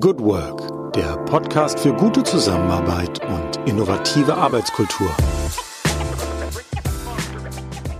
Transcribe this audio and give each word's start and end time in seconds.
Good 0.00 0.20
Work, 0.20 0.94
der 0.94 1.18
Podcast 1.26 1.78
für 1.78 1.92
gute 1.92 2.22
Zusammenarbeit 2.22 3.20
und 3.26 3.68
innovative 3.68 4.34
Arbeitskultur. 4.34 5.14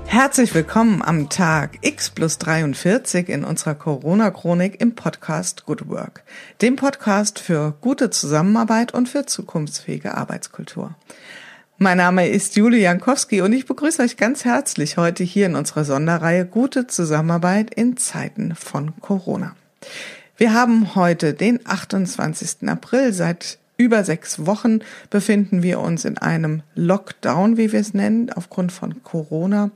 Herzlich 0.07 0.55
willkommen 0.55 1.03
am 1.03 1.29
Tag 1.29 1.79
X 1.83 2.09
plus 2.09 2.39
43 2.39 3.29
in 3.29 3.45
unserer 3.45 3.75
Corona-Chronik 3.75 4.81
im 4.81 4.95
Podcast 4.95 5.67
Good 5.67 5.87
Work, 5.91 6.25
dem 6.63 6.77
Podcast 6.77 7.39
für 7.39 7.75
gute 7.83 8.09
Zusammenarbeit 8.09 8.95
und 8.95 9.11
für 9.11 9.27
zukunftsfähige 9.27 10.15
Arbeitskultur. 10.15 10.95
Mein 11.77 11.99
Name 11.99 12.27
ist 12.27 12.57
Julie 12.57 12.81
Jankowski 12.81 13.43
und 13.43 13.53
ich 13.53 13.67
begrüße 13.67 14.01
euch 14.01 14.17
ganz 14.17 14.47
herzlich 14.47 14.97
heute 14.97 15.25
hier 15.25 15.45
in 15.45 15.57
unserer 15.57 15.85
Sonderreihe 15.85 16.47
Gute 16.47 16.87
Zusammenarbeit 16.87 17.75
in 17.75 17.99
Zeiten 17.99 18.55
von 18.55 18.99
Corona. 19.01 19.55
Wir 20.37 20.55
haben 20.55 20.95
heute 20.95 21.35
den 21.35 21.61
28. 21.65 22.69
April. 22.69 23.13
Seit 23.13 23.59
über 23.77 24.05
sechs 24.05 24.47
Wochen 24.47 24.81
befinden 25.11 25.63
wir 25.63 25.81
uns 25.81 26.05
in 26.05 26.19
einem 26.19 26.63
Lockdown, 26.75 27.57
wie 27.57 27.73
wir 27.73 27.81
es 27.81 27.95
nennen, 27.95 28.31
aufgrund 28.31 28.73
von 28.73 29.03
Corona. 29.03 29.71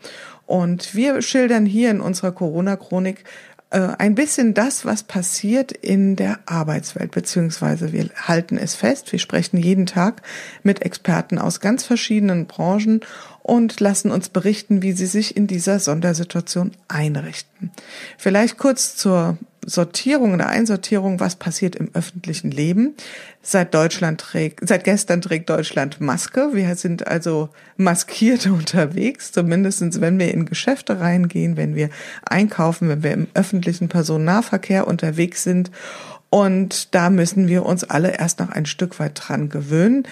Und 0.47 0.95
wir 0.95 1.23
schildern 1.23 1.67
hier 1.67 1.91
in 1.91 2.01
unserer 2.01 2.33
Corona-Chronik 2.33 3.25
äh, 3.71 3.81
ein 3.99 4.15
bisschen 4.15 4.55
das, 4.55 4.85
was 4.85 5.03
passiert 5.03 5.73
in 5.73 6.15
der 6.15 6.39
Arbeitswelt, 6.47 7.11
beziehungsweise 7.11 7.93
wir 7.93 8.09
halten 8.17 8.59
es 8.59 8.77
fest, 8.77 9.11
wir 9.11 9.19
sprechen 9.19 9.57
jeden 9.57 9.87
Tag 9.87 10.23
mit 10.63 10.83
Experten 10.83 11.39
aus 11.39 11.61
ganz 11.61 11.85
verschiedenen 11.85 12.47
Branchen 12.47 13.01
und 13.43 13.81
lassen 13.81 14.11
uns 14.11 14.29
berichten, 14.29 14.83
wie 14.83 14.93
sie 14.93 15.07
sich 15.07 15.37
in 15.37 15.49
dieser 15.49 15.81
Sondersituation 15.81 16.73
einrichten. 16.87 17.73
Vielleicht 18.19 18.57
kurz 18.57 18.97
zur 18.97 19.37
Sortierung 19.67 20.33
oder 20.33 20.49
Einsortierung, 20.49 21.19
was 21.19 21.35
passiert 21.35 21.75
im 21.75 21.91
öffentlichen 21.93 22.53
Leben. 22.53 22.95
Seit 23.43 23.75
Deutschland 23.75 24.21
trägt, 24.21 24.67
seit 24.67 24.85
gestern 24.85 25.21
trägt 25.21 25.51
Deutschland 25.51 26.01
Maske. 26.01 26.51
Wir 26.53 26.75
sind 26.77 27.07
also 27.07 27.51
maskiert 27.77 28.47
unterwegs, 28.47 29.33
zumindestens 29.33 30.01
wenn 30.01 30.19
wir 30.19 30.33
in 30.33 30.47
Geschäfte 30.47 31.01
reingehen, 31.01 31.57
wenn 31.57 31.75
wir 31.75 31.91
einkaufen, 32.25 32.89
wenn 32.89 33.03
wir 33.03 33.13
im 33.13 33.27
öffentlichen 33.35 33.89
Personennahverkehr 33.89 34.87
unterwegs 34.87 35.43
sind. 35.43 35.73
Und 36.31 36.95
da 36.95 37.11
müssen 37.11 37.49
wir 37.49 37.67
uns 37.67 37.83
alle 37.83 38.17
erst 38.17 38.39
noch 38.39 38.51
ein 38.51 38.67
Stück 38.67 38.99
weit 39.01 39.13
dran 39.15 39.49
gewöhnen. 39.49 40.07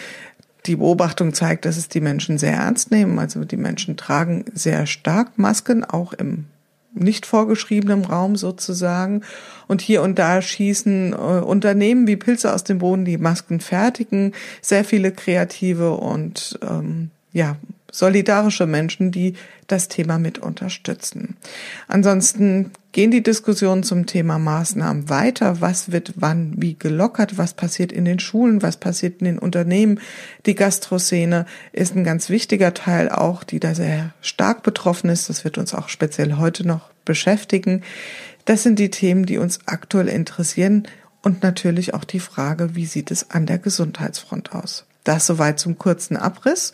Die 0.67 0.77
Beobachtung 0.77 1.33
zeigt, 1.35 1.65
dass 1.65 1.77
es 1.77 1.89
die 1.89 2.01
Menschen 2.01 2.39
sehr 2.39 2.55
ernst 2.55 2.91
nehmen. 2.91 3.19
Also 3.19 3.45
die 3.45 3.57
Menschen 3.57 3.97
tragen 3.97 4.47
sehr 4.53 4.87
stark 4.87 5.39
Masken, 5.39 5.85
auch 5.85 6.13
im 6.13 6.47
nicht 6.95 7.27
vorgeschriebenem 7.27 8.05
Raum 8.05 8.37
sozusagen. 8.37 9.23
Und 9.67 9.83
hier 9.83 10.03
und 10.03 10.19
da 10.19 10.41
schießen 10.41 11.13
äh, 11.13 11.17
Unternehmen 11.17 12.07
wie 12.07 12.17
Pilze 12.17 12.53
aus 12.53 12.65
dem 12.65 12.79
Boden, 12.79 13.05
die 13.05 13.19
Masken 13.19 13.61
fertigen, 13.61 14.33
sehr 14.63 14.85
viele 14.85 15.13
kreative 15.13 15.93
und 15.95 16.59
ähm, 16.63 17.11
ja 17.33 17.57
solidarische 17.91 18.67
Menschen, 18.67 19.13
die 19.13 19.35
das 19.67 19.89
Thema 19.89 20.19
mit 20.19 20.39
unterstützen. 20.39 21.37
Ansonsten 21.87 22.73
gehen 22.95 23.11
die 23.11 23.25
Diskussionen 23.25 23.83
zum 23.83 24.07
Thema 24.07 24.39
Maßnahmen 24.39 25.11
weiter. 25.11 25.61
Was 25.61 25.91
wird 25.91 26.15
wann 26.17 26.55
wie 26.57 26.79
gelockert? 26.79 27.37
Was 27.37 27.53
passiert 27.53 27.91
in 27.91 28.05
den 28.05 28.21
Schulen? 28.21 28.63
Was 28.63 28.77
passiert 28.77 29.21
in 29.21 29.25
den 29.25 29.39
Unternehmen? 29.41 30.01
Die 30.47 30.55
Gastroszene 30.55 31.45
ist 31.73 31.97
ein 31.97 32.05
ganz 32.05 32.31
wichtiger 32.31 32.73
Teil 32.73 33.09
auch, 33.11 33.43
die 33.43 33.59
da 33.59 33.75
sehr 33.75 34.15
stark 34.21 34.63
betroffen 34.63 35.11
ist. 35.11 35.29
Das 35.29 35.45
wird 35.45 35.59
uns 35.59 35.75
auch 35.75 35.89
speziell 35.89 36.37
heute 36.37 36.67
noch 36.67 36.89
beschäftigen. 37.05 37.83
Das 38.45 38.63
sind 38.63 38.79
die 38.79 38.91
Themen, 38.91 39.27
die 39.27 39.39
uns 39.39 39.59
aktuell 39.67 40.09
interessieren 40.09 40.87
und 41.21 41.43
natürlich 41.43 41.95
auch 41.95 42.05
die 42.05 42.21
Frage, 42.21 42.77
wie 42.77 42.87
sieht 42.87 43.11
es 43.11 43.29
an 43.31 43.47
der 43.47 43.59
Gesundheitsfront 43.59 44.53
aus? 44.53 44.87
Das 45.03 45.27
soweit 45.27 45.59
zum 45.59 45.79
kurzen 45.79 46.17
Abriss. 46.17 46.73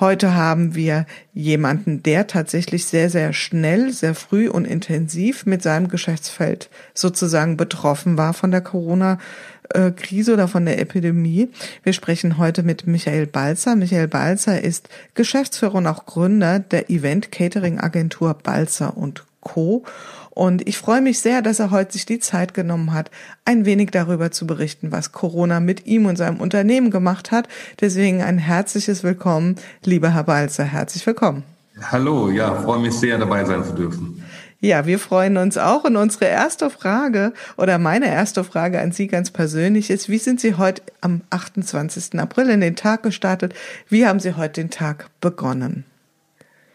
Heute 0.00 0.34
haben 0.34 0.74
wir 0.74 1.06
jemanden, 1.34 2.02
der 2.02 2.26
tatsächlich 2.26 2.86
sehr, 2.86 3.10
sehr 3.10 3.32
schnell, 3.32 3.92
sehr 3.92 4.14
früh 4.14 4.48
und 4.48 4.64
intensiv 4.64 5.44
mit 5.46 5.62
seinem 5.62 5.88
Geschäftsfeld 5.88 6.70
sozusagen 6.94 7.56
betroffen 7.56 8.16
war 8.16 8.32
von 8.32 8.50
der 8.50 8.62
Corona-Krise 8.62 10.32
oder 10.32 10.48
von 10.48 10.64
der 10.64 10.80
Epidemie. 10.80 11.50
Wir 11.82 11.92
sprechen 11.92 12.38
heute 12.38 12.62
mit 12.62 12.86
Michael 12.86 13.26
Balzer. 13.26 13.76
Michael 13.76 14.08
Balzer 14.08 14.62
ist 14.62 14.88
Geschäftsführer 15.14 15.76
und 15.76 15.86
auch 15.86 16.06
Gründer 16.06 16.58
der 16.58 16.90
Event-Catering-Agentur 16.90 18.34
Balzer 18.34 18.96
und 18.96 19.24
Co. 19.42 19.84
Und 20.30 20.66
ich 20.66 20.78
freue 20.78 21.02
mich 21.02 21.20
sehr, 21.20 21.42
dass 21.42 21.60
er 21.60 21.70
heute 21.70 21.92
sich 21.92 22.06
die 22.06 22.18
Zeit 22.18 22.54
genommen 22.54 22.94
hat, 22.94 23.10
ein 23.44 23.66
wenig 23.66 23.90
darüber 23.90 24.30
zu 24.30 24.46
berichten, 24.46 24.90
was 24.90 25.12
Corona 25.12 25.60
mit 25.60 25.84
ihm 25.84 26.06
und 26.06 26.16
seinem 26.16 26.40
Unternehmen 26.40 26.90
gemacht 26.90 27.30
hat. 27.30 27.48
Deswegen 27.80 28.22
ein 28.22 28.38
herzliches 28.38 29.02
Willkommen, 29.02 29.56
lieber 29.84 30.14
Herr 30.14 30.24
Balzer. 30.24 30.64
Herzlich 30.64 31.06
willkommen. 31.06 31.42
Hallo, 31.90 32.30
ja, 32.30 32.54
freue 32.54 32.80
mich 32.80 32.94
sehr, 32.94 33.18
dabei 33.18 33.44
sein 33.44 33.64
zu 33.64 33.72
dürfen. 33.72 34.22
Ja, 34.60 34.86
wir 34.86 35.00
freuen 35.00 35.38
uns 35.38 35.58
auch. 35.58 35.82
Und 35.84 35.96
unsere 35.96 36.26
erste 36.26 36.70
Frage 36.70 37.32
oder 37.56 37.78
meine 37.78 38.06
erste 38.06 38.44
Frage 38.44 38.80
an 38.80 38.92
Sie 38.92 39.08
ganz 39.08 39.30
persönlich 39.32 39.90
ist, 39.90 40.08
wie 40.08 40.18
sind 40.18 40.40
Sie 40.40 40.54
heute 40.54 40.82
am 41.00 41.22
28. 41.30 42.20
April 42.20 42.48
in 42.48 42.60
den 42.60 42.76
Tag 42.76 43.02
gestartet? 43.02 43.54
Wie 43.88 44.06
haben 44.06 44.20
Sie 44.20 44.36
heute 44.36 44.60
den 44.60 44.70
Tag 44.70 45.10
begonnen? 45.20 45.84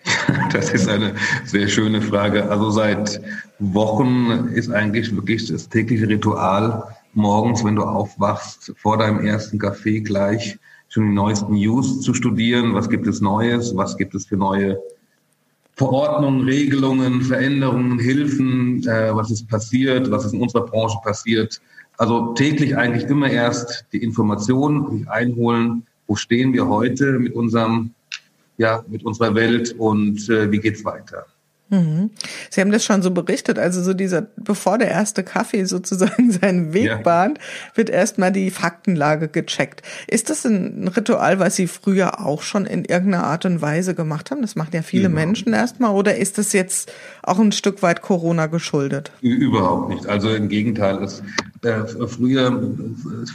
Das 0.51 0.71
ist 0.71 0.87
eine 0.87 1.13
sehr 1.45 1.67
schöne 1.67 2.01
Frage. 2.01 2.49
Also 2.49 2.69
seit 2.69 3.21
Wochen 3.59 4.49
ist 4.53 4.71
eigentlich 4.71 5.13
wirklich 5.15 5.47
das 5.47 5.69
tägliche 5.69 6.07
Ritual 6.07 6.83
morgens, 7.13 7.63
wenn 7.63 7.75
du 7.75 7.83
aufwachst, 7.83 8.73
vor 8.77 8.97
deinem 8.97 9.25
ersten 9.25 9.59
Kaffee 9.59 10.01
gleich 10.01 10.57
schon 10.89 11.07
die 11.07 11.13
neuesten 11.13 11.53
News 11.53 12.01
zu 12.01 12.13
studieren. 12.13 12.73
Was 12.73 12.89
gibt 12.89 13.07
es 13.07 13.21
Neues? 13.21 13.75
Was 13.75 13.97
gibt 13.97 14.15
es 14.15 14.25
für 14.27 14.37
neue 14.37 14.77
Verordnungen, 15.75 16.45
Regelungen, 16.45 17.21
Veränderungen, 17.21 17.99
Hilfen? 17.99 18.87
Äh, 18.87 19.13
was 19.15 19.31
ist 19.31 19.47
passiert? 19.47 20.09
Was 20.11 20.25
ist 20.25 20.33
in 20.33 20.41
unserer 20.41 20.65
Branche 20.65 20.97
passiert? 21.03 21.59
Also 21.97 22.33
täglich 22.33 22.77
eigentlich 22.77 23.05
immer 23.05 23.29
erst 23.29 23.85
die 23.91 24.03
Informationen 24.03 25.07
einholen. 25.07 25.83
Wo 26.07 26.15
stehen 26.15 26.53
wir 26.53 26.67
heute 26.67 27.19
mit 27.19 27.33
unserem 27.33 27.91
ja, 28.57 28.83
mit 28.87 29.05
unserer 29.05 29.35
Welt 29.35 29.75
und 29.77 30.29
äh, 30.29 30.51
wie 30.51 30.59
geht's 30.59 30.83
weiter. 30.83 31.25
Mhm. 31.69 32.11
Sie 32.49 32.61
haben 32.61 32.71
das 32.71 32.85
schon 32.85 33.01
so 33.01 33.11
berichtet, 33.11 33.59
also 33.59 33.81
so 33.81 33.93
dieser, 33.93 34.21
bevor 34.21 34.77
der 34.77 34.89
erste 34.89 35.23
Kaffee 35.23 35.63
sozusagen 35.65 36.31
seinen 36.31 36.73
Weg 36.73 36.85
ja. 36.85 36.97
bahnt, 36.97 37.39
wird 37.75 37.89
erstmal 37.89 38.31
die 38.31 38.51
Faktenlage 38.51 39.27
gecheckt. 39.27 39.81
Ist 40.07 40.29
das 40.29 40.45
ein 40.45 40.87
Ritual, 40.87 41.39
was 41.39 41.55
Sie 41.55 41.67
früher 41.67 42.25
auch 42.25 42.41
schon 42.41 42.65
in 42.65 42.85
irgendeiner 42.85 43.25
Art 43.25 43.45
und 43.45 43.61
Weise 43.61 43.95
gemacht 43.95 44.31
haben? 44.31 44.41
Das 44.41 44.55
machen 44.55 44.71
ja 44.73 44.81
viele 44.81 45.07
Überhaupt. 45.07 45.25
Menschen 45.25 45.53
erstmal, 45.53 45.93
oder 45.93 46.15
ist 46.15 46.37
das 46.37 46.53
jetzt 46.53 46.91
auch 47.21 47.39
ein 47.39 47.51
Stück 47.51 47.81
weit 47.83 48.01
Corona 48.01 48.47
geschuldet? 48.47 49.11
Überhaupt 49.21 49.89
nicht. 49.89 50.07
Also 50.07 50.29
im 50.33 50.47
Gegenteil, 50.47 51.03
es, 51.03 51.21
äh, 51.63 51.83
früher, 52.07 52.61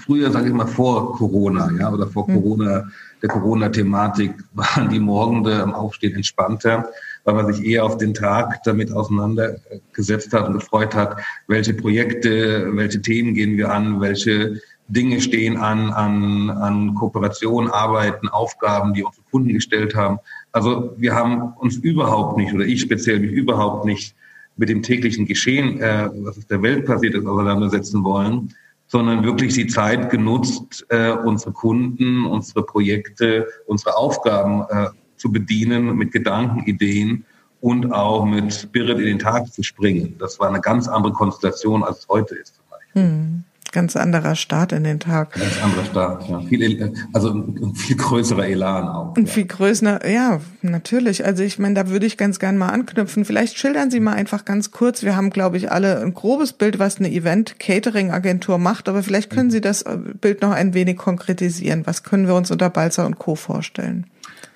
früher 0.06 0.30
sage 0.30 0.48
ich 0.48 0.54
mal 0.54 0.66
vor 0.66 1.16
Corona, 1.16 1.70
ja, 1.78 1.92
oder 1.92 2.06
vor 2.06 2.28
mhm. 2.28 2.34
Corona 2.34 2.88
der 3.22 3.28
Corona-Thematik 3.28 4.34
waren 4.52 4.90
die 4.90 4.98
Morgende 4.98 5.62
am 5.62 5.72
Aufstehen 5.74 6.16
entspannter, 6.16 6.88
weil 7.24 7.34
man 7.34 7.52
sich 7.52 7.64
eher 7.64 7.84
auf 7.84 7.96
den 7.96 8.14
Tag 8.14 8.62
damit 8.64 8.92
auseinandergesetzt 8.92 10.32
hat 10.32 10.48
und 10.48 10.54
gefreut 10.54 10.94
hat, 10.94 11.20
welche 11.46 11.74
Projekte, 11.74 12.68
welche 12.74 13.00
Themen 13.00 13.34
gehen 13.34 13.56
wir 13.56 13.70
an, 13.72 14.00
welche 14.00 14.60
Dinge 14.88 15.20
stehen 15.20 15.56
an, 15.56 15.90
an, 15.90 16.50
an 16.50 16.94
Kooperation, 16.94 17.70
Arbeiten, 17.70 18.28
Aufgaben, 18.28 18.92
die 18.92 19.04
unsere 19.04 19.24
Kunden 19.30 19.54
gestellt 19.54 19.94
haben. 19.94 20.18
Also 20.50 20.94
wir 20.98 21.14
haben 21.14 21.54
uns 21.58 21.76
überhaupt 21.76 22.36
nicht, 22.36 22.52
oder 22.52 22.66
ich 22.66 22.80
speziell 22.82 23.20
mich 23.20 23.30
überhaupt 23.30 23.86
nicht 23.86 24.14
mit 24.56 24.68
dem 24.68 24.82
täglichen 24.82 25.24
Geschehen, 25.24 25.80
äh, 25.80 26.10
was 26.12 26.36
auf 26.36 26.44
der 26.44 26.62
Welt 26.62 26.84
passiert 26.84 27.14
ist, 27.14 27.26
auseinandersetzen 27.26 28.04
wollen, 28.04 28.52
sondern 28.92 29.25
wirklich 29.25 29.54
die 29.54 29.69
Zeit 29.69 30.10
genutzt, 30.10 30.84
äh, 30.90 31.12
unsere 31.12 31.52
Kunden, 31.52 32.26
unsere 32.26 32.62
Projekte, 32.62 33.49
unsere 33.66 33.96
Aufgaben 33.96 34.66
äh, 34.69 34.88
zu 35.16 35.32
bedienen 35.32 35.96
mit 35.96 36.12
Gedanken, 36.12 36.62
Ideen 36.66 37.25
und 37.62 37.90
auch 37.90 38.26
mit 38.26 38.52
Spirit 38.52 38.99
in 38.99 39.06
den 39.06 39.19
Tag 39.19 39.50
zu 39.50 39.62
springen. 39.62 40.16
Das 40.19 40.38
war 40.38 40.50
eine 40.50 40.61
ganz 40.61 40.88
andere 40.88 41.14
Konstellation, 41.14 41.82
als 41.82 42.00
es 42.00 42.08
heute 42.08 42.34
ist. 42.34 42.56
Zum 42.56 42.64
Beispiel. 42.70 43.02
Hm 43.02 43.44
ganz 43.72 43.96
anderer 43.96 44.36
Start 44.36 44.72
in 44.72 44.84
den 44.84 45.00
Tag. 45.00 45.32
Ganz 45.32 45.62
anderer 45.62 45.84
Start, 45.84 46.28
ja. 46.28 46.40
Viel, 46.40 46.92
also 47.12 47.30
ein 47.30 47.74
viel 47.74 47.96
größerer 47.96 48.46
Elan 48.46 48.88
auch. 48.88 49.16
Ein 49.16 49.24
ja. 49.24 49.32
viel 49.32 49.46
größerer, 49.46 50.08
ja, 50.08 50.40
natürlich. 50.60 51.24
Also 51.24 51.42
ich 51.42 51.58
meine, 51.58 51.74
da 51.74 51.88
würde 51.88 52.06
ich 52.06 52.16
ganz 52.16 52.38
gern 52.38 52.58
mal 52.58 52.69
anknüpfen. 52.69 53.24
Vielleicht 53.24 53.58
schildern 53.58 53.90
Sie 53.90 54.00
mal 54.00 54.12
einfach 54.12 54.44
ganz 54.44 54.70
kurz. 54.70 55.02
Wir 55.02 55.16
haben, 55.16 55.30
glaube 55.30 55.56
ich, 55.56 55.72
alle 55.72 56.00
ein 56.00 56.14
grobes 56.14 56.52
Bild, 56.52 56.78
was 56.78 56.98
eine 56.98 57.10
Event-Catering-Agentur 57.10 58.58
macht, 58.58 58.88
aber 58.88 59.02
vielleicht 59.02 59.30
können 59.30 59.50
Sie 59.50 59.60
das 59.60 59.82
äh, 59.82 59.96
Bild 59.96 60.42
noch 60.42 60.52
ein 60.52 60.75
wenig 60.75 60.96
konkretisieren. 60.96 61.82
Was 61.86 62.02
können 62.02 62.26
wir 62.26 62.34
uns 62.34 62.50
unter 62.50 62.70
Balzer 62.70 63.06
und 63.06 63.18
Co. 63.18 63.34
vorstellen? 63.34 64.06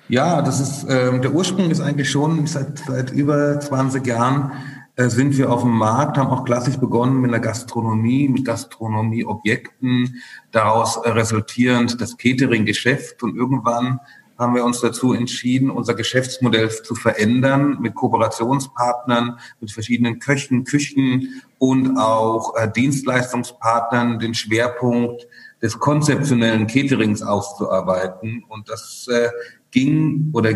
Ja, 0.09 0.41
das 0.41 0.59
ist, 0.61 0.85
ähm, 0.89 1.21
der 1.21 1.33
Ursprung 1.33 1.69
ist 1.69 1.81
eigentlich 1.81 2.09
schon 2.09 2.47
seit, 2.47 2.79
seit 2.87 3.11
über 3.11 3.59
20 3.59 4.05
Jahren 4.07 4.53
sind 4.97 5.37
wir 5.37 5.51
auf 5.51 5.61
dem 5.61 5.77
Markt, 5.77 6.17
haben 6.17 6.29
auch 6.29 6.43
klassisch 6.43 6.77
begonnen 6.77 7.21
mit 7.21 7.31
einer 7.31 7.39
Gastronomie, 7.39 8.27
mit 8.27 8.45
Gastronomieobjekten, 8.45 10.21
daraus 10.51 10.97
äh, 10.97 11.09
resultierend 11.09 12.01
das 12.01 12.17
Catering-Geschäft 12.17 13.21
und 13.21 13.35
irgendwann 13.35 13.99
haben 14.39 14.55
wir 14.55 14.63
uns 14.63 14.81
dazu 14.81 15.13
entschieden, 15.13 15.71
unser 15.71 15.95
Geschäftsmodell 15.95 16.69
zu 16.69 16.95
verändern 16.95 17.77
mit 17.79 17.95
Kooperationspartnern, 17.95 19.39
mit 19.59 19.71
verschiedenen 19.71 20.19
Köchen, 20.19 20.63
Küchen 20.63 21.41
und 21.57 21.97
auch 21.97 22.55
äh, 22.55 22.69
Dienstleistungspartnern 22.71 24.19
den 24.19 24.33
Schwerpunkt 24.33 25.27
des 25.61 25.79
konzeptionellen 25.79 26.67
Caterings 26.67 27.23
auszuarbeiten. 27.23 28.43
Und 28.47 28.69
das 28.69 29.07
äh, 29.11 29.29
ging 29.71 30.29
oder 30.33 30.53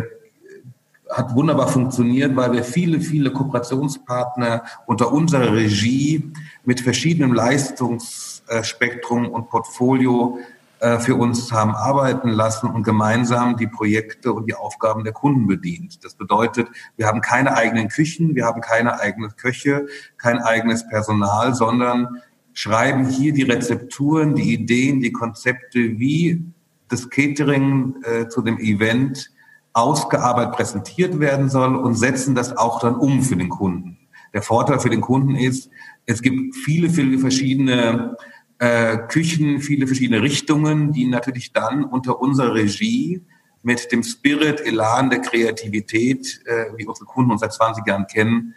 hat 1.12 1.36
wunderbar 1.36 1.68
funktioniert, 1.68 2.36
weil 2.36 2.54
wir 2.54 2.64
viele, 2.64 3.02
viele 3.02 3.32
Kooperationspartner 3.32 4.64
unter 4.86 5.12
unserer 5.12 5.54
Regie 5.54 6.32
mit 6.64 6.82
verschiedenem 6.82 7.34
Leistungsspektrum 7.34 9.28
und 9.28 9.50
Portfolio 9.50 10.40
äh, 10.80 11.00
für 11.00 11.16
uns 11.16 11.52
haben 11.52 11.76
arbeiten 11.76 12.30
lassen 12.30 12.68
und 12.68 12.84
gemeinsam 12.84 13.56
die 13.56 13.68
Projekte 13.68 14.34
und 14.34 14.48
die 14.48 14.56
Aufgaben 14.56 15.04
der 15.04 15.14
Kunden 15.14 15.46
bedient. 15.46 16.04
Das 16.04 16.16
bedeutet, 16.16 16.70
wir 16.98 17.06
haben 17.06 17.22
keine 17.22 17.56
eigenen 17.56 17.90
Küchen, 17.90 18.34
wir 18.34 18.46
haben 18.46 18.62
keine 18.62 19.00
eigenen 19.00 19.36
Köche, 19.36 19.86
kein 20.18 20.40
eigenes 20.40 20.88
Personal, 20.88 21.54
sondern 21.54 22.22
schreiben 22.54 23.08
hier 23.08 23.32
die 23.32 23.44
Rezepturen, 23.44 24.34
die 24.34 24.54
Ideen, 24.54 25.02
die 25.02 25.12
Konzepte, 25.12 26.00
wie 26.00 26.44
das 26.88 27.10
Catering 27.10 27.96
äh, 28.04 28.28
zu 28.28 28.42
dem 28.42 28.58
Event 28.58 29.32
ausgearbeitet 29.74 30.54
präsentiert 30.54 31.20
werden 31.20 31.50
soll 31.50 31.76
und 31.76 31.96
setzen 31.96 32.36
das 32.36 32.58
auch 32.58 32.80
dann 32.80 32.96
um 32.96 33.22
für 33.22 33.36
den 33.36 33.50
Kunden. 33.50 33.98
Der 34.34 34.42
Vorteil 34.42 34.80
für 34.80 34.90
den 34.90 35.02
Kunden 35.02 35.36
ist, 35.36 35.70
es 36.06 36.22
gibt 36.22 36.56
viele, 36.56 36.90
viele 36.90 37.20
verschiedene 37.20 38.16
äh, 38.60 38.98
Küchen, 39.08 39.60
viele 39.62 39.88
verschiedene 39.88 40.22
Richtungen, 40.22 40.92
die 40.92 41.08
natürlich 41.08 41.52
dann 41.52 41.84
unter 41.84 42.22
unserer 42.22 42.54
Regie 42.54 43.22
mit 43.64 43.92
dem 43.92 44.04
Spirit, 44.04 44.62
Elan 44.62 45.10
der 45.10 45.20
Kreativität, 45.20 46.42
äh, 46.46 46.66
wie 46.76 46.86
unsere 46.86 47.06
Kunden 47.06 47.32
uns 47.32 47.42
seit 47.42 47.54
20 47.54 47.86
Jahren 47.86 48.08
kennen, 48.08 48.56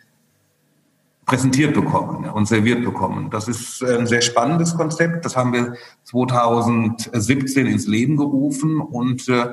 präsentiert 1.26 1.74
bekommen 1.74 2.28
und 2.28 2.46
serviert 2.46 2.84
bekommen. 2.84 3.30
Das 3.30 3.48
ist 3.48 3.82
ein 3.82 4.06
sehr 4.06 4.20
spannendes 4.20 4.76
Konzept. 4.76 5.24
Das 5.24 5.36
haben 5.36 5.52
wir 5.52 5.74
2017 6.04 7.66
ins 7.66 7.86
Leben 7.86 8.16
gerufen 8.16 8.80
und 8.80 9.28
äh, 9.28 9.48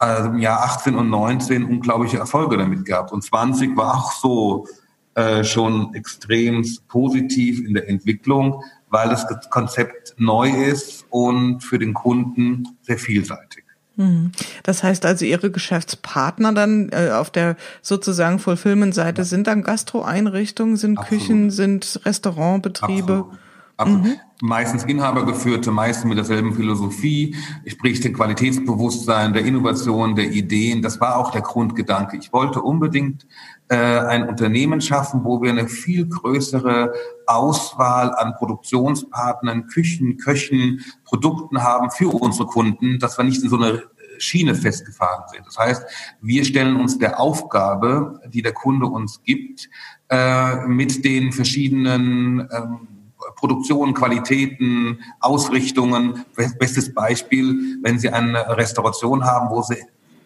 also 0.00 0.30
im 0.30 0.38
Jahr 0.38 0.62
18 0.62 0.94
und 0.94 1.10
19 1.10 1.64
unglaubliche 1.64 2.18
Erfolge 2.18 2.56
damit 2.56 2.84
gehabt. 2.84 3.12
Und 3.12 3.22
20 3.22 3.76
war 3.76 3.94
auch 3.94 4.12
so 4.12 4.66
äh, 5.14 5.44
schon 5.44 5.94
extrem 5.94 6.64
positiv 6.88 7.60
in 7.64 7.74
der 7.74 7.88
Entwicklung, 7.88 8.64
weil 8.88 9.08
das 9.10 9.26
Konzept 9.50 10.14
neu 10.16 10.48
ist 10.48 11.04
und 11.10 11.60
für 11.60 11.78
den 11.78 11.92
Kunden 11.92 12.76
sehr 12.82 12.98
vielseitig. 12.98 13.64
Mhm. 13.96 14.32
Das 14.62 14.82
heißt 14.82 15.04
also, 15.04 15.26
Ihre 15.26 15.50
Geschäftspartner 15.50 16.54
dann 16.54 16.88
äh, 16.92 17.10
auf 17.10 17.30
der 17.30 17.56
sozusagen 17.82 18.38
Fulfillment-Seite 18.38 19.24
sind 19.24 19.46
dann 19.46 19.62
Gastroeinrichtungen, 19.62 20.76
sind 20.76 20.98
Absolut. 20.98 21.22
Küchen, 21.22 21.50
sind 21.50 22.00
Restaurantbetriebe? 22.06 23.12
Absolut. 23.12 23.38
Also 23.80 23.96
mhm. 23.96 24.16
meistens 24.42 24.84
inhabergeführte, 24.84 25.70
meistens 25.70 26.04
mit 26.04 26.18
derselben 26.18 26.52
Philosophie, 26.52 27.34
sprich 27.66 28.00
den 28.00 28.12
Qualitätsbewusstsein, 28.12 29.32
der 29.32 29.46
Innovation, 29.46 30.14
der 30.14 30.30
Ideen. 30.32 30.82
Das 30.82 31.00
war 31.00 31.16
auch 31.16 31.30
der 31.30 31.40
Grundgedanke. 31.40 32.18
Ich 32.18 32.30
wollte 32.30 32.60
unbedingt 32.60 33.26
äh, 33.68 33.76
ein 33.76 34.28
Unternehmen 34.28 34.82
schaffen, 34.82 35.24
wo 35.24 35.40
wir 35.40 35.50
eine 35.50 35.66
viel 35.66 36.06
größere 36.06 36.92
Auswahl 37.24 38.14
an 38.14 38.34
Produktionspartnern, 38.34 39.66
Küchen, 39.68 40.18
Köchen, 40.18 40.84
Produkten 41.06 41.62
haben 41.62 41.90
für 41.90 42.08
unsere 42.08 42.46
Kunden, 42.46 42.98
dass 42.98 43.16
wir 43.16 43.24
nicht 43.24 43.42
in 43.42 43.48
so 43.48 43.56
eine 43.56 43.84
Schiene 44.18 44.54
festgefahren 44.54 45.24
sind. 45.32 45.46
Das 45.46 45.56
heißt, 45.56 45.86
wir 46.20 46.44
stellen 46.44 46.76
uns 46.76 46.98
der 46.98 47.18
Aufgabe, 47.18 48.20
die 48.28 48.42
der 48.42 48.52
Kunde 48.52 48.84
uns 48.84 49.22
gibt, 49.22 49.70
äh, 50.10 50.66
mit 50.66 51.02
den 51.02 51.32
verschiedenen 51.32 52.46
ähm, 52.52 52.99
Produktion, 53.36 53.94
Qualitäten, 53.94 55.00
Ausrichtungen. 55.20 56.24
Bestes 56.58 56.92
Beispiel, 56.94 57.78
wenn 57.82 57.98
Sie 57.98 58.10
eine 58.10 58.56
Restauration 58.56 59.24
haben, 59.24 59.50
wo 59.50 59.62
Sie 59.62 59.76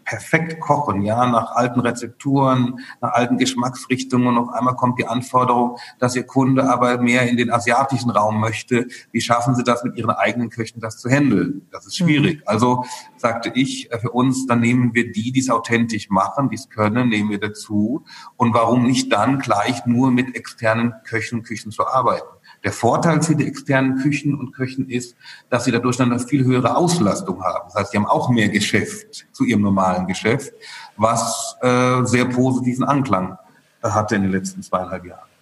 perfekt 0.04 0.60
kochen, 0.60 1.02
ja, 1.02 1.26
nach 1.26 1.52
alten 1.52 1.80
Rezepturen, 1.80 2.80
nach 3.00 3.12
alten 3.12 3.38
Geschmacksrichtungen. 3.38 4.28
Und 4.28 4.38
auf 4.38 4.48
einmal 4.50 4.76
kommt 4.76 4.98
die 4.98 5.06
Anforderung, 5.06 5.78
dass 5.98 6.14
Ihr 6.14 6.24
Kunde 6.24 6.68
aber 6.70 6.98
mehr 6.98 7.28
in 7.28 7.36
den 7.36 7.50
asiatischen 7.50 8.10
Raum 8.10 8.40
möchte. 8.40 8.86
Wie 9.12 9.20
schaffen 9.20 9.54
Sie 9.54 9.64
das 9.64 9.82
mit 9.84 9.96
Ihren 9.96 10.10
eigenen 10.10 10.50
Köchen, 10.50 10.80
das 10.80 10.98
zu 10.98 11.08
handeln? 11.08 11.66
Das 11.70 11.86
ist 11.86 11.96
schwierig. 11.96 12.38
Mhm. 12.38 12.42
Also 12.46 12.84
sagte 13.16 13.50
ich, 13.54 13.90
äh, 13.92 13.98
für 13.98 14.10
uns, 14.10 14.46
dann 14.46 14.60
nehmen 14.60 14.94
wir 14.94 15.10
die, 15.10 15.32
die 15.32 15.40
es 15.40 15.50
authentisch 15.50 16.10
machen, 16.10 16.50
die 16.50 16.56
es 16.56 16.68
können, 16.68 17.08
nehmen 17.08 17.30
wir 17.30 17.40
dazu. 17.40 18.04
Und 18.36 18.54
warum 18.54 18.84
nicht 18.84 19.12
dann 19.12 19.38
gleich 19.38 19.86
nur 19.86 20.10
mit 20.10 20.36
externen 20.36 20.94
Köchen 21.04 21.42
Küchen 21.42 21.72
zu 21.72 21.86
arbeiten? 21.86 22.28
Der 22.64 22.72
Vorteil 22.72 23.22
für 23.22 23.36
die 23.36 23.46
externen 23.46 23.98
Küchen 23.98 24.34
und 24.34 24.52
Köchen 24.52 24.88
ist, 24.88 25.14
dass 25.50 25.64
sie 25.64 25.70
dadurch 25.70 25.98
dann 25.98 26.10
eine 26.10 26.20
viel 26.20 26.44
höhere 26.44 26.74
Auslastung 26.76 27.42
haben. 27.44 27.64
Das 27.66 27.74
heißt, 27.74 27.92
sie 27.92 27.98
haben 27.98 28.06
auch 28.06 28.30
mehr 28.30 28.48
Geschäft 28.48 29.26
zu 29.32 29.44
ihrem 29.44 29.60
normalen 29.60 30.06
Geschäft, 30.06 30.54
was 30.96 31.56
äh, 31.60 32.04
sehr 32.04 32.24
positiven 32.24 32.84
Anklang 32.84 33.38
hatte 33.82 34.16
in 34.16 34.22
den 34.22 34.32
letzten 34.32 34.62
zweieinhalb 34.62 35.04
Jahren. 35.04 35.33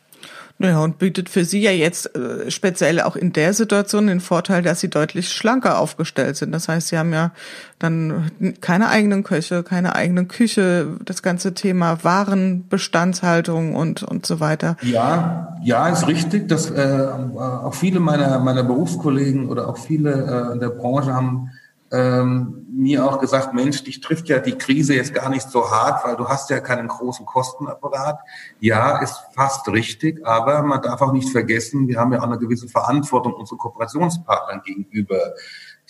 Naja, 0.63 0.79
und 0.79 0.99
bietet 0.99 1.29
für 1.29 1.45
Sie 1.45 1.61
ja 1.61 1.73
jetzt 1.73 2.15
äh, 2.15 2.51
speziell 2.51 3.01
auch 3.01 3.17
in 3.17 3.33
der 3.33 3.53
Situation 3.53 4.07
den 4.07 4.21
Vorteil, 4.21 4.63
dass 4.63 4.81
Sie 4.81 4.89
deutlich 4.89 5.33
schlanker 5.33 5.79
aufgestellt 5.79 6.37
sind. 6.37 6.53
Das 6.53 6.69
heißt, 6.69 6.89
Sie 6.89 6.99
haben 6.99 7.13
ja 7.13 7.33
dann 7.81 8.31
keine 8.61 8.89
eigenen 8.89 9.25
Köche, 9.25 9.65
keine 9.65 9.97
eigene 9.97 10.27
Küche, 10.27 10.87
das 11.05 11.23
ganze 11.23 11.55
Thema 11.55 12.05
Warenbestandshaltung 12.05 13.75
und, 13.75 14.05
und 14.05 14.25
so 14.25 14.39
weiter. 14.39 14.77
Ja, 14.83 15.59
ja, 15.65 15.89
ist 15.89 16.07
richtig. 16.07 16.49
Dass, 16.49 16.71
äh, 16.71 17.09
auch 17.37 17.75
viele 17.75 17.99
meiner, 17.99 18.39
meiner 18.39 18.63
Berufskollegen 18.63 19.49
oder 19.49 19.69
auch 19.69 19.79
viele 19.79 20.13
äh, 20.13 20.53
in 20.53 20.61
der 20.61 20.71
Branche 20.71 21.13
haben 21.13 21.51
ähm, 21.93 22.67
mir 22.73 23.05
auch 23.05 23.21
gesagt, 23.21 23.53
Mensch, 23.53 23.85
dich 23.85 24.01
trifft 24.01 24.29
ja 24.29 24.39
die 24.39 24.57
Krise 24.57 24.95
jetzt 24.95 25.13
gar 25.13 25.29
nicht 25.29 25.49
so 25.51 25.71
hart, 25.71 26.05
weil 26.07 26.17
du 26.17 26.27
hast 26.27 26.49
ja 26.49 26.61
keinen 26.61 26.89
großen 26.89 27.27
Kostenapparat. 27.27 28.19
Ja, 28.61 28.99
ist 28.99 29.21
fast 29.35 29.69
richtig, 29.69 30.27
aber 30.27 30.63
man 30.63 30.81
darf 30.81 31.03
auch 31.03 31.13
nicht 31.13 31.29
vergessen, 31.29 31.89
wir 31.89 32.01
haben 32.01 32.13
ja 32.13 32.21
auch 32.21 32.27
eine 32.27 32.39
gewisse 32.39 32.67
Verantwortung 32.67 33.35
unseren 33.35 33.59
Kooperationspartnern 33.59 34.63
gegenüber. 34.63 35.35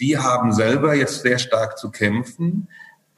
Die 0.00 0.18
haben 0.18 0.52
selber 0.52 0.94
jetzt 0.94 1.22
sehr 1.22 1.38
stark 1.38 1.78
zu 1.78 1.90
kämpfen. 1.92 2.68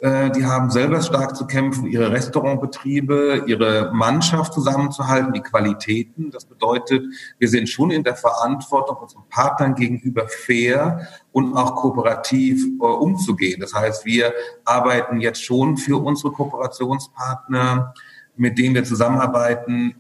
Äh, 0.05 0.31
die 0.33 0.45
haben 0.45 0.71
selber 0.71 1.01
stark 1.01 1.35
zu 1.35 1.47
kämpfen, 1.47 1.87
ihre 1.87 2.13
Restaurantbetriebe, 2.13 3.45
ihre 3.47 3.91
Mannschaft 3.95 4.53
zusammenzuhalten, 4.53 5.33
die 5.33 5.41
Qualitäten. 5.41 6.31
Das 6.31 6.45
bedeutet, 6.45 7.07
wir 7.39 7.49
sind 7.49 7.71
schon 7.71 7.91
in 7.91 8.05
der 8.05 8.15
Verantwortung, 8.15 8.99
unseren 8.99 9.27
Partnern 9.31 9.75
gegenüber 9.75 10.29
fair 10.29 11.09
und 11.33 11.57
auch 11.57 11.75
kooperativ 11.77 12.67
äh, 12.67 12.85
umzugehen. 12.85 13.63
Das 13.63 13.73
heißt, 13.73 14.05
wir 14.05 14.35
arbeiten 14.67 15.23
jetzt 15.23 15.43
schon 15.43 15.79
für 15.79 15.97
unsere 15.97 16.35
Kooperationspartner, 16.35 17.95
mit 18.37 18.59
denen 18.59 18.75
wir 18.75 18.85
zusammenarbeiten, 18.85 19.95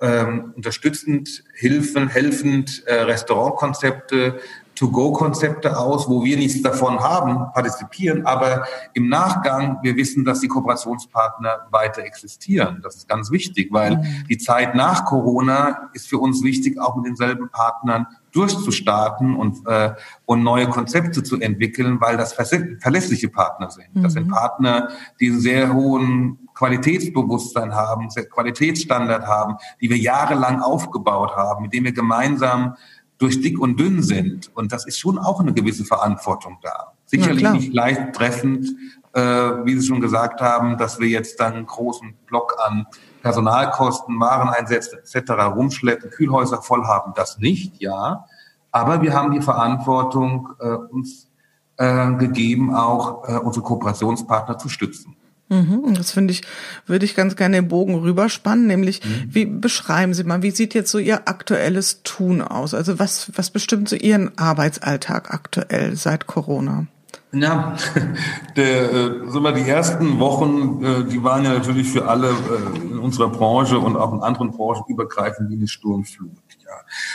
ähm, 0.00 0.54
unterstützend, 0.56 1.44
hilfen, 1.52 2.08
helfend 2.08 2.82
äh, 2.86 2.94
Restaurantkonzepte 2.94 4.40
To-Go-Konzepte 4.74 5.78
aus, 5.78 6.08
wo 6.08 6.24
wir 6.24 6.36
nichts 6.36 6.62
davon 6.62 7.00
haben, 7.00 7.52
partizipieren, 7.52 8.26
aber 8.26 8.64
im 8.92 9.08
Nachgang, 9.08 9.78
wir 9.82 9.96
wissen, 9.96 10.24
dass 10.24 10.40
die 10.40 10.48
Kooperationspartner 10.48 11.68
weiter 11.70 12.02
existieren. 12.02 12.80
Das 12.82 12.96
ist 12.96 13.08
ganz 13.08 13.30
wichtig, 13.30 13.68
weil 13.72 13.96
mhm. 13.96 14.24
die 14.28 14.38
Zeit 14.38 14.74
nach 14.74 15.04
Corona 15.04 15.90
ist 15.92 16.08
für 16.08 16.18
uns 16.18 16.42
wichtig, 16.42 16.80
auch 16.80 16.96
mit 16.96 17.06
denselben 17.06 17.48
Partnern 17.50 18.06
durchzustarten 18.32 19.36
und, 19.36 19.66
äh, 19.66 19.94
und 20.26 20.42
neue 20.42 20.68
Konzepte 20.68 21.22
zu 21.22 21.40
entwickeln, 21.40 22.00
weil 22.00 22.16
das 22.16 22.32
verlässliche 22.32 23.28
Partner 23.28 23.70
sind. 23.70 23.94
Mhm. 23.94 24.02
Das 24.02 24.12
sind 24.12 24.26
mhm. 24.26 24.32
Partner, 24.32 24.88
die 25.20 25.30
einen 25.30 25.40
sehr 25.40 25.72
hohen 25.72 26.48
Qualitätsbewusstsein 26.54 27.74
haben, 27.74 28.08
Qualitätsstandard 28.08 29.26
haben, 29.26 29.56
die 29.80 29.90
wir 29.90 29.98
jahrelang 29.98 30.60
aufgebaut 30.60 31.36
haben, 31.36 31.62
mit 31.62 31.72
denen 31.72 31.86
wir 31.86 31.92
gemeinsam 31.92 32.76
durch 33.18 33.40
dick 33.40 33.58
und 33.58 33.78
dünn 33.78 34.02
sind. 34.02 34.50
Und 34.54 34.72
das 34.72 34.86
ist 34.86 34.98
schon 34.98 35.18
auch 35.18 35.40
eine 35.40 35.52
gewisse 35.52 35.84
Verantwortung 35.84 36.58
da. 36.62 36.92
Sicherlich 37.06 37.42
ja, 37.42 37.52
nicht 37.52 37.72
leicht 37.72 38.12
treffend, 38.14 38.68
äh, 39.12 39.20
wie 39.20 39.78
Sie 39.78 39.86
schon 39.86 40.00
gesagt 40.00 40.40
haben, 40.40 40.76
dass 40.76 40.98
wir 40.98 41.08
jetzt 41.08 41.38
dann 41.38 41.54
einen 41.54 41.66
großen 41.66 42.14
Block 42.26 42.56
an 42.64 42.86
Personalkosten, 43.22 44.18
Wareneinsätze 44.18 44.98
etc. 44.98 45.32
rumschleppen, 45.54 46.10
Kühlhäuser 46.10 46.62
voll 46.62 46.84
haben. 46.84 47.12
Das 47.14 47.38
nicht, 47.38 47.80
ja. 47.80 48.24
Aber 48.72 49.02
wir 49.02 49.14
haben 49.14 49.32
die 49.32 49.40
Verantwortung 49.40 50.50
äh, 50.58 50.66
uns 50.66 51.30
äh, 51.76 52.12
gegeben, 52.14 52.74
auch 52.74 53.28
äh, 53.28 53.38
unsere 53.38 53.64
Kooperationspartner 53.64 54.58
zu 54.58 54.68
stützen. 54.68 55.16
Mhm, 55.48 55.94
das 55.94 56.10
finde 56.10 56.32
ich, 56.32 56.42
würde 56.86 57.04
ich 57.04 57.14
ganz 57.14 57.36
gerne 57.36 57.56
den 57.56 57.68
Bogen 57.68 57.96
rüberspannen, 57.96 58.66
nämlich 58.66 59.04
mhm. 59.04 59.28
wie 59.28 59.44
beschreiben 59.44 60.14
Sie 60.14 60.24
mal, 60.24 60.42
wie 60.42 60.50
sieht 60.50 60.72
jetzt 60.74 60.90
so 60.90 60.98
Ihr 60.98 61.28
aktuelles 61.28 62.02
Tun 62.02 62.40
aus? 62.40 62.72
Also 62.72 62.98
was, 62.98 63.30
was 63.34 63.50
bestimmt 63.50 63.88
so 63.88 63.96
Ihren 63.96 64.36
Arbeitsalltag 64.38 65.32
aktuell 65.32 65.96
seit 65.96 66.26
Corona? 66.26 66.86
Ja, 67.34 67.76
der, 68.56 68.92
äh, 68.92 69.10
so 69.28 69.40
mal 69.40 69.52
die 69.52 69.68
ersten 69.68 70.18
Wochen, 70.18 70.84
äh, 70.84 71.04
die 71.04 71.22
waren 71.22 71.44
ja 71.44 71.52
natürlich 71.52 71.88
für 71.88 72.08
alle 72.08 72.28
äh, 72.30 72.78
in 72.80 72.98
unserer 72.98 73.28
Branche 73.28 73.78
und 73.78 73.96
auch 73.96 74.12
in 74.12 74.20
anderen 74.20 74.52
Branchen 74.52 74.84
übergreifend 74.88 75.50
wie 75.50 75.56
eine 75.56 75.68
Sturmflut. 75.68 76.30
Ja, 76.64 76.72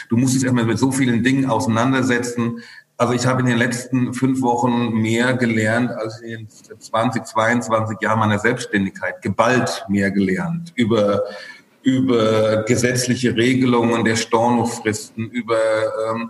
du 0.10 0.18
musst 0.18 0.36
dich 0.36 0.44
erstmal 0.44 0.66
mit 0.66 0.78
so 0.78 0.92
vielen 0.92 1.24
Dingen 1.24 1.50
auseinandersetzen. 1.50 2.60
Also 3.00 3.14
ich 3.14 3.26
habe 3.26 3.40
in 3.40 3.46
den 3.46 3.58
letzten 3.58 4.14
fünf 4.14 4.42
Wochen 4.42 4.90
mehr 4.90 5.34
gelernt 5.34 5.90
als 5.90 6.20
in 6.20 6.50
20, 6.50 7.24
22 7.24 7.98
Jahren 8.02 8.20
meiner 8.20 8.40
Selbstständigkeit. 8.40 9.22
Geballt 9.22 9.86
mehr 9.88 10.12
gelernt 10.12 10.74
über 10.76 11.24
über 11.82 12.64
gesetzliche 12.64 13.38
Regelungen 13.38 14.04
der 14.04 14.18
Stornofristen, 14.18 15.30
über 15.32 15.58
ähm, 16.12 16.30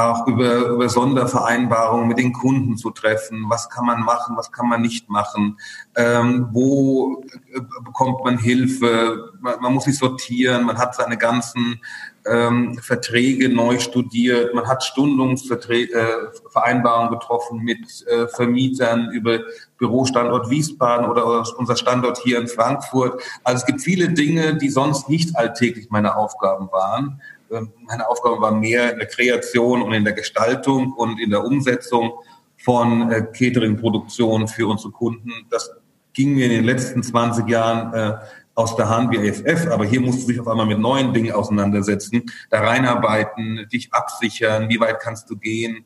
auch 0.00 0.26
über, 0.26 0.66
über 0.66 0.88
Sondervereinbarungen 0.88 2.08
mit 2.08 2.18
den 2.18 2.32
Kunden 2.32 2.76
zu 2.76 2.90
treffen. 2.90 3.46
Was 3.48 3.68
kann 3.68 3.86
man 3.86 4.00
machen, 4.00 4.36
was 4.36 4.52
kann 4.52 4.68
man 4.68 4.80
nicht 4.80 5.08
machen? 5.08 5.58
Ähm, 5.96 6.48
wo 6.52 7.22
äh, 7.52 7.60
bekommt 7.84 8.24
man 8.24 8.38
Hilfe? 8.38 9.32
Man, 9.40 9.60
man, 9.60 9.74
muss 9.74 9.84
sich 9.84 9.98
sortieren. 9.98 10.64
Man 10.64 10.78
hat 10.78 10.94
seine 10.94 11.16
ganzen 11.16 11.80
ähm, 12.26 12.78
Verträge 12.78 13.48
neu 13.48 13.78
studiert. 13.78 14.54
Man 14.54 14.68
hat 14.68 14.84
Stundungsvereinbarungen 14.84 17.12
äh, 17.12 17.16
getroffen 17.16 17.62
mit 17.62 18.06
äh, 18.06 18.28
Vermietern 18.28 19.10
über 19.10 19.38
Bürostandort 19.78 20.50
Wiesbaden 20.50 21.08
oder 21.08 21.42
unser 21.56 21.76
Standort 21.76 22.18
hier 22.18 22.38
in 22.38 22.48
Frankfurt. 22.48 23.22
Also 23.44 23.60
es 23.60 23.66
gibt 23.66 23.80
viele 23.80 24.10
Dinge, 24.10 24.56
die 24.56 24.68
sonst 24.68 25.08
nicht 25.08 25.36
alltäglich 25.36 25.88
meine 25.90 26.16
Aufgaben 26.16 26.70
waren. 26.72 27.22
Ähm, 27.50 27.72
meine 27.86 28.08
Aufgabe 28.08 28.40
war 28.40 28.52
mehr 28.52 28.92
in 28.92 28.98
der 28.98 29.08
Kreation 29.08 29.82
und 29.82 29.92
in 29.92 30.04
der 30.04 30.12
Gestaltung 30.12 30.92
und 30.92 31.20
in 31.20 31.30
der 31.30 31.44
Umsetzung 31.44 32.12
von 32.56 33.10
äh, 33.10 33.22
Catering-Produktion 33.22 34.48
für 34.48 34.66
unsere 34.68 34.92
Kunden. 34.92 35.30
Das 35.50 35.70
ging 36.12 36.34
mir 36.34 36.46
in 36.46 36.52
den 36.52 36.64
letzten 36.64 37.02
20 37.02 37.48
Jahren 37.48 37.94
äh, 37.94 38.16
aus 38.54 38.76
der 38.76 38.88
Hand 38.88 39.10
wie 39.12 39.18
AFF, 39.18 39.68
aber 39.70 39.86
hier 39.86 40.00
musst 40.00 40.22
du 40.22 40.32
dich 40.32 40.40
auf 40.40 40.48
einmal 40.48 40.66
mit 40.66 40.78
neuen 40.78 41.14
Dingen 41.14 41.32
auseinandersetzen, 41.32 42.22
da 42.50 42.60
reinarbeiten, 42.60 43.66
dich 43.72 43.92
absichern, 43.92 44.68
wie 44.68 44.80
weit 44.80 45.00
kannst 45.00 45.30
du 45.30 45.36
gehen. 45.36 45.84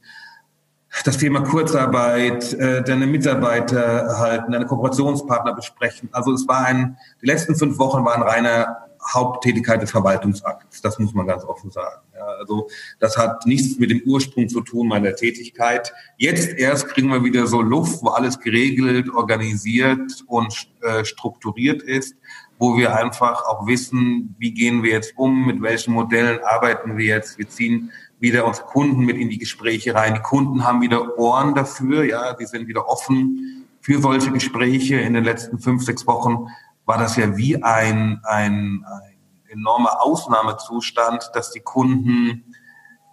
Das 1.04 1.18
Thema 1.18 1.42
Kurzarbeit, 1.42 2.52
äh, 2.54 2.82
deine 2.82 3.06
Mitarbeiter 3.06 4.18
halten, 4.18 4.52
deine 4.52 4.66
Kooperationspartner 4.66 5.54
besprechen. 5.54 6.08
Also 6.12 6.32
es 6.32 6.46
war 6.46 6.66
ein, 6.66 6.96
die 7.20 7.26
letzten 7.26 7.56
fünf 7.56 7.78
Wochen 7.78 8.04
waren 8.04 8.22
reiner 8.22 8.83
Haupttätigkeit 9.12 9.82
des 9.82 9.90
Verwaltungsakts. 9.90 10.80
Das 10.80 10.98
muss 10.98 11.14
man 11.14 11.26
ganz 11.26 11.44
offen 11.44 11.70
sagen. 11.70 12.00
Ja, 12.14 12.24
also 12.38 12.68
das 13.00 13.16
hat 13.16 13.46
nichts 13.46 13.78
mit 13.78 13.90
dem 13.90 14.02
Ursprung 14.06 14.48
zu 14.48 14.60
tun 14.60 14.88
meiner 14.88 15.14
Tätigkeit. 15.14 15.92
Jetzt 16.16 16.48
erst 16.58 16.88
kriegen 16.88 17.08
wir 17.08 17.22
wieder 17.24 17.46
so 17.46 17.60
Luft, 17.60 18.02
wo 18.02 18.08
alles 18.08 18.38
geregelt, 18.40 19.10
organisiert 19.10 20.24
und 20.26 20.68
äh, 20.82 21.04
strukturiert 21.04 21.82
ist, 21.82 22.16
wo 22.58 22.76
wir 22.76 22.96
einfach 22.96 23.44
auch 23.44 23.66
wissen, 23.66 24.34
wie 24.38 24.52
gehen 24.52 24.82
wir 24.82 24.92
jetzt 24.92 25.14
um, 25.16 25.46
mit 25.46 25.60
welchen 25.60 25.92
Modellen 25.92 26.40
arbeiten 26.42 26.96
wir 26.96 27.06
jetzt. 27.06 27.38
Wir 27.38 27.48
ziehen 27.48 27.90
wieder 28.20 28.46
unsere 28.46 28.66
Kunden 28.66 29.04
mit 29.04 29.16
in 29.16 29.28
die 29.28 29.38
Gespräche 29.38 29.94
rein. 29.94 30.14
Die 30.14 30.22
Kunden 30.22 30.64
haben 30.64 30.80
wieder 30.80 31.18
Ohren 31.18 31.54
dafür, 31.54 32.04
ja, 32.04 32.32
die 32.32 32.46
sind 32.46 32.68
wieder 32.68 32.88
offen 32.88 33.66
für 33.80 34.00
solche 34.00 34.30
Gespräche. 34.30 34.96
In 34.96 35.12
den 35.12 35.24
letzten 35.24 35.58
fünf, 35.58 35.84
sechs 35.84 36.06
Wochen 36.06 36.46
war 36.84 36.98
das 36.98 37.16
ja 37.16 37.36
wie 37.36 37.62
ein, 37.62 38.20
ein, 38.24 38.84
ein 38.84 39.18
enormer 39.48 40.02
Ausnahmezustand, 40.02 41.30
dass 41.34 41.50
die 41.52 41.60
Kunden, 41.60 42.54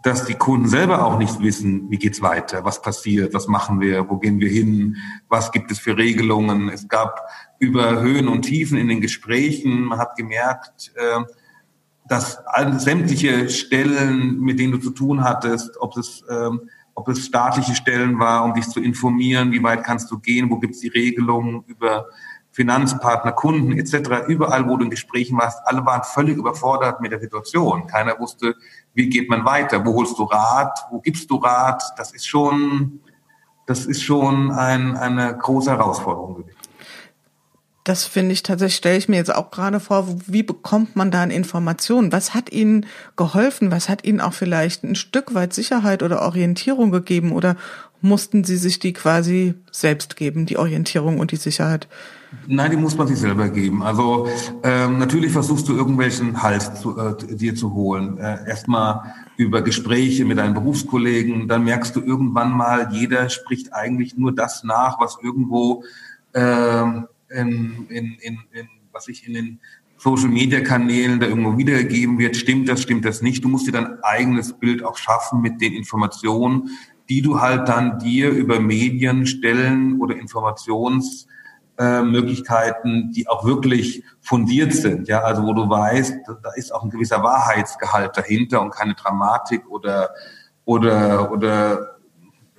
dass 0.04 0.25
die 0.25 0.34
Kunden 0.34 0.68
selber 0.68 1.06
auch 1.06 1.18
nicht 1.18 1.40
wissen, 1.42 1.90
wie 1.90 1.98
geht's 1.98 2.22
weiter, 2.22 2.66
was 2.66 2.82
passiert, 2.82 3.34
was 3.34 3.48
machen 3.48 3.80
wir, 3.80 4.10
wo 4.10 4.18
gehen 4.18 4.40
wir 4.40 4.50
hin, 4.50 4.98
was 5.30 5.51
gibt 5.51 5.72
es 5.72 5.80
für 5.80 5.98
Regelungen. 5.98 6.70
Es 6.70 6.88
gab 6.88 7.30
über 7.60 8.01
Höhen 8.01 8.28
und 8.28 8.42
Tiefen 8.42 8.78
in 8.78 8.88
den 8.88 9.01
Gesprächen. 9.01 9.84
Man 9.84 10.00
hat 10.00 10.16
gemerkt, 10.16 10.92
äh, 10.96 11.22
dass 12.08 12.40
sämtliche 12.78 13.50
Stellen, 13.50 14.42
mit 14.42 14.60
denen 14.60 14.74
du 14.74 14.80
zu 14.80 14.90
tun 14.90 15.24
hattest, 15.24 15.80
ob 15.80 15.96
es 15.98 16.24
ähm, 16.30 16.70
ob 16.94 17.08
es 17.08 17.25
staatliche 17.25 17.75
Stellen 17.75 18.20
war, 18.20 18.44
um 18.44 18.54
dich 18.54 18.68
zu 18.68 18.80
informieren, 18.80 19.51
wie 19.51 19.63
weit 19.63 19.84
kannst 19.84 20.12
du 20.12 20.20
gehen, 20.20 20.50
wo 20.50 20.60
gibt 20.60 20.75
es 20.75 20.82
die 20.82 20.90
Regelungen 20.90 21.63
über 21.66 22.08
Finanzpartner, 22.51 23.31
Kunden 23.31 23.77
etc., 23.77 24.27
überall, 24.27 24.67
wo 24.67 24.77
du 24.77 24.86
in 24.86 24.89
Gesprächen 24.89 25.38
warst, 25.38 25.60
alle 25.65 25.86
waren 25.86 26.03
völlig 26.03 26.38
überfordert 26.38 27.00
mit 27.00 27.12
der 27.12 27.20
Situation. 27.20 27.88
Keiner 27.88 28.20
wusste, 28.20 28.55
wie 28.93 29.10
geht 29.10 29.29
man 29.29 29.46
weiter, 29.46 29.86
wo 29.86 29.93
holst 29.96 30.20
du 30.20 30.24
Rat, 30.24 30.77
wo 30.91 31.00
gibst 31.00 31.29
du 31.31 31.38
Rat. 31.38 31.81
Das 31.98 32.12
ist 32.12 32.27
schon, 32.27 33.00
das 33.65 33.86
ist 33.86 34.03
schon 34.03 34.51
ein, 34.51 34.98
eine 34.98 35.38
große 35.38 35.72
Herausforderung 35.72 36.36
gewesen. 36.36 36.58
Das 37.84 38.05
finde 38.05 38.34
ich 38.34 38.43
tatsächlich, 38.43 38.75
stelle 38.75 38.98
ich 38.98 39.10
mir 39.10 39.15
jetzt 39.15 39.34
auch 39.34 39.50
gerade 39.50 39.79
vor, 39.79 40.05
wie 40.27 40.43
bekommt 40.43 40.96
man 40.96 41.10
da 41.10 41.24
Informationen? 41.24 42.12
Was 42.12 42.36
hat 42.36 42.51
Ihnen 42.51 42.86
geholfen? 43.15 43.72
Was 43.72 43.89
hat 43.89 44.05
Ihnen 44.05 44.22
auch 44.22 44.34
vielleicht 44.34 44.84
ein 44.84 44.93
Stück 44.93 45.34
weit 45.34 45.53
Sicherheit 45.53 46.03
oder 46.03 46.22
Orientierung 46.22 46.91
gegeben? 46.91 47.31
Oder 47.31 47.55
mussten 48.01 48.43
Sie 48.43 48.58
sich 48.58 48.77
die 48.77 48.93
quasi 48.93 49.55
selbst 49.72 50.15
geben, 50.15 50.46
die 50.46 50.58
Orientierung 50.58 51.17
und 51.17 51.31
die 51.31 51.38
Sicherheit? 51.38 51.88
Nein, 52.47 52.71
die 52.71 52.77
muss 52.77 52.97
man 52.97 53.07
sich 53.07 53.17
selber 53.17 53.50
geben. 53.50 53.83
Also 53.83 54.27
ähm, 54.63 55.00
natürlich 55.00 55.31
versuchst 55.31 55.67
du 55.67 55.75
irgendwelchen 55.75 56.41
Halt 56.41 56.61
zu, 56.61 56.97
äh, 56.97 57.35
dir 57.35 57.55
zu 57.55 57.73
holen. 57.73 58.17
Äh, 58.17 58.47
Erstmal 58.47 59.13
über 59.35 59.61
Gespräche 59.61 60.23
mit 60.23 60.38
deinen 60.38 60.53
Berufskollegen, 60.53 61.47
dann 61.47 61.65
merkst 61.65 61.95
du 61.95 62.01
irgendwann 62.01 62.51
mal, 62.51 62.89
jeder 62.93 63.29
spricht 63.29 63.73
eigentlich 63.73 64.17
nur 64.17 64.33
das 64.33 64.63
nach, 64.63 65.00
was 65.00 65.17
irgendwo 65.21 65.83
äh, 66.33 66.83
in, 67.29 67.85
in, 67.89 68.17
in, 68.21 68.39
in 68.51 68.67
was 68.93 69.07
ich 69.07 69.27
in 69.27 69.33
den 69.33 69.59
Social 69.97 70.29
Media 70.29 70.61
Kanälen 70.61 71.19
da 71.19 71.27
irgendwo 71.27 71.57
wiedergegeben 71.57 72.17
wird. 72.17 72.35
Stimmt 72.35 72.67
das, 72.69 72.81
stimmt 72.81 73.05
das 73.05 73.21
nicht? 73.21 73.43
Du 73.43 73.50
musst 73.50 73.67
dir 73.67 73.71
dein 73.71 74.01
eigenes 74.03 74.53
Bild 74.53 74.83
auch 74.83 74.97
schaffen 74.97 75.41
mit 75.41 75.61
den 75.61 75.73
Informationen, 75.73 76.69
die 77.09 77.21
du 77.21 77.41
halt 77.41 77.67
dann 77.67 78.00
dir 78.00 78.29
über 78.31 78.59
Medien 78.59 79.27
stellen 79.27 80.00
oder 80.00 80.17
Informations 80.17 81.27
äh, 81.81 82.03
Möglichkeiten, 82.03 83.11
die 83.11 83.27
auch 83.27 83.43
wirklich 83.43 84.03
fundiert 84.19 84.71
sind, 84.71 85.07
ja, 85.07 85.21
also 85.21 85.41
wo 85.43 85.53
du 85.53 85.67
weißt, 85.67 86.13
da 86.43 86.51
ist 86.55 86.71
auch 86.71 86.83
ein 86.83 86.91
gewisser 86.91 87.23
Wahrheitsgehalt 87.23 88.15
dahinter 88.15 88.61
und 88.61 88.69
keine 88.69 88.93
Dramatik 88.93 89.67
oder 89.67 90.11
oder 90.63 91.31
oder 91.31 91.97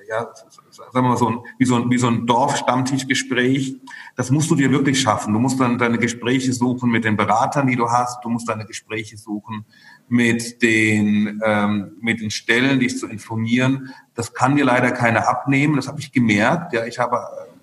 ja, 0.09 0.29
sagen 0.71 0.91
wir 0.93 1.03
mal 1.03 1.17
so 1.17 1.29
ein, 1.29 1.39
wie 1.59 1.65
so 1.65 1.77
ein, 1.77 1.91
wie 1.91 1.99
so 1.99 2.09
ein 2.09 2.27
Dorfstammtischgespräch. 2.27 3.77
Das 4.17 4.31
musst 4.31 4.51
du 4.51 4.57
dir 4.57 4.71
wirklich 4.71 5.01
schaffen. 5.01 5.33
Du 5.33 5.39
musst 5.39 5.59
dann 5.61 5.79
deine 5.79 5.99
Gespräche 5.99 6.53
suchen 6.53 6.91
mit 6.91 7.05
den 7.05 7.17
Beratern, 7.17 7.67
die 7.67 7.77
du 7.77 7.89
hast. 7.89 8.23
Du 8.25 8.29
musst 8.29 8.49
deine 8.49 8.67
Gespräche 8.67 9.17
suchen 9.17 9.65
mit 10.09 10.61
den, 10.63 11.41
ähm, 11.45 11.93
mit 12.01 12.21
den 12.21 12.31
Stellen, 12.31 12.81
dich 12.81 12.99
zu 12.99 13.07
informieren. 13.07 13.95
Das 14.15 14.35
kann 14.35 14.57
dir 14.57 14.65
leider 14.65 14.91
keiner 14.91 15.29
abnehmen. 15.29 15.77
Das 15.77 15.89
habe 15.89 16.01
ich 16.01 16.13
gemerkt. 16.13 16.75
Ja, 16.75 16.85
ich 16.85 16.99
habe 16.99 17.21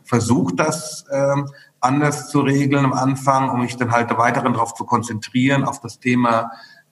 versucht, 0.10 0.60
das 0.60 1.06
ähm, 1.12 1.48
anders 1.80 2.30
zu 2.30 2.42
regeln 2.42 2.84
am 2.84 2.94
Anfang, 2.94 3.50
um 3.52 3.62
mich 3.62 3.78
dann 3.78 3.92
halt 3.92 4.10
weiterhin 4.18 4.54
darauf 4.54 4.74
zu 4.74 4.84
konzentrieren, 4.84 5.64
auf 5.64 5.80
das 5.82 6.00
Thema 6.00 6.52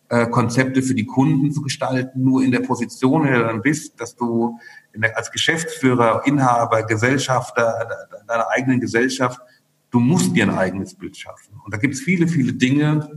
äh, 0.09 0.27
Konzepte 0.27 0.83
für 0.83 0.93
die 0.93 1.07
Kunden 1.07 1.51
zu 1.51 1.63
gestalten. 1.63 2.23
Nur 2.23 2.43
in 2.43 2.51
der 2.51 2.59
Position, 2.59 3.25
in 3.25 3.33
der 3.33 3.41
du 3.41 3.47
dann 3.47 3.61
bist, 3.63 3.99
dass 3.99 4.15
du 4.15 4.59
der, 4.93 5.17
als 5.17 5.31
Geschäftsführer, 5.31 6.27
Inhaber, 6.27 6.83
Gesellschafter 6.83 7.89
deiner 8.27 8.49
eigenen 8.49 8.79
Gesellschaft, 8.79 9.41
du 9.89 9.99
musst 9.99 10.35
dir 10.35 10.43
ein 10.43 10.55
eigenes 10.55 10.93
Bild 10.93 11.17
schaffen. 11.17 11.59
Und 11.65 11.73
da 11.73 11.79
gibt 11.79 11.95
es 11.95 12.01
viele, 12.01 12.27
viele 12.27 12.53
Dinge, 12.53 13.09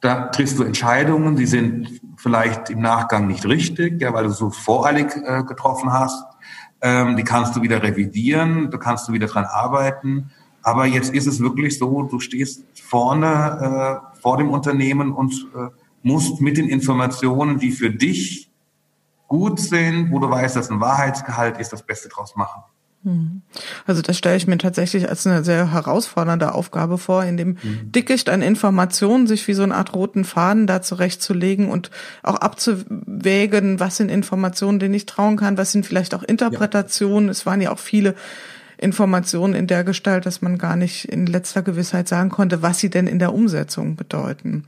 da 0.00 0.26
triffst 0.26 0.58
du 0.58 0.64
Entscheidungen, 0.64 1.36
die 1.36 1.46
sind 1.46 2.00
vielleicht 2.16 2.68
im 2.68 2.80
Nachgang 2.80 3.28
nicht 3.28 3.46
richtig, 3.46 4.02
ja, 4.02 4.12
weil 4.12 4.24
du 4.24 4.30
so 4.30 4.50
voreilig 4.50 5.14
äh, 5.24 5.44
getroffen 5.44 5.92
hast 5.92 6.33
ähm, 6.84 7.16
die 7.16 7.24
kannst 7.24 7.56
du 7.56 7.62
wieder 7.62 7.82
revidieren, 7.82 8.70
da 8.70 8.76
kannst 8.76 9.08
du 9.08 9.14
wieder 9.14 9.26
dran 9.26 9.46
arbeiten. 9.46 10.30
Aber 10.62 10.84
jetzt 10.84 11.14
ist 11.14 11.26
es 11.26 11.40
wirklich 11.40 11.78
so, 11.78 12.02
du 12.02 12.20
stehst 12.20 12.64
vorne 12.74 14.02
äh, 14.14 14.20
vor 14.20 14.36
dem 14.36 14.50
Unternehmen 14.50 15.10
und 15.10 15.32
äh, 15.56 15.68
musst 16.02 16.42
mit 16.42 16.58
den 16.58 16.68
Informationen, 16.68 17.58
die 17.58 17.72
für 17.72 17.90
dich 17.90 18.50
gut 19.28 19.58
sind, 19.58 20.12
wo 20.12 20.18
du 20.18 20.28
weißt, 20.28 20.56
dass 20.56 20.70
ein 20.70 20.78
Wahrheitsgehalt 20.78 21.58
ist, 21.58 21.72
das 21.72 21.82
Beste 21.82 22.10
draus 22.10 22.36
machen. 22.36 22.62
Mhm. 23.04 23.42
Also 23.86 24.00
das 24.00 24.16
stelle 24.16 24.36
ich 24.36 24.46
mir 24.46 24.56
tatsächlich 24.56 25.08
als 25.08 25.26
eine 25.26 25.44
sehr 25.44 25.72
herausfordernde 25.72 26.54
Aufgabe 26.54 26.96
vor, 26.96 27.22
in 27.24 27.36
dem 27.36 27.48
mhm. 27.62 27.92
Dickicht 27.92 28.30
an 28.30 28.40
Informationen 28.40 29.26
sich 29.26 29.46
wie 29.46 29.52
so 29.52 29.62
eine 29.62 29.74
Art 29.74 29.94
roten 29.94 30.24
Faden 30.24 30.66
da 30.66 30.80
zurechtzulegen 30.80 31.68
und 31.68 31.90
auch 32.22 32.36
abzuwägen, 32.36 33.78
was 33.78 33.98
sind 33.98 34.10
Informationen, 34.10 34.78
denen 34.78 34.94
ich 34.94 35.06
trauen 35.06 35.36
kann, 35.36 35.58
was 35.58 35.70
sind 35.70 35.84
vielleicht 35.86 36.14
auch 36.14 36.22
Interpretationen. 36.22 37.26
Ja. 37.26 37.32
Es 37.32 37.44
waren 37.44 37.60
ja 37.60 37.70
auch 37.70 37.78
viele 37.78 38.14
Informationen 38.84 39.54
in 39.54 39.66
der 39.66 39.82
Gestalt, 39.82 40.26
dass 40.26 40.42
man 40.42 40.58
gar 40.58 40.76
nicht 40.76 41.06
in 41.06 41.26
letzter 41.26 41.62
Gewissheit 41.62 42.06
sagen 42.06 42.28
konnte, 42.28 42.62
was 42.62 42.78
sie 42.78 42.90
denn 42.90 43.06
in 43.06 43.18
der 43.18 43.32
Umsetzung 43.32 43.96
bedeuten. 43.96 44.64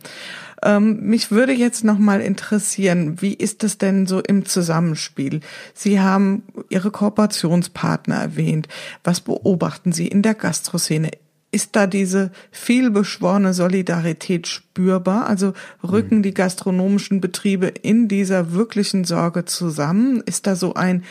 Ähm, 0.63 1.01
mich 1.03 1.31
würde 1.31 1.53
jetzt 1.53 1.85
noch 1.85 1.99
mal 1.99 2.21
interessieren, 2.21 3.21
wie 3.21 3.35
ist 3.35 3.63
es 3.63 3.79
denn 3.79 4.07
so 4.07 4.21
im 4.21 4.47
Zusammenspiel? 4.47 5.41
Sie 5.75 6.01
haben 6.01 6.43
Ihre 6.71 6.91
Kooperationspartner 6.91 8.17
erwähnt. 8.17 8.69
Was 9.05 9.21
beobachten 9.21 9.93
Sie 9.93 10.09
in 10.09 10.23
der 10.23 10.35
Gastroszene? 10.35 11.11
Ist 11.53 11.77
da 11.77 11.87
diese 11.87 12.33
vielbeschworene 12.51 13.55
Solidarität 13.55 14.47
spürbar? 14.47 15.27
Also 15.27 15.53
rücken 15.83 16.19
mhm. 16.19 16.23
die 16.23 16.35
gastronomischen 16.35 17.21
Betriebe 17.21 17.67
in 17.67 18.09
dieser 18.09 18.53
wirklichen 18.53 19.05
Sorge 19.05 19.45
zusammen? 19.45 20.23
Ist 20.25 20.47
da 20.47 20.57
so 20.57 20.75
ein 20.75 21.05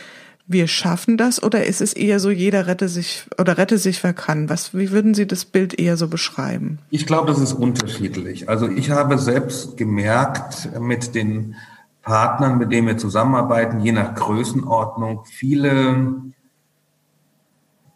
wir 0.48 0.68
schaffen 0.68 1.18
das 1.18 1.42
oder 1.42 1.66
ist 1.66 1.82
es 1.82 1.94
eher 1.94 2.20
so, 2.20 2.30
jeder 2.30 2.68
rette 2.68 2.88
sich 2.88 3.26
oder 3.40 3.58
rette 3.58 3.78
sich, 3.78 4.04
wer 4.04 4.14
kann? 4.14 4.50
Was, 4.50 4.74
wie 4.74 4.92
würden 4.92 5.14
Sie 5.14 5.26
das 5.26 5.46
Bild 5.46 5.80
eher 5.80 5.98
so 5.98 6.08
beschreiben? 6.08 6.80
Ich 6.92 7.08
glaube, 7.08 7.28
das 7.28 7.40
ist 7.40 7.54
unterschiedlich. 7.54 8.48
Also 8.48 8.68
ich 8.70 8.92
habe 8.92 9.18
selbst 9.18 9.76
gemerkt 9.78 10.70
mit 10.80 11.16
den 11.16 11.56
Partnern, 12.04 12.60
mit 12.60 12.72
denen 12.72 12.88
wir 12.88 12.98
zusammenarbeiten, 12.98 13.80
je 13.80 13.92
nach 13.92 14.14
Größenordnung, 14.14 15.26
viele 15.26 16.14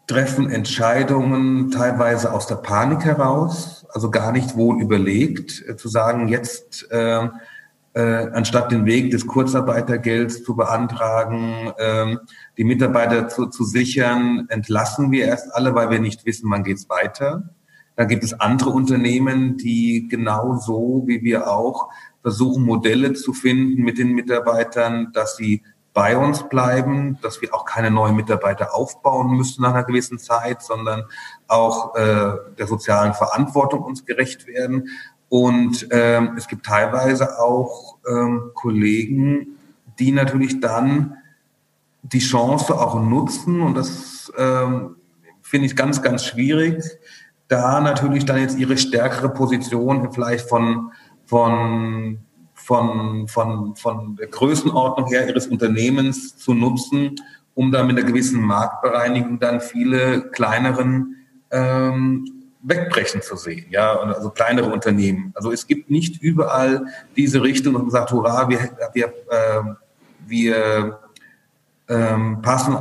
treffen 0.08 0.50
Entscheidungen 0.50 1.70
teilweise 1.70 2.32
aus 2.32 2.48
der 2.48 2.56
Panik 2.56 3.04
heraus, 3.04 3.86
also 3.90 4.10
gar 4.10 4.32
nicht 4.32 4.56
wohl 4.56 4.82
überlegt, 4.82 5.64
äh, 5.68 5.76
zu 5.76 5.88
sagen, 5.88 6.26
jetzt 6.26 6.90
äh, 6.90 7.28
äh, 7.92 8.00
anstatt 8.00 8.70
den 8.70 8.86
Weg 8.86 9.10
des 9.10 9.26
Kurzarbeitergelds 9.26 10.44
zu 10.44 10.54
beantragen, 10.54 11.72
äh, 11.76 12.16
die 12.56 12.64
Mitarbeiter 12.64 13.28
zu, 13.28 13.46
zu 13.46 13.64
sichern, 13.64 14.46
entlassen 14.48 15.10
wir 15.10 15.26
erst 15.26 15.54
alle, 15.54 15.74
weil 15.74 15.90
wir 15.90 16.00
nicht 16.00 16.24
wissen, 16.24 16.50
wann 16.50 16.64
geht's 16.64 16.88
weiter. 16.88 17.50
Dann 17.96 18.08
gibt 18.08 18.24
es 18.24 18.38
andere 18.38 18.70
Unternehmen, 18.70 19.56
die 19.56 20.06
genauso 20.08 21.02
wie 21.06 21.22
wir 21.22 21.50
auch 21.50 21.90
versuchen, 22.22 22.64
Modelle 22.64 23.14
zu 23.14 23.32
finden 23.32 23.82
mit 23.82 23.98
den 23.98 24.12
Mitarbeitern, 24.12 25.10
dass 25.12 25.36
sie 25.36 25.62
bei 25.92 26.16
uns 26.16 26.48
bleiben, 26.48 27.18
dass 27.20 27.42
wir 27.42 27.52
auch 27.52 27.64
keine 27.64 27.90
neuen 27.90 28.14
Mitarbeiter 28.14 28.74
aufbauen 28.74 29.36
müssen 29.36 29.62
nach 29.62 29.74
einer 29.74 29.84
gewissen 29.84 30.18
Zeit, 30.18 30.62
sondern 30.62 31.04
auch 31.48 31.96
äh, 31.96 32.32
der 32.58 32.66
sozialen 32.66 33.12
Verantwortung 33.12 33.82
uns 33.82 34.04
gerecht 34.04 34.46
werden. 34.46 34.88
Und 35.30 35.88
ähm, 35.92 36.34
es 36.36 36.48
gibt 36.48 36.66
teilweise 36.66 37.38
auch 37.38 37.96
ähm, 38.06 38.50
Kollegen, 38.52 39.56
die 39.98 40.12
natürlich 40.12 40.60
dann 40.60 41.14
die 42.02 42.18
Chance 42.18 42.78
auch 42.78 43.00
nutzen. 43.00 43.62
Und 43.62 43.74
das 43.76 44.30
ähm, 44.36 44.96
finde 45.40 45.66
ich 45.66 45.76
ganz, 45.76 46.02
ganz 46.02 46.24
schwierig, 46.24 46.84
da 47.48 47.80
natürlich 47.80 48.26
dann 48.26 48.40
jetzt 48.40 48.58
ihre 48.58 48.76
stärkere 48.76 49.30
Position 49.30 50.12
vielleicht 50.12 50.48
von, 50.48 50.90
von 51.26 52.18
von, 52.54 53.26
von, 53.26 53.74
von 53.74 54.16
der 54.16 54.28
Größenordnung 54.28 55.08
her 55.08 55.26
ihres 55.26 55.46
Unternehmens 55.46 56.36
zu 56.36 56.54
nutzen, 56.54 57.16
um 57.54 57.72
da 57.72 57.82
mit 57.82 57.96
einer 57.96 58.06
gewissen 58.06 58.40
Marktbereinigung 58.42 59.40
dann 59.40 59.60
viele 59.60 60.30
kleineren 60.30 61.16
ähm, 61.50 62.39
wegbrechen 62.62 63.22
zu 63.22 63.36
sehen, 63.36 63.66
ja, 63.70 63.98
also 63.98 64.30
kleinere 64.30 64.70
Unternehmen. 64.70 65.32
Also 65.34 65.50
es 65.50 65.66
gibt 65.66 65.90
nicht 65.90 66.22
überall 66.22 66.86
diese 67.16 67.42
Richtung 67.42 67.74
und 67.74 67.90
sagt, 67.90 68.12
hurra, 68.12 68.48
wir, 68.48 68.58
wir, 68.92 69.06
äh, 69.06 69.62
wir 70.26 70.98
ähm, 71.88 72.42
passen 72.42 72.76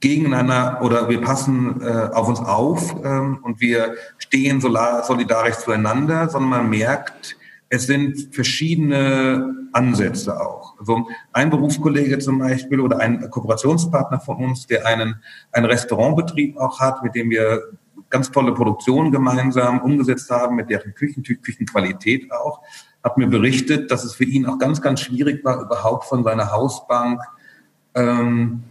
gegeneinander 0.00 0.80
oder 0.82 1.08
wir 1.08 1.20
passen 1.20 1.80
äh, 1.80 2.10
auf 2.12 2.28
uns 2.28 2.40
auf 2.40 2.94
ähm, 3.04 3.38
und 3.42 3.60
wir 3.60 3.94
stehen 4.18 4.60
solidarisch 4.60 5.58
zueinander, 5.58 6.28
sondern 6.28 6.50
man 6.50 6.70
merkt, 6.70 7.36
es 7.68 7.86
sind 7.86 8.34
verschiedene 8.34 9.54
Ansätze 9.72 10.38
auch. 10.38 10.78
Also 10.78 11.08
ein 11.32 11.48
Berufskollege 11.48 12.18
zum 12.18 12.38
Beispiel 12.40 12.80
oder 12.80 12.98
ein 12.98 13.30
Kooperationspartner 13.30 14.20
von 14.20 14.36
uns, 14.36 14.66
der 14.66 14.86
einen, 14.86 15.22
einen 15.52 15.66
Restaurantbetrieb 15.66 16.58
auch 16.58 16.80
hat, 16.80 17.02
mit 17.02 17.14
dem 17.14 17.30
wir 17.30 17.62
ganz 18.12 18.30
tolle 18.30 18.52
Produktionen 18.52 19.10
gemeinsam 19.10 19.80
umgesetzt 19.80 20.30
haben, 20.30 20.54
mit 20.54 20.70
deren 20.70 20.94
Küchen, 20.94 21.22
Küchenqualität 21.22 22.30
auch, 22.30 22.60
hat 23.02 23.16
mir 23.18 23.26
berichtet, 23.26 23.90
dass 23.90 24.04
es 24.04 24.14
für 24.14 24.24
ihn 24.24 24.46
auch 24.46 24.58
ganz, 24.58 24.80
ganz 24.80 25.00
schwierig 25.00 25.44
war, 25.44 25.60
überhaupt 25.62 26.04
von 26.04 26.22
seiner 26.22 26.52
Hausbank 26.52 27.20
ähm, 27.94 28.62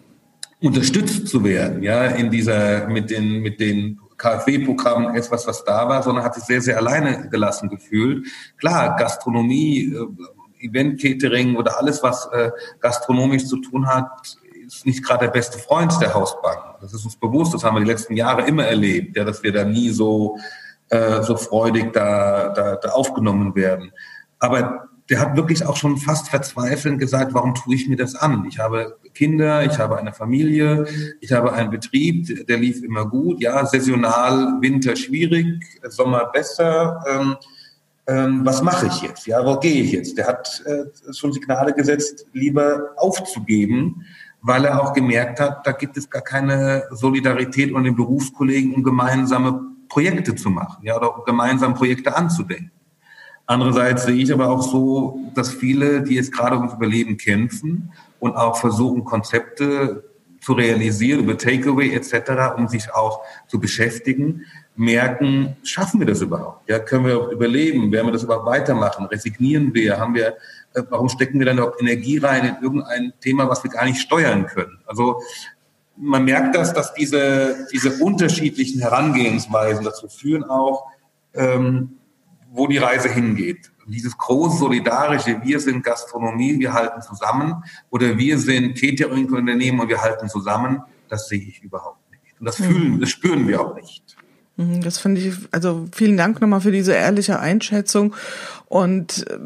unterstützt 0.61 1.27
zu 1.27 1.43
werden, 1.43 1.81
ja, 1.81 2.05
in 2.05 2.29
dieser, 2.29 2.87
mit 2.87 3.09
den, 3.09 3.41
mit 3.41 3.59
den 3.59 3.99
KfW-Programm 4.17 5.15
etwas, 5.15 5.47
was 5.47 5.63
da 5.63 5.89
war, 5.89 6.03
sondern 6.03 6.23
hat 6.23 6.35
sich 6.35 6.43
sehr, 6.43 6.61
sehr 6.61 6.77
alleine 6.77 7.27
gelassen 7.29 7.67
gefühlt. 7.67 8.27
Klar, 8.57 8.95
Gastronomie, 8.95 9.93
äh, 9.93 10.67
Event-Catering 10.67 11.55
oder 11.55 11.79
alles, 11.79 12.03
was 12.03 12.27
äh, 12.31 12.51
gastronomisch 12.79 13.47
zu 13.47 13.57
tun 13.57 13.87
hat, 13.87 14.37
ist 14.75 14.85
nicht 14.85 15.03
gerade 15.03 15.25
der 15.25 15.31
beste 15.31 15.59
Freund 15.59 15.93
der 16.01 16.13
Hausbank. 16.13 16.59
Das 16.81 16.93
ist 16.93 17.03
uns 17.03 17.15
bewusst, 17.15 17.53
das 17.53 17.63
haben 17.63 17.75
wir 17.75 17.81
die 17.81 17.89
letzten 17.89 18.15
Jahre 18.15 18.47
immer 18.47 18.65
erlebt, 18.65 19.17
ja, 19.17 19.23
dass 19.23 19.43
wir 19.43 19.51
da 19.51 19.63
nie 19.63 19.89
so, 19.89 20.37
äh, 20.89 21.21
so 21.23 21.35
freudig 21.35 21.93
da, 21.93 22.49
da, 22.49 22.75
da 22.75 22.89
aufgenommen 22.89 23.55
werden. 23.55 23.91
Aber 24.39 24.87
der 25.09 25.19
hat 25.19 25.35
wirklich 25.35 25.65
auch 25.65 25.75
schon 25.75 25.97
fast 25.97 26.29
verzweifelnd 26.29 26.97
gesagt, 26.97 27.33
warum 27.33 27.53
tue 27.53 27.75
ich 27.75 27.89
mir 27.89 27.97
das 27.97 28.15
an? 28.15 28.45
Ich 28.47 28.59
habe 28.59 28.97
Kinder, 29.13 29.65
ich 29.65 29.77
habe 29.77 29.97
eine 29.97 30.13
Familie, 30.13 30.85
ich 31.19 31.33
habe 31.33 31.51
einen 31.51 31.69
Betrieb, 31.69 32.47
der 32.47 32.57
lief 32.57 32.81
immer 32.81 33.05
gut. 33.05 33.41
Ja, 33.41 33.65
saisonal, 33.65 34.61
Winter 34.61 34.95
schwierig, 34.95 35.61
Sommer 35.89 36.31
besser. 36.31 37.03
Ähm, 37.09 37.35
ähm, 38.07 38.45
was 38.45 38.61
mache 38.61 38.87
ich 38.87 39.01
jetzt? 39.01 39.27
Ja, 39.27 39.45
wo 39.45 39.59
gehe 39.59 39.83
ich 39.83 39.91
jetzt? 39.91 40.17
Der 40.17 40.27
hat 40.27 40.63
äh, 40.65 40.85
schon 41.13 41.33
Signale 41.33 41.73
gesetzt, 41.73 42.25
lieber 42.33 42.91
aufzugeben, 42.95 44.05
weil 44.41 44.65
er 44.65 44.81
auch 44.81 44.93
gemerkt 44.93 45.39
hat, 45.39 45.65
da 45.65 45.71
gibt 45.71 45.97
es 45.97 46.09
gar 46.09 46.21
keine 46.21 46.83
Solidarität 46.91 47.71
unter 47.71 47.89
den 47.89 47.95
Berufskollegen, 47.95 48.73
um 48.73 48.83
gemeinsame 48.83 49.61
Projekte 49.87 50.35
zu 50.35 50.49
machen, 50.49 50.83
ja, 50.83 50.97
oder 50.97 51.17
um 51.17 51.25
gemeinsam 51.25 51.73
Projekte 51.73 52.15
anzudenken. 52.15 52.71
Andererseits 53.45 54.05
sehe 54.05 54.15
ich 54.15 54.31
aber 54.31 54.49
auch 54.49 54.61
so, 54.61 55.19
dass 55.35 55.51
viele, 55.51 56.01
die 56.01 56.15
jetzt 56.15 56.31
gerade 56.31 56.55
ums 56.55 56.73
Überleben 56.73 57.17
kämpfen 57.17 57.91
und 58.19 58.35
auch 58.35 58.57
versuchen, 58.57 59.03
Konzepte 59.03 60.05
zu 60.39 60.53
realisieren 60.53 61.19
über 61.21 61.37
Takeaway 61.37 61.93
etc., 61.93 62.55
um 62.57 62.67
sich 62.67 62.93
auch 62.93 63.21
zu 63.47 63.59
beschäftigen, 63.59 64.45
merken, 64.75 65.55
schaffen 65.63 65.99
wir 65.99 66.07
das 66.07 66.21
überhaupt? 66.21 66.67
Ja, 66.69 66.79
können 66.79 67.05
wir 67.05 67.29
überleben? 67.29 67.91
Werden 67.91 68.07
wir 68.07 68.13
das 68.13 68.23
überhaupt 68.23 68.45
weitermachen? 68.45 69.05
Resignieren 69.05 69.73
wir? 69.73 69.99
Haben 69.99 70.15
wir, 70.15 70.35
warum 70.89 71.09
stecken 71.09 71.39
wir 71.39 71.45
dann 71.45 71.57
überhaupt 71.57 71.81
Energie 71.81 72.17
rein 72.17 72.45
in 72.45 72.63
irgendein 72.63 73.13
Thema, 73.19 73.49
was 73.49 73.63
wir 73.63 73.71
gar 73.71 73.85
nicht 73.85 73.99
steuern 73.99 74.45
können? 74.47 74.79
Also, 74.85 75.21
man 75.97 76.23
merkt 76.23 76.55
das, 76.55 76.73
dass 76.73 76.93
diese, 76.93 77.67
diese 77.71 78.03
unterschiedlichen 78.03 78.81
Herangehensweisen 78.81 79.83
dazu 79.83 80.07
führen 80.07 80.43
auch, 80.43 80.87
ähm, 81.33 81.97
wo 82.51 82.67
die 82.67 82.77
Reise 82.77 83.09
hingeht. 83.09 83.71
Dieses 83.87 84.17
große 84.17 84.57
solidarische, 84.57 85.41
wir 85.43 85.59
sind 85.59 85.83
Gastronomie, 85.83 86.57
wir 86.59 86.73
halten 86.73 87.01
zusammen, 87.01 87.63
oder 87.89 88.17
wir 88.17 88.37
sind 88.37 88.79
Catering-Unternehmen 88.79 89.79
und 89.79 89.89
wir 89.89 90.01
halten 90.01 90.29
zusammen, 90.29 90.81
das 91.09 91.27
sehe 91.27 91.41
ich 91.41 91.61
überhaupt 91.61 92.09
nicht. 92.11 92.39
Und 92.39 92.45
das 92.45 92.59
mhm. 92.59 92.63
fühlen, 92.63 92.99
das 92.99 93.09
spüren 93.09 93.47
wir 93.47 93.61
auch 93.61 93.75
nicht. 93.75 94.17
Mhm, 94.61 94.81
das 94.81 94.97
finde 94.97 95.21
ich, 95.21 95.33
also 95.51 95.87
vielen 95.91 96.17
Dank 96.17 96.41
nochmal 96.41 96.61
für 96.61 96.71
diese 96.71 96.93
ehrliche 96.93 97.39
Einschätzung. 97.39 98.15
Und 98.67 99.27
äh, 99.29 99.37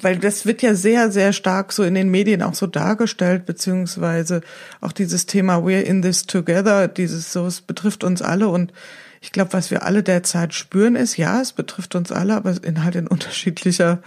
weil 0.00 0.18
das 0.18 0.46
wird 0.46 0.62
ja 0.62 0.74
sehr, 0.74 1.10
sehr 1.10 1.32
stark 1.32 1.72
so 1.72 1.82
in 1.82 1.94
den 1.94 2.10
Medien 2.10 2.42
auch 2.42 2.54
so 2.54 2.66
dargestellt, 2.66 3.46
beziehungsweise 3.46 4.42
auch 4.80 4.92
dieses 4.92 5.26
Thema 5.26 5.58
We're 5.58 5.80
in 5.80 6.02
this 6.02 6.26
together, 6.26 6.88
dieses 6.88 7.32
so, 7.32 7.46
es 7.46 7.60
betrifft 7.60 8.04
uns 8.04 8.22
alle 8.22 8.48
und 8.48 8.72
ich 9.20 9.32
glaube, 9.32 9.54
was 9.54 9.70
wir 9.70 9.84
alle 9.84 10.02
derzeit 10.02 10.52
spüren, 10.52 10.96
ist, 10.96 11.16
ja, 11.16 11.40
es 11.40 11.52
betrifft 11.52 11.94
uns 11.94 12.12
alle, 12.12 12.34
aber 12.34 12.54
in 12.62 12.84
halt 12.84 12.94
in 12.94 13.06
unterschiedlicher 13.06 14.00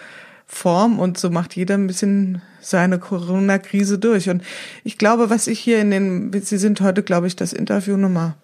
Form 0.45 0.99
und 0.99 1.17
so 1.17 1.31
macht 1.31 1.55
jeder 1.55 1.73
ein 1.73 1.87
bisschen 1.87 2.41
seine 2.61 2.99
Corona-Krise 2.99 3.97
durch. 3.97 4.29
Und 4.29 4.43
ich 4.83 4.97
glaube, 4.97 5.29
was 5.31 5.47
ich 5.47 5.59
hier 5.59 5.81
in 5.81 5.91
den, 5.91 6.31
Sie 6.41 6.57
sind 6.57 6.79
heute, 6.81 7.01
glaube 7.01 7.25
ich, 7.27 7.35
das 7.35 7.51
Interview 7.51 7.97
Nummer 7.97 8.35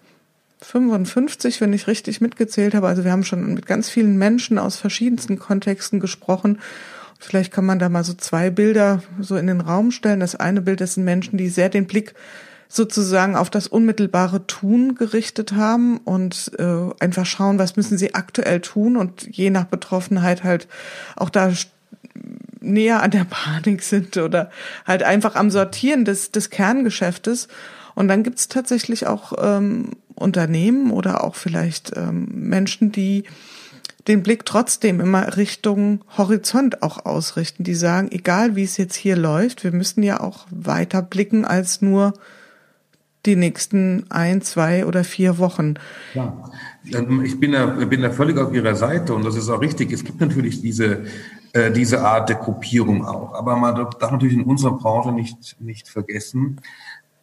55, 0.64 1.60
wenn 1.60 1.72
ich 1.72 1.86
richtig 1.86 2.20
mitgezählt 2.20 2.74
habe. 2.74 2.88
Also 2.88 3.04
wir 3.04 3.12
haben 3.12 3.24
schon 3.24 3.54
mit 3.54 3.66
ganz 3.66 3.88
vielen 3.88 4.16
Menschen 4.16 4.58
aus 4.58 4.76
verschiedensten 4.76 5.38
Kontexten 5.38 6.00
gesprochen. 6.00 6.58
Vielleicht 7.18 7.52
kann 7.52 7.64
man 7.64 7.78
da 7.78 7.88
mal 7.88 8.04
so 8.04 8.14
zwei 8.14 8.50
Bilder 8.50 9.02
so 9.20 9.36
in 9.36 9.46
den 9.46 9.60
Raum 9.60 9.90
stellen. 9.90 10.20
Das 10.20 10.36
eine 10.36 10.60
Bild, 10.60 10.80
das 10.80 10.94
sind 10.94 11.04
Menschen, 11.04 11.38
die 11.38 11.48
sehr 11.48 11.68
den 11.68 11.86
Blick 11.86 12.14
sozusagen 12.68 13.36
auf 13.36 13.50
das 13.50 13.68
unmittelbare 13.68 14.46
Tun 14.46 14.94
gerichtet 14.94 15.52
haben 15.52 15.98
und 15.98 16.50
äh, 16.58 16.90
einfach 16.98 17.24
schauen, 17.24 17.58
was 17.58 17.76
müssen 17.76 17.98
sie 17.98 18.14
aktuell 18.14 18.60
tun 18.60 18.96
und 18.96 19.28
je 19.30 19.50
nach 19.50 19.66
Betroffenheit 19.66 20.42
halt 20.42 20.66
auch 21.14 21.30
da 21.30 21.52
näher 22.60 23.02
an 23.02 23.10
der 23.10 23.24
Panik 23.24 23.82
sind 23.82 24.16
oder 24.16 24.50
halt 24.86 25.02
einfach 25.02 25.36
am 25.36 25.50
Sortieren 25.50 26.04
des, 26.04 26.32
des 26.32 26.50
Kerngeschäftes. 26.50 27.48
Und 27.94 28.08
dann 28.08 28.24
gibt's 28.24 28.48
tatsächlich 28.48 29.06
auch 29.06 29.34
ähm, 29.40 29.90
Unternehmen 30.14 30.90
oder 30.90 31.24
auch 31.24 31.34
vielleicht 31.34 31.96
ähm, 31.96 32.28
Menschen, 32.32 32.92
die 32.92 33.24
den 34.08 34.22
Blick 34.22 34.44
trotzdem 34.44 35.00
immer 35.00 35.36
Richtung 35.36 36.04
Horizont 36.16 36.82
auch 36.82 37.06
ausrichten, 37.06 37.64
die 37.64 37.74
sagen, 37.74 38.08
egal 38.10 38.54
wie 38.54 38.62
es 38.62 38.76
jetzt 38.76 38.96
hier 38.96 39.16
läuft, 39.16 39.64
wir 39.64 39.72
müssen 39.72 40.02
ja 40.02 40.20
auch 40.20 40.46
weiter 40.50 41.00
blicken 41.02 41.44
als 41.44 41.80
nur 41.80 42.12
die 43.26 43.36
nächsten 43.36 44.04
ein, 44.10 44.42
zwei 44.42 44.84
oder 44.84 45.02
vier 45.02 45.38
Wochen. 45.38 45.74
Ja, 46.12 46.36
ich 46.84 47.40
bin 47.40 47.52
da, 47.52 47.66
bin 47.66 48.02
da 48.02 48.10
völlig 48.10 48.36
auf 48.36 48.52
Ihrer 48.52 48.74
Seite 48.74 49.14
und 49.14 49.24
das 49.24 49.36
ist 49.36 49.48
auch 49.48 49.62
richtig. 49.62 49.92
Es 49.92 50.04
gibt 50.04 50.20
natürlich 50.20 50.60
diese, 50.60 51.04
äh, 51.54 51.70
diese 51.70 52.02
Art 52.02 52.28
der 52.28 52.36
Gruppierung 52.36 53.06
auch. 53.06 53.32
Aber 53.32 53.56
man 53.56 53.74
darf 53.74 54.12
natürlich 54.12 54.34
in 54.34 54.44
unserer 54.44 54.76
Branche 54.76 55.12
nicht, 55.12 55.56
nicht 55.60 55.88
vergessen, 55.88 56.60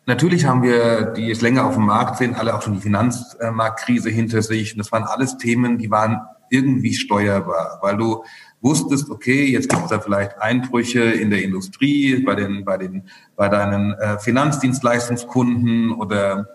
Natürlich 0.05 0.45
haben 0.45 0.63
wir, 0.63 1.13
die 1.13 1.29
es 1.29 1.41
länger 1.41 1.65
auf 1.65 1.75
dem 1.75 1.85
Markt 1.85 2.17
sind, 2.17 2.35
alle 2.35 2.55
auch 2.55 2.61
schon 2.61 2.73
die 2.73 2.81
Finanzmarktkrise 2.81 4.09
hinter 4.09 4.41
sich. 4.41 4.73
Und 4.73 4.79
das 4.79 4.91
waren 4.91 5.03
alles 5.03 5.37
Themen, 5.37 5.77
die 5.77 5.91
waren 5.91 6.21
irgendwie 6.49 6.93
steuerbar, 6.93 7.79
weil 7.81 7.97
du 7.97 8.23
wusstest, 8.61 9.09
okay, 9.09 9.45
jetzt 9.45 9.69
gibt 9.69 9.83
es 9.83 9.89
da 9.89 9.99
vielleicht 9.99 10.39
Einbrüche 10.39 11.01
in 11.01 11.29
der 11.29 11.43
Industrie, 11.43 12.23
bei 12.23 12.35
den, 12.35 12.65
bei 12.65 12.77
den, 12.77 13.03
bei 13.35 13.49
deinen 13.49 13.93
äh, 13.93 14.19
Finanzdienstleistungskunden 14.19 15.91
oder 15.91 16.49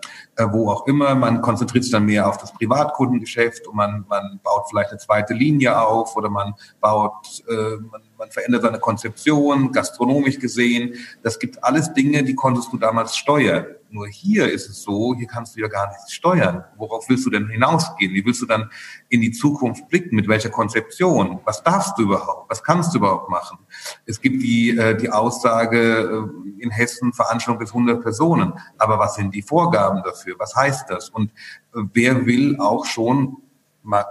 wo 0.51 0.69
auch 0.69 0.85
immer. 0.87 1.15
Man 1.15 1.41
konzentriert 1.41 1.83
sich 1.83 1.91
dann 1.91 2.05
mehr 2.05 2.27
auf 2.27 2.37
das 2.37 2.53
Privatkundengeschäft 2.53 3.67
und 3.67 3.75
man, 3.75 4.05
man 4.07 4.39
baut 4.43 4.65
vielleicht 4.69 4.91
eine 4.91 4.99
zweite 4.99 5.33
Linie 5.33 5.79
auf 5.79 6.15
oder 6.15 6.29
man 6.29 6.53
baut, 6.79 7.43
äh, 7.47 7.77
man, 7.91 8.01
man 8.17 8.31
verändert 8.31 8.61
seine 8.61 8.79
Konzeption, 8.79 9.71
gastronomisch 9.71 10.39
gesehen. 10.39 10.95
Das 11.23 11.39
gibt 11.39 11.63
alles 11.63 11.93
Dinge, 11.93 12.23
die 12.23 12.35
konntest 12.35 12.71
du 12.71 12.77
damals 12.77 13.15
steuern. 13.17 13.65
Nur 13.89 14.07
hier 14.07 14.51
ist 14.51 14.69
es 14.69 14.83
so, 14.83 15.15
hier 15.15 15.27
kannst 15.27 15.55
du 15.55 15.61
ja 15.61 15.67
gar 15.67 15.87
nichts 15.87 16.13
steuern. 16.13 16.63
Worauf 16.75 17.07
willst 17.09 17.25
du 17.25 17.29
denn 17.29 17.47
hinausgehen? 17.47 18.13
Wie 18.13 18.25
willst 18.25 18.41
du 18.41 18.45
dann 18.45 18.69
in 19.09 19.21
die 19.21 19.31
Zukunft 19.31 19.87
blicken? 19.87 20.15
Mit 20.15 20.27
welcher 20.27 20.49
Konzeption? 20.49 21.39
Was 21.45 21.63
darfst 21.63 21.97
du 21.97 22.03
überhaupt? 22.03 22.49
Was 22.49 22.63
kannst 22.63 22.93
du 22.93 22.99
überhaupt 22.99 23.29
machen? 23.29 23.59
Es 24.05 24.19
gibt 24.19 24.41
die, 24.41 24.77
äh, 24.77 24.97
die 24.97 25.09
Aussage 25.09 25.79
äh, 25.79 26.61
in 26.61 26.69
Hessen 26.69 27.13
Veranstaltung 27.13 27.59
bis 27.59 27.69
100 27.69 28.01
Personen. 28.01 28.53
Aber 28.77 28.99
was 28.99 29.15
sind 29.15 29.33
die 29.33 29.41
Vorgaben 29.41 30.03
dafür? 30.03 30.35
Was 30.37 30.55
heißt 30.55 30.89
das? 30.89 31.09
Und 31.09 31.31
äh, 31.73 31.81
wer 31.93 32.25
will 32.25 32.57
auch 32.59 32.85
schon 32.85 33.37
mal 33.83 34.05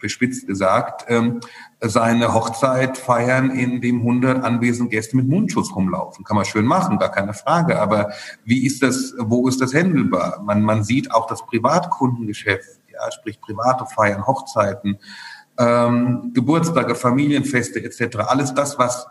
bespitzt 0.00 0.46
gesagt, 0.46 1.04
ähm, 1.08 1.40
seine 1.80 2.34
Hochzeit 2.34 2.98
feiern, 2.98 3.50
in 3.50 3.80
dem 3.80 4.00
100 4.00 4.42
anwesenden 4.42 4.90
Gäste 4.90 5.16
mit 5.16 5.28
Mundschutz 5.28 5.74
rumlaufen. 5.74 6.24
Kann 6.24 6.36
man 6.36 6.44
schön 6.44 6.66
machen, 6.66 6.98
gar 6.98 7.10
keine 7.10 7.34
Frage. 7.34 7.80
Aber 7.80 8.10
wie 8.44 8.66
ist 8.66 8.82
das, 8.82 9.14
wo 9.18 9.46
ist 9.46 9.60
das 9.60 9.72
händelbar? 9.72 10.42
Man, 10.42 10.62
man 10.62 10.82
sieht 10.82 11.12
auch 11.12 11.26
das 11.26 11.44
Privatkundengeschäft, 11.46 12.80
ja, 12.92 13.10
sprich 13.12 13.40
private 13.40 13.86
Feiern, 13.86 14.26
Hochzeiten, 14.26 14.98
ähm, 15.58 16.32
Geburtstage, 16.34 16.94
Familienfeste 16.94 17.82
etc. 17.82 18.18
Alles 18.26 18.54
das, 18.54 18.78
was 18.78 19.06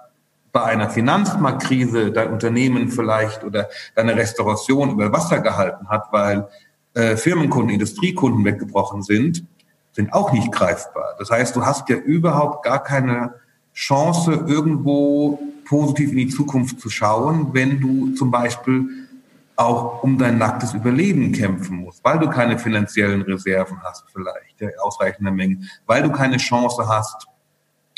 bei 0.52 0.63
einer 0.63 0.89
Finanzmarktkrise 0.89 2.12
dein 2.12 2.34
Unternehmen 2.34 2.89
vielleicht 2.89 3.43
oder 3.43 3.69
deine 3.95 4.15
Restauration 4.15 4.91
über 4.91 5.12
Wasser 5.12 5.39
gehalten 5.39 5.88
hat, 5.89 6.08
weil 6.12 6.47
äh, 6.95 7.15
Firmenkunden, 7.15 7.69
Industriekunden 7.69 8.43
weggebrochen 8.45 9.04
sind, 9.04 9.43
sind 9.91 10.13
auch 10.13 10.32
nicht 10.32 10.52
greifbar. 10.52 11.15
Das 11.17 11.32
heißt, 11.32 11.56
du 11.56 11.65
hast 11.65 11.89
ja 11.89 11.97
überhaupt 11.97 12.63
gar 12.63 12.84
keine 12.84 13.34
Chance, 13.73 14.45
irgendwo 14.47 15.39
positiv 15.65 16.12
in 16.12 16.17
die 16.17 16.28
Zukunft 16.30 16.80
zu 16.80 16.89
schauen, 16.89 17.54
wenn 17.54 17.80
du 17.80 18.13
zum 18.13 18.32
Beispiel 18.32 19.08
auch 19.56 20.04
um 20.04 20.17
dein 20.17 20.38
nacktes 20.38 20.73
Überleben 20.73 21.32
kämpfen 21.34 21.78
musst, 21.78 22.04
weil 22.04 22.17
du 22.17 22.30
keine 22.30 22.58
finanziellen 22.58 23.21
Reserven 23.21 23.78
hast 23.84 24.06
vielleicht, 24.12 24.60
der 24.60 24.71
ausreichende 24.82 25.32
Mengen, 25.32 25.69
weil 25.86 26.02
du 26.02 26.12
keine 26.12 26.38
Chance 26.38 26.88
hast, 26.88 27.28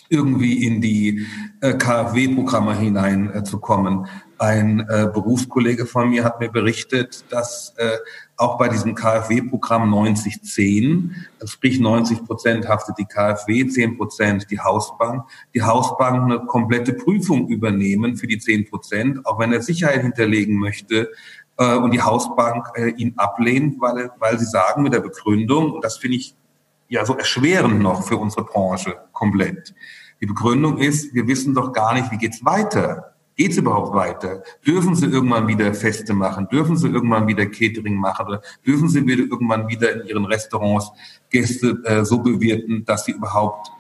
irgendwie 0.09 0.65
in 0.65 0.81
die 0.81 1.25
äh, 1.61 1.73
KfW-Programme 1.73 2.75
hineinzukommen. 2.75 4.05
Äh, 4.05 4.07
Ein 4.41 4.79
äh, 4.89 5.07
Berufskollege 5.13 5.85
von 5.85 6.09
mir 6.09 6.23
hat 6.23 6.39
mir 6.39 6.49
berichtet, 6.49 7.25
dass 7.29 7.75
äh, 7.77 7.97
auch 8.37 8.57
bei 8.57 8.69
diesem 8.69 8.95
KfW-Programm 8.95 9.91
9010, 9.91 11.15
sprich 11.45 11.79
90 11.79 12.25
Prozent 12.25 12.67
haftet 12.67 12.97
die 12.97 13.05
KfW, 13.05 13.67
10 13.67 13.97
Prozent 13.97 14.49
die 14.49 14.59
Hausbank, 14.59 15.25
die 15.53 15.61
Hausbank 15.61 16.23
eine 16.23 16.39
komplette 16.47 16.93
Prüfung 16.93 17.49
übernehmen 17.49 18.17
für 18.17 18.25
die 18.25 18.39
10 18.39 18.67
Prozent, 18.67 19.23
auch 19.27 19.37
wenn 19.37 19.53
er 19.53 19.61
Sicherheit 19.61 20.01
hinterlegen 20.01 20.57
möchte 20.57 21.11
äh, 21.57 21.75
und 21.75 21.91
die 21.91 22.01
Hausbank 22.01 22.65
äh, 22.73 22.89
ihn 22.93 23.13
ablehnt, 23.17 23.79
weil, 23.79 24.09
weil 24.17 24.39
sie 24.39 24.45
sagen 24.45 24.81
mit 24.81 24.93
der 24.93 25.01
Begründung, 25.01 25.71
und 25.71 25.85
das 25.85 25.97
finde 25.97 26.17
ich 26.17 26.35
ja 26.89 27.05
so 27.05 27.15
erschwerend 27.15 27.79
noch 27.79 28.07
für 28.07 28.17
unsere 28.17 28.45
Branche 28.45 28.95
komplett. 29.11 29.75
Die 30.19 30.25
Begründung 30.25 30.79
ist, 30.79 31.13
wir 31.13 31.27
wissen 31.27 31.53
doch 31.53 31.73
gar 31.73 31.93
nicht, 31.93 32.09
wie 32.09 32.17
geht's 32.17 32.43
weiter. 32.43 33.10
Geht 33.35 33.51
es 33.51 33.57
überhaupt 33.57 33.95
weiter? 33.95 34.43
Dürfen 34.65 34.95
sie 34.95 35.05
irgendwann 35.05 35.47
wieder 35.47 35.73
Feste 35.73 36.13
machen? 36.13 36.47
Dürfen 36.49 36.75
sie 36.75 36.89
irgendwann 36.89 37.27
wieder 37.27 37.45
Catering 37.45 37.95
machen? 37.95 38.27
Oder 38.27 38.41
dürfen 38.65 38.89
sie 38.89 39.05
wieder 39.05 39.23
irgendwann 39.23 39.67
wieder 39.67 40.01
in 40.01 40.07
ihren 40.07 40.25
Restaurants 40.25 40.91
Gäste 41.29 41.81
äh, 41.85 42.03
so 42.03 42.19
bewirten, 42.19 42.83
dass 42.85 43.05
sie 43.05 43.13
überhaupt 43.13 43.71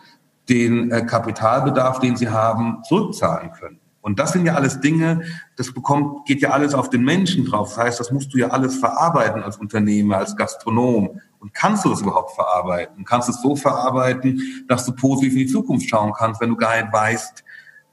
den 0.47 0.89
äh, 0.91 1.05
Kapitalbedarf, 1.05 1.99
den 1.99 2.15
sie 2.15 2.29
haben, 2.29 2.81
zurückzahlen 2.87 3.51
können? 3.51 3.81
Und 4.01 4.17
das 4.17 4.33
sind 4.33 4.45
ja 4.45 4.55
alles 4.55 4.79
Dinge, 4.79 5.21
das 5.57 5.71
bekommt, 5.73 6.25
geht 6.25 6.41
ja 6.41 6.49
alles 6.49 6.73
auf 6.73 6.89
den 6.89 7.03
Menschen 7.03 7.45
drauf. 7.45 7.69
Das 7.69 7.77
heißt, 7.77 7.99
das 7.99 8.11
musst 8.11 8.33
du 8.33 8.39
ja 8.39 8.47
alles 8.47 8.75
verarbeiten 8.75 9.43
als 9.43 9.57
Unternehmer, 9.57 10.17
als 10.17 10.35
Gastronom. 10.35 11.21
Und 11.39 11.53
kannst 11.53 11.85
du 11.85 11.89
das 11.89 12.01
überhaupt 12.01 12.31
verarbeiten? 12.31 13.05
Kannst 13.05 13.27
du 13.27 13.33
es 13.33 13.41
so 13.41 13.55
verarbeiten, 13.55 14.65
dass 14.67 14.85
du 14.85 14.93
positiv 14.93 15.33
in 15.33 15.39
die 15.39 15.47
Zukunft 15.47 15.87
schauen 15.87 16.13
kannst, 16.13 16.41
wenn 16.41 16.49
du 16.49 16.55
gar 16.55 16.81
nicht 16.81 16.91
weißt, 16.91 17.43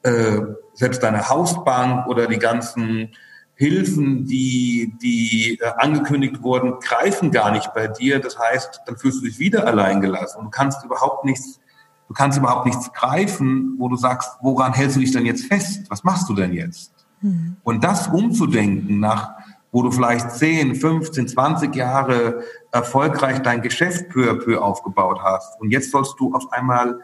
äh, 0.03 0.40
selbst 0.79 1.03
deine 1.03 1.29
Hausbank 1.29 2.07
oder 2.07 2.29
die 2.29 2.38
ganzen 2.38 3.11
Hilfen, 3.55 4.25
die, 4.27 4.95
die 5.03 5.59
äh, 5.61 5.73
angekündigt 5.79 6.41
wurden, 6.43 6.79
greifen 6.79 7.33
gar 7.33 7.51
nicht 7.51 7.75
bei 7.75 7.88
dir. 7.88 8.21
Das 8.21 8.38
heißt, 8.38 8.83
dann 8.87 8.97
fühlst 8.97 9.21
du 9.21 9.25
dich 9.25 9.41
wieder 9.41 9.67
alleingelassen 9.67 10.38
und 10.38 10.45
du 10.47 10.51
kannst 10.51 10.85
überhaupt 10.85 11.25
nichts, 11.25 11.59
du 12.07 12.14
kannst 12.14 12.38
überhaupt 12.38 12.67
nichts 12.67 12.93
greifen, 12.93 13.75
wo 13.77 13.88
du 13.88 13.97
sagst, 13.97 14.31
woran 14.41 14.73
hältst 14.73 14.95
du 14.95 15.01
dich 15.01 15.11
denn 15.11 15.27
jetzt 15.27 15.47
fest? 15.47 15.91
Was 15.91 16.05
machst 16.05 16.29
du 16.29 16.35
denn 16.35 16.53
jetzt? 16.53 16.93
Mhm. 17.21 17.57
Und 17.64 17.83
das 17.83 18.07
umzudenken 18.07 19.01
nach, 19.01 19.33
wo 19.73 19.83
du 19.83 19.91
vielleicht 19.91 20.31
10, 20.31 20.77
15, 20.77 21.27
20 21.27 21.75
Jahre 21.75 22.45
erfolgreich 22.71 23.41
dein 23.41 23.61
Geschäft 23.61 24.09
peu 24.11 24.31
à 24.31 24.35
peu 24.35 24.62
aufgebaut 24.62 25.19
hast 25.21 25.61
und 25.61 25.73
jetzt 25.73 25.91
sollst 25.91 26.14
du 26.21 26.33
auf 26.33 26.53
einmal 26.53 27.01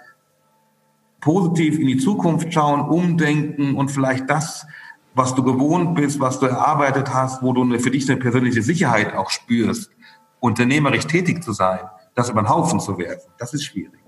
positiv 1.24 1.78
in 1.78 1.87
die 1.87 1.96
Zukunft 1.96 2.52
schauen, 2.52 2.82
umdenken 2.82 3.76
und 3.76 3.90
vielleicht 3.90 4.28
das, 4.28 4.66
was 5.14 5.34
du 5.34 5.42
gewohnt 5.42 5.94
bist, 5.94 6.20
was 6.20 6.38
du 6.38 6.46
erarbeitet 6.46 7.12
hast, 7.14 7.42
wo 7.42 7.54
du 7.54 7.62
eine, 7.62 7.80
für 7.80 7.90
dich 7.90 8.08
eine 8.10 8.20
persönliche 8.20 8.62
Sicherheit 8.62 9.14
auch 9.14 9.30
spürst, 9.30 9.90
unternehmerisch 10.40 11.06
tätig 11.06 11.42
zu 11.42 11.54
sein, 11.54 11.80
das 12.14 12.28
über 12.28 12.42
den 12.42 12.50
Haufen 12.50 12.78
zu 12.78 12.98
werfen, 12.98 13.30
das 13.38 13.54
ist 13.54 13.64
schwierig. 13.64 13.98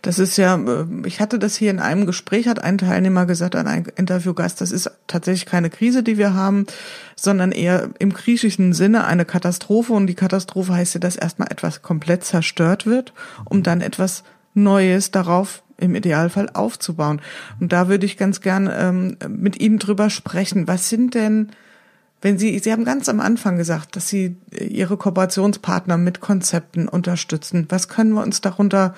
Das 0.00 0.18
ist 0.18 0.38
ja, 0.38 0.56
äh, 0.56 0.86
ich 1.04 1.20
hatte 1.20 1.38
das 1.38 1.54
hier 1.54 1.70
in 1.70 1.78
einem 1.78 2.06
Gespräch, 2.06 2.48
hat 2.48 2.64
ein 2.64 2.78
Teilnehmer 2.78 3.26
gesagt 3.26 3.54
an 3.54 3.68
einem 3.68 3.86
Interviewgast, 3.94 4.60
das 4.60 4.72
ist 4.72 4.90
tatsächlich 5.06 5.46
keine 5.46 5.68
Krise, 5.70 6.02
die 6.02 6.16
wir 6.16 6.34
haben, 6.34 6.66
sondern 7.14 7.52
eher 7.52 7.90
im 7.98 8.12
griechischen 8.14 8.72
Sinne 8.72 9.04
eine 9.04 9.26
Katastrophe. 9.26 9.92
Und 9.92 10.06
die 10.06 10.14
Katastrophe 10.14 10.72
heißt 10.72 10.94
ja, 10.94 11.00
dass 11.00 11.16
erstmal 11.16 11.48
etwas 11.52 11.82
komplett 11.82 12.24
zerstört 12.24 12.86
wird, 12.86 13.12
um 13.44 13.62
dann 13.62 13.82
etwas 13.82 14.24
Neues 14.54 15.10
darauf 15.10 15.62
im 15.82 15.94
Idealfall 15.94 16.48
aufzubauen. 16.54 17.20
Und 17.60 17.72
da 17.72 17.88
würde 17.88 18.06
ich 18.06 18.16
ganz 18.16 18.40
gern 18.40 18.70
ähm, 18.72 19.16
mit 19.28 19.60
Ihnen 19.60 19.78
drüber 19.78 20.08
sprechen. 20.10 20.68
Was 20.68 20.88
sind 20.88 21.14
denn, 21.14 21.50
wenn 22.22 22.38
Sie, 22.38 22.58
Sie 22.58 22.72
haben 22.72 22.84
ganz 22.84 23.08
am 23.08 23.20
Anfang 23.20 23.56
gesagt, 23.56 23.96
dass 23.96 24.08
Sie 24.08 24.36
Ihre 24.50 24.96
Kooperationspartner 24.96 25.98
mit 25.98 26.20
Konzepten 26.20 26.88
unterstützen. 26.88 27.66
Was 27.68 27.88
können 27.88 28.12
wir 28.12 28.22
uns 28.22 28.40
darunter 28.40 28.94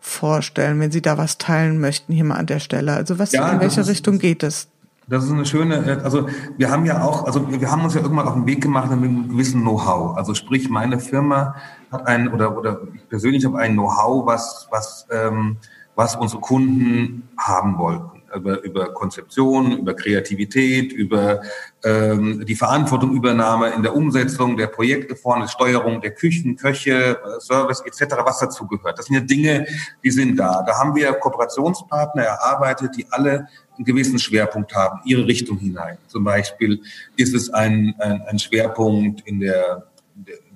vorstellen, 0.00 0.80
wenn 0.80 0.90
Sie 0.90 1.00
da 1.00 1.16
was 1.16 1.38
teilen 1.38 1.80
möchten 1.80 2.12
hier 2.12 2.24
mal 2.24 2.36
an 2.36 2.46
der 2.46 2.60
Stelle? 2.60 2.92
Also 2.92 3.18
was, 3.18 3.32
ja, 3.32 3.52
in 3.52 3.60
welche 3.60 3.80
ist, 3.80 3.88
Richtung 3.88 4.18
geht 4.18 4.42
es? 4.42 4.68
Das 5.06 5.24
ist 5.24 5.32
eine 5.32 5.44
schöne, 5.44 6.00
also 6.02 6.28
wir 6.56 6.70
haben 6.70 6.86
ja 6.86 7.02
auch, 7.02 7.26
also 7.26 7.50
wir 7.50 7.70
haben 7.70 7.84
uns 7.84 7.94
ja 7.94 8.00
irgendwann 8.00 8.26
auf 8.26 8.34
den 8.34 8.46
Weg 8.46 8.62
gemacht 8.62 8.90
mit 8.90 8.98
einem 8.98 9.28
gewissen 9.28 9.60
Know-how. 9.60 10.16
Also 10.16 10.32
sprich, 10.32 10.70
meine 10.70 10.98
Firma 10.98 11.56
hat 11.92 12.06
ein, 12.06 12.32
oder, 12.32 12.56
oder 12.56 12.80
ich 12.94 13.06
persönlich 13.08 13.44
habe 13.44 13.58
ein 13.58 13.74
Know-how, 13.74 14.24
was, 14.24 14.66
was 14.70 15.06
ähm, 15.10 15.58
was 15.94 16.16
unsere 16.16 16.40
Kunden 16.40 17.28
haben 17.38 17.78
wollten. 17.78 18.22
Über, 18.34 18.62
über 18.62 18.92
Konzeption, 18.92 19.78
über 19.78 19.94
Kreativität, 19.94 20.92
über 20.92 21.40
ähm, 21.84 22.44
die 22.44 22.56
Verantwortungübernahme 22.56 23.68
in 23.68 23.84
der 23.84 23.94
Umsetzung 23.94 24.56
der 24.56 24.66
Projekte 24.66 25.14
vorne, 25.14 25.46
Steuerung 25.46 26.00
der 26.00 26.10
Küchen, 26.10 26.56
Köche, 26.56 27.16
Service 27.38 27.80
etc., 27.86 28.16
was 28.24 28.40
dazu 28.40 28.66
gehört. 28.66 28.98
Das 28.98 29.06
sind 29.06 29.14
ja 29.14 29.20
Dinge, 29.20 29.66
die 30.02 30.10
sind 30.10 30.36
da. 30.36 30.64
Da 30.66 30.76
haben 30.76 30.96
wir 30.96 31.12
Kooperationspartner 31.12 32.24
erarbeitet, 32.24 32.96
die 32.96 33.06
alle 33.08 33.46
einen 33.76 33.84
gewissen 33.84 34.18
Schwerpunkt 34.18 34.74
haben, 34.74 34.98
ihre 35.04 35.24
Richtung 35.24 35.58
hinein. 35.58 35.98
Zum 36.08 36.24
Beispiel 36.24 36.80
ist 37.14 37.34
es 37.36 37.50
ein, 37.50 37.94
ein, 38.00 38.20
ein 38.22 38.38
Schwerpunkt 38.40 39.20
in 39.28 39.38
der 39.38 39.86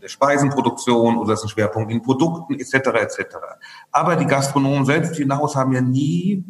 der 0.03 0.09
Speisenproduktion 0.09 1.19
oder 1.19 1.35
ist 1.35 1.45
ein 1.45 1.49
Schwerpunkt 1.49 1.91
in 1.91 2.03
Produkten 2.03 2.55
etc. 2.55 2.75
etc. 2.75 3.37
Aber 3.91 4.17
die 4.17 4.27
Gastronomen 4.27 4.85
selbst 4.85 5.17
hinaus 5.17 5.57
haben 5.57 5.73
ja 5.73 5.81
nie 5.81 6.45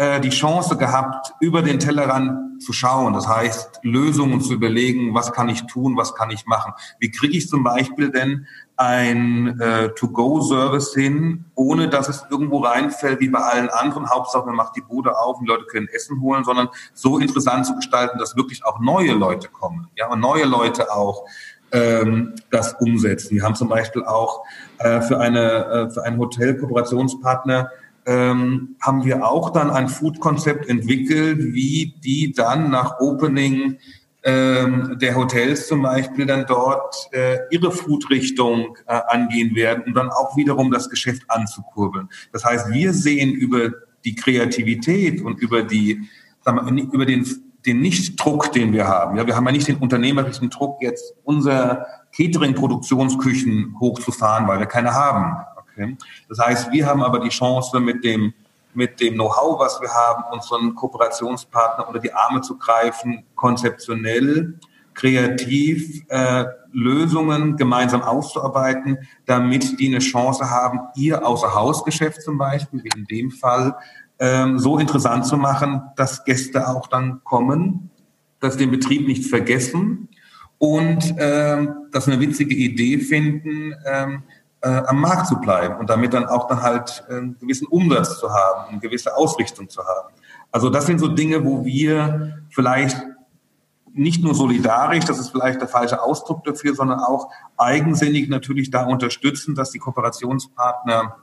äh, 0.00 0.18
die 0.20 0.30
Chance 0.30 0.78
gehabt, 0.78 1.34
über 1.40 1.60
den 1.60 1.78
Tellerrand 1.78 2.62
zu 2.62 2.72
schauen. 2.72 3.12
Das 3.12 3.28
heißt, 3.28 3.80
Lösungen 3.82 4.40
zu 4.40 4.54
überlegen, 4.54 5.14
was 5.14 5.32
kann 5.32 5.50
ich 5.50 5.66
tun, 5.66 5.96
was 5.96 6.14
kann 6.14 6.30
ich 6.30 6.46
machen. 6.46 6.72
Wie 6.98 7.10
kriege 7.10 7.36
ich 7.36 7.48
zum 7.48 7.64
Beispiel 7.64 8.10
denn 8.10 8.46
ein 8.80 9.60
äh, 9.60 9.90
To-Go-Service 9.90 10.94
hin, 10.94 11.44
ohne 11.54 11.90
dass 11.90 12.08
es 12.08 12.24
irgendwo 12.30 12.60
reinfällt 12.60 13.20
wie 13.20 13.28
bei 13.28 13.40
allen 13.40 13.68
anderen. 13.68 14.08
Hauptsache, 14.08 14.46
man 14.46 14.56
macht 14.56 14.74
die 14.74 14.80
Bude 14.80 15.18
auf 15.18 15.36
und 15.36 15.44
die 15.44 15.50
Leute 15.50 15.66
können 15.66 15.86
Essen 15.88 16.22
holen, 16.22 16.44
sondern 16.44 16.70
so 16.94 17.18
interessant 17.18 17.66
zu 17.66 17.76
gestalten, 17.76 18.18
dass 18.18 18.36
wirklich 18.36 18.64
auch 18.64 18.80
neue 18.80 19.12
Leute 19.12 19.48
kommen. 19.48 19.88
Ja, 19.96 20.08
und 20.08 20.20
neue 20.20 20.46
Leute 20.46 20.94
auch 20.94 21.26
ähm, 21.72 22.34
das 22.50 22.74
umsetzen. 22.74 23.36
Wir 23.36 23.42
haben 23.42 23.54
zum 23.54 23.68
Beispiel 23.68 24.04
auch 24.04 24.44
äh, 24.78 25.00
für, 25.00 25.18
eine, 25.18 25.64
äh, 25.66 25.90
für 25.90 26.04
einen 26.04 26.18
Hotel-Kooperationspartner 26.18 27.70
ähm, 28.06 28.76
haben 28.80 29.04
wir 29.04 29.26
auch 29.26 29.50
dann 29.50 29.70
ein 29.70 29.88
Food-Konzept 29.88 30.68
entwickelt, 30.68 31.38
wie 31.52 31.94
die 32.02 32.32
dann 32.32 32.70
nach 32.70 32.98
Opening 32.98 33.78
ähm, 34.22 34.98
der 35.00 35.16
Hotels 35.16 35.66
zum 35.66 35.82
Beispiel 35.82 36.26
dann 36.26 36.44
dort 36.46 37.08
äh, 37.12 37.38
ihre 37.50 37.70
Food-Richtung 37.70 38.76
äh, 38.86 39.00
angehen 39.08 39.54
werden, 39.54 39.84
um 39.86 39.94
dann 39.94 40.10
auch 40.10 40.36
wiederum 40.36 40.70
das 40.70 40.90
Geschäft 40.90 41.22
anzukurbeln. 41.28 42.08
Das 42.32 42.44
heißt, 42.44 42.70
wir 42.70 42.92
sehen 42.92 43.32
über 43.32 43.70
die 44.04 44.14
Kreativität 44.14 45.22
und 45.22 45.40
über 45.40 45.62
die, 45.62 46.02
sagen 46.44 46.76
wir, 46.76 46.92
über 46.92 47.06
den, 47.06 47.26
den 47.66 47.80
Nichtdruck, 47.80 48.52
den 48.52 48.72
wir 48.72 48.88
haben. 48.88 49.16
Ja, 49.16 49.26
wir 49.26 49.36
haben 49.36 49.46
ja 49.46 49.52
nicht 49.52 49.68
den 49.68 49.76
unternehmerischen 49.76 50.50
Druck, 50.50 50.78
jetzt 50.80 51.14
unser 51.24 51.86
Catering-Produktionsküchen 52.16 53.76
hochzufahren, 53.78 54.48
weil 54.48 54.58
wir 54.58 54.66
keine 54.66 54.94
haben. 54.94 55.36
Okay? 55.56 55.96
Das 56.28 56.38
heißt, 56.38 56.72
wir 56.72 56.86
haben 56.86 57.02
aber 57.02 57.20
die 57.20 57.28
Chance 57.28 57.78
mit 57.80 58.04
dem 58.04 58.32
mit 58.72 59.00
dem 59.00 59.14
Know-how, 59.14 59.58
was 59.58 59.80
wir 59.80 59.88
haben, 59.88 60.24
unseren 60.32 60.74
Kooperationspartner 60.76 61.88
unter 61.88 61.98
die 61.98 62.12
Arme 62.12 62.40
zu 62.40 62.56
greifen, 62.56 63.24
konzeptionell, 63.34 64.60
kreativ 64.94 66.04
äh, 66.08 66.44
Lösungen 66.72 67.56
gemeinsam 67.56 68.02
auszuarbeiten, 68.02 68.98
damit 69.26 69.80
die 69.80 69.88
eine 69.88 69.98
Chance 69.98 70.50
haben, 70.50 70.80
ihr 70.94 71.26
Außerhausgeschäft 71.26 72.22
zum 72.22 72.38
Beispiel, 72.38 72.84
wie 72.84 72.98
in 72.98 73.06
dem 73.06 73.30
Fall, 73.30 73.74
ähm, 74.20 74.58
so 74.58 74.78
interessant 74.78 75.26
zu 75.26 75.36
machen, 75.36 75.82
dass 75.96 76.24
Gäste 76.24 76.68
auch 76.68 76.86
dann 76.86 77.24
kommen, 77.24 77.90
dass 78.38 78.56
den 78.56 78.70
Betrieb 78.70 79.08
nicht 79.08 79.26
vergessen 79.26 80.08
und 80.58 81.14
ähm, 81.18 81.86
dass 81.90 82.06
eine 82.06 82.20
witzige 82.20 82.54
Idee 82.54 82.98
finden, 82.98 83.74
ähm, 83.86 84.22
äh, 84.60 84.68
am 84.68 85.00
Markt 85.00 85.26
zu 85.26 85.40
bleiben 85.40 85.76
und 85.76 85.88
damit 85.88 86.12
dann 86.12 86.26
auch 86.26 86.46
dann 86.46 86.60
halt 86.60 87.02
äh, 87.08 87.14
einen 87.14 87.38
gewissen 87.38 87.66
Umsatz 87.66 88.18
zu 88.18 88.30
haben, 88.30 88.68
eine 88.68 88.78
gewisse 88.78 89.16
Ausrichtung 89.16 89.70
zu 89.70 89.82
haben. 89.82 90.14
Also 90.52 90.68
das 90.68 90.86
sind 90.86 90.98
so 90.98 91.08
Dinge, 91.08 91.44
wo 91.44 91.64
wir 91.64 92.44
vielleicht 92.50 93.02
nicht 93.92 94.22
nur 94.22 94.34
solidarisch, 94.34 95.04
das 95.06 95.18
ist 95.18 95.30
vielleicht 95.30 95.60
der 95.60 95.68
falsche 95.68 96.02
Ausdruck 96.02 96.44
dafür, 96.44 96.74
sondern 96.74 97.00
auch 97.00 97.30
eigensinnig 97.56 98.28
natürlich 98.28 98.70
da 98.70 98.84
unterstützen, 98.84 99.54
dass 99.54 99.70
die 99.70 99.78
Kooperationspartner 99.78 101.16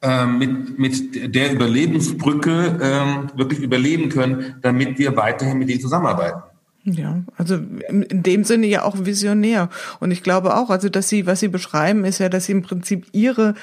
mit, 0.00 0.78
mit 0.78 1.34
der 1.34 1.52
Überlebensbrücke 1.52 2.78
äh, 2.80 3.38
wirklich 3.38 3.60
überleben 3.60 4.08
können, 4.10 4.54
damit 4.62 4.98
wir 4.98 5.16
weiterhin 5.16 5.58
mit 5.58 5.68
ihnen 5.70 5.80
zusammenarbeiten. 5.80 6.40
Ja, 6.84 7.22
also 7.36 7.56
in 7.88 8.22
dem 8.22 8.44
Sinne 8.44 8.66
ja 8.66 8.84
auch 8.84 9.04
visionär. 9.04 9.68
Und 10.00 10.10
ich 10.10 10.22
glaube 10.22 10.56
auch, 10.56 10.70
also 10.70 10.88
dass 10.88 11.08
Sie, 11.08 11.26
was 11.26 11.40
Sie 11.40 11.48
beschreiben, 11.48 12.04
ist 12.04 12.18
ja, 12.18 12.28
dass 12.28 12.46
Sie 12.46 12.52
im 12.52 12.62
Prinzip 12.62 13.06
Ihre 13.12 13.54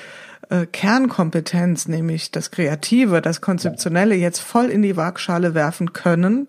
äh, 0.50 0.66
Kernkompetenz, 0.66 1.88
nämlich 1.88 2.32
das 2.32 2.52
Kreative, 2.52 3.22
das 3.22 3.42
Konzeptionelle, 3.42 4.16
jetzt 4.16 4.40
voll 4.40 4.66
in 4.66 4.82
die 4.82 4.98
Waagschale 4.98 5.54
werfen 5.54 5.94
können 5.94 6.48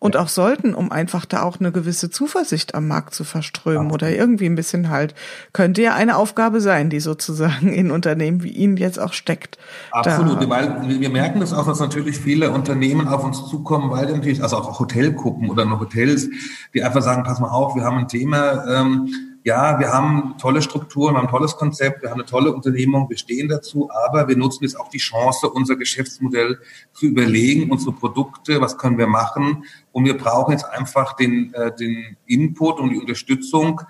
und 0.00 0.16
auch 0.16 0.28
sollten, 0.28 0.74
um 0.74 0.92
einfach 0.92 1.24
da 1.24 1.42
auch 1.42 1.58
eine 1.58 1.72
gewisse 1.72 2.08
Zuversicht 2.08 2.74
am 2.74 2.86
Markt 2.86 3.14
zu 3.14 3.24
verströmen 3.24 3.90
oder 3.90 4.10
irgendwie 4.10 4.46
ein 4.46 4.54
bisschen 4.54 4.90
halt, 4.90 5.14
könnte 5.52 5.82
ja 5.82 5.94
eine 5.94 6.16
Aufgabe 6.16 6.60
sein, 6.60 6.88
die 6.88 7.00
sozusagen 7.00 7.68
in 7.72 7.90
Unternehmen 7.90 8.42
wie 8.42 8.50
Ihnen 8.50 8.76
jetzt 8.76 9.00
auch 9.00 9.12
steckt. 9.12 9.58
Absolut, 9.90 10.42
da. 10.42 10.48
weil 10.48 11.00
wir 11.00 11.10
merken 11.10 11.40
das 11.40 11.52
auch, 11.52 11.66
dass 11.66 11.80
natürlich 11.80 12.18
viele 12.18 12.50
Unternehmen 12.50 13.08
auf 13.08 13.24
uns 13.24 13.44
zukommen, 13.48 13.90
weil 13.90 14.06
natürlich, 14.12 14.42
also 14.42 14.58
auch 14.58 14.78
Hotelgruppen 14.78 15.50
oder 15.50 15.68
Hotels, 15.80 16.28
die 16.74 16.82
einfach 16.82 17.02
sagen, 17.02 17.24
pass 17.24 17.40
mal 17.40 17.50
auf, 17.50 17.74
wir 17.74 17.82
haben 17.82 17.98
ein 17.98 18.08
Thema, 18.08 18.64
ähm, 18.68 19.08
ja, 19.48 19.78
wir 19.78 19.90
haben 19.90 20.34
tolle 20.38 20.60
Strukturen, 20.60 21.14
wir 21.14 21.18
haben 21.20 21.26
ein 21.26 21.30
tolles 21.30 21.56
Konzept, 21.56 22.02
wir 22.02 22.10
haben 22.10 22.20
eine 22.20 22.28
tolle 22.28 22.52
Unternehmung, 22.52 23.08
wir 23.08 23.16
stehen 23.16 23.48
dazu, 23.48 23.88
aber 24.06 24.28
wir 24.28 24.36
nutzen 24.36 24.64
jetzt 24.64 24.78
auch 24.78 24.90
die 24.90 24.98
Chance, 24.98 25.48
unser 25.48 25.76
Geschäftsmodell 25.76 26.58
zu 26.92 27.06
überlegen, 27.06 27.70
unsere 27.70 27.92
Produkte, 27.92 28.60
was 28.60 28.76
können 28.76 28.98
wir 28.98 29.06
machen. 29.06 29.64
Und 29.90 30.04
wir 30.04 30.18
brauchen 30.18 30.52
jetzt 30.52 30.66
einfach 30.66 31.14
den, 31.14 31.54
äh, 31.54 31.74
den 31.74 32.18
Input 32.26 32.78
und 32.78 32.90
die 32.90 32.98
Unterstützung 32.98 33.80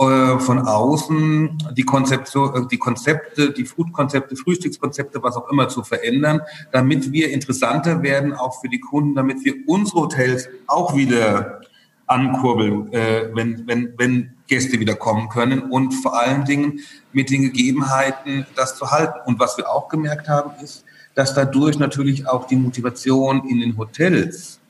äh, 0.00 0.36
von 0.40 0.58
außen, 0.58 1.58
die, 1.76 1.84
Konzeption, 1.84 2.64
äh, 2.64 2.66
die 2.66 2.78
Konzepte, 2.78 3.52
die 3.52 3.66
Food-Konzepte, 3.66 4.34
Frühstückskonzepte, 4.34 5.22
was 5.22 5.36
auch 5.36 5.48
immer 5.48 5.68
zu 5.68 5.84
verändern, 5.84 6.40
damit 6.72 7.12
wir 7.12 7.30
interessanter 7.30 8.02
werden, 8.02 8.32
auch 8.32 8.60
für 8.60 8.68
die 8.68 8.80
Kunden, 8.80 9.14
damit 9.14 9.44
wir 9.44 9.54
unsere 9.68 10.00
Hotels 10.00 10.48
auch 10.66 10.96
wieder 10.96 11.60
ankurbeln, 12.08 12.92
äh, 12.92 13.30
wenn, 13.32 13.64
wenn, 13.68 13.94
wenn 13.96 14.33
Gäste 14.46 14.78
wieder 14.78 14.94
kommen 14.94 15.28
können 15.28 15.60
und 15.60 15.92
vor 15.92 16.20
allen 16.20 16.44
Dingen 16.44 16.80
mit 17.12 17.30
den 17.30 17.42
Gegebenheiten 17.42 18.46
das 18.56 18.76
zu 18.76 18.90
halten. 18.90 19.18
Und 19.24 19.40
was 19.40 19.56
wir 19.56 19.70
auch 19.70 19.88
gemerkt 19.88 20.28
haben, 20.28 20.50
ist, 20.62 20.84
dass 21.14 21.34
dadurch 21.34 21.78
natürlich 21.78 22.26
auch 22.28 22.46
die 22.46 22.56
Motivation 22.56 23.48
in 23.48 23.60
den 23.60 23.76
Hotels 23.78 24.60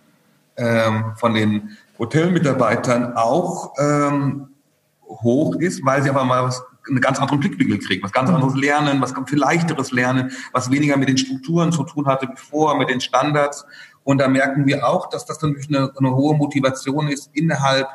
ähm, 0.56 1.12
von 1.16 1.34
den 1.34 1.76
Hotelmitarbeitern 1.98 3.16
auch 3.16 3.74
ähm, 3.78 4.48
hoch 5.08 5.56
ist, 5.56 5.84
weil 5.84 6.02
sie 6.02 6.10
aber 6.10 6.24
mal 6.24 6.44
was, 6.44 6.62
einen 6.88 7.00
ganz 7.00 7.18
anderen 7.18 7.40
Blickwinkel 7.40 7.78
kriegen, 7.78 8.02
was 8.02 8.12
ganz 8.12 8.30
anderes 8.30 8.54
lernen, 8.54 9.00
was 9.00 9.14
viel 9.26 9.38
leichteres 9.38 9.90
lernen, 9.90 10.32
was 10.52 10.70
weniger 10.70 10.96
mit 10.96 11.08
den 11.08 11.18
Strukturen 11.18 11.72
zu 11.72 11.84
tun 11.84 12.06
hatte 12.06 12.26
bevor, 12.26 12.76
mit 12.76 12.90
den 12.90 13.00
Standards. 13.00 13.64
Und 14.02 14.18
da 14.18 14.28
merken 14.28 14.66
wir 14.66 14.86
auch, 14.86 15.08
dass 15.08 15.24
das 15.24 15.40
natürlich 15.40 15.68
eine, 15.68 15.90
eine 15.96 16.14
hohe 16.14 16.36
Motivation 16.36 17.08
ist 17.08 17.30
innerhalb 17.32 17.88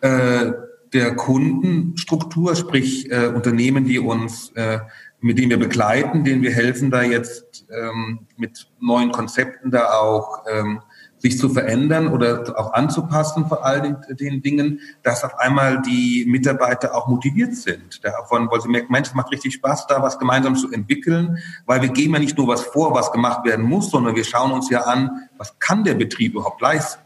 äh, 0.00 0.52
der 0.92 1.14
Kundenstruktur, 1.14 2.56
sprich 2.56 3.10
äh, 3.10 3.28
Unternehmen, 3.28 3.84
die 3.84 3.98
uns, 3.98 4.50
äh, 4.54 4.80
mit 5.20 5.38
denen 5.38 5.50
wir 5.50 5.58
begleiten, 5.58 6.24
denen 6.24 6.42
wir 6.42 6.52
helfen, 6.52 6.90
da 6.90 7.02
jetzt 7.02 7.66
ähm, 7.70 8.20
mit 8.36 8.68
neuen 8.80 9.10
Konzepten 9.10 9.70
da 9.70 9.92
auch 9.92 10.44
ähm, 10.50 10.80
sich 11.18 11.38
zu 11.38 11.48
verändern 11.48 12.08
oder 12.08 12.54
auch 12.56 12.72
anzupassen 12.72 13.46
vor 13.46 13.64
all 13.64 13.82
den, 13.82 13.96
den 14.16 14.40
Dingen, 14.40 14.80
dass 15.02 15.24
auf 15.24 15.36
einmal 15.38 15.82
die 15.82 16.24
Mitarbeiter 16.28 16.94
auch 16.94 17.08
motiviert 17.08 17.56
sind. 17.56 18.04
Davon, 18.04 18.48
weil 18.50 18.60
sie 18.60 18.68
merken, 18.68 18.92
Mensch, 18.92 19.08
es 19.08 19.14
macht 19.14 19.32
richtig 19.32 19.54
Spaß, 19.54 19.88
da 19.88 20.00
was 20.02 20.18
gemeinsam 20.18 20.54
zu 20.54 20.70
entwickeln, 20.70 21.38
weil 21.66 21.82
wir 21.82 21.88
geben 21.88 22.14
ja 22.14 22.20
nicht 22.20 22.38
nur 22.38 22.46
was 22.46 22.62
vor, 22.62 22.94
was 22.94 23.10
gemacht 23.12 23.44
werden 23.44 23.64
muss, 23.64 23.90
sondern 23.90 24.14
wir 24.14 24.24
schauen 24.24 24.52
uns 24.52 24.70
ja 24.70 24.82
an, 24.82 25.28
was 25.36 25.58
kann 25.58 25.84
der 25.84 25.94
Betrieb 25.94 26.34
überhaupt 26.34 26.60
leisten. 26.60 27.02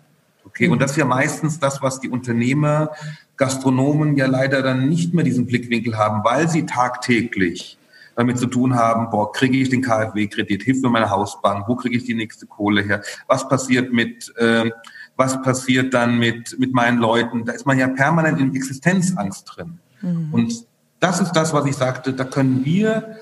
Okay, 0.52 0.68
und 0.68 0.82
das 0.82 0.90
ist 0.90 0.96
ja 0.98 1.06
meistens 1.06 1.58
das, 1.58 1.80
was 1.80 1.98
die 2.00 2.10
Unternehmer 2.10 2.90
Gastronomen 3.38 4.18
ja 4.18 4.26
leider 4.26 4.60
dann 4.60 4.86
nicht 4.86 5.14
mehr 5.14 5.24
diesen 5.24 5.46
Blickwinkel 5.46 5.96
haben, 5.96 6.22
weil 6.24 6.46
sie 6.46 6.66
tagtäglich 6.66 7.78
damit 8.16 8.38
zu 8.38 8.46
tun 8.46 8.74
haben, 8.74 9.08
boah, 9.08 9.32
kriege 9.32 9.56
ich 9.56 9.70
den 9.70 9.80
KfW-Kredit, 9.80 10.62
hilft 10.62 10.82
mir 10.82 10.90
meine 10.90 11.08
Hausbank, 11.08 11.66
wo 11.68 11.74
kriege 11.74 11.96
ich 11.96 12.04
die 12.04 12.12
nächste 12.12 12.46
Kohle 12.46 12.82
her, 12.82 13.00
was 13.28 13.48
passiert 13.48 13.94
mit, 13.94 14.30
äh, 14.36 14.70
was 15.16 15.40
passiert 15.40 15.94
dann 15.94 16.18
mit, 16.18 16.58
mit 16.58 16.74
meinen 16.74 16.98
Leuten, 16.98 17.46
da 17.46 17.52
ist 17.52 17.64
man 17.64 17.78
ja 17.78 17.88
permanent 17.88 18.38
in 18.38 18.54
Existenzangst 18.54 19.50
drin. 19.56 19.78
Mhm. 20.02 20.28
Und 20.34 20.66
das 21.00 21.22
ist 21.22 21.32
das, 21.32 21.54
was 21.54 21.64
ich 21.64 21.76
sagte, 21.76 22.12
da 22.12 22.24
können 22.24 22.62
wir 22.66 23.16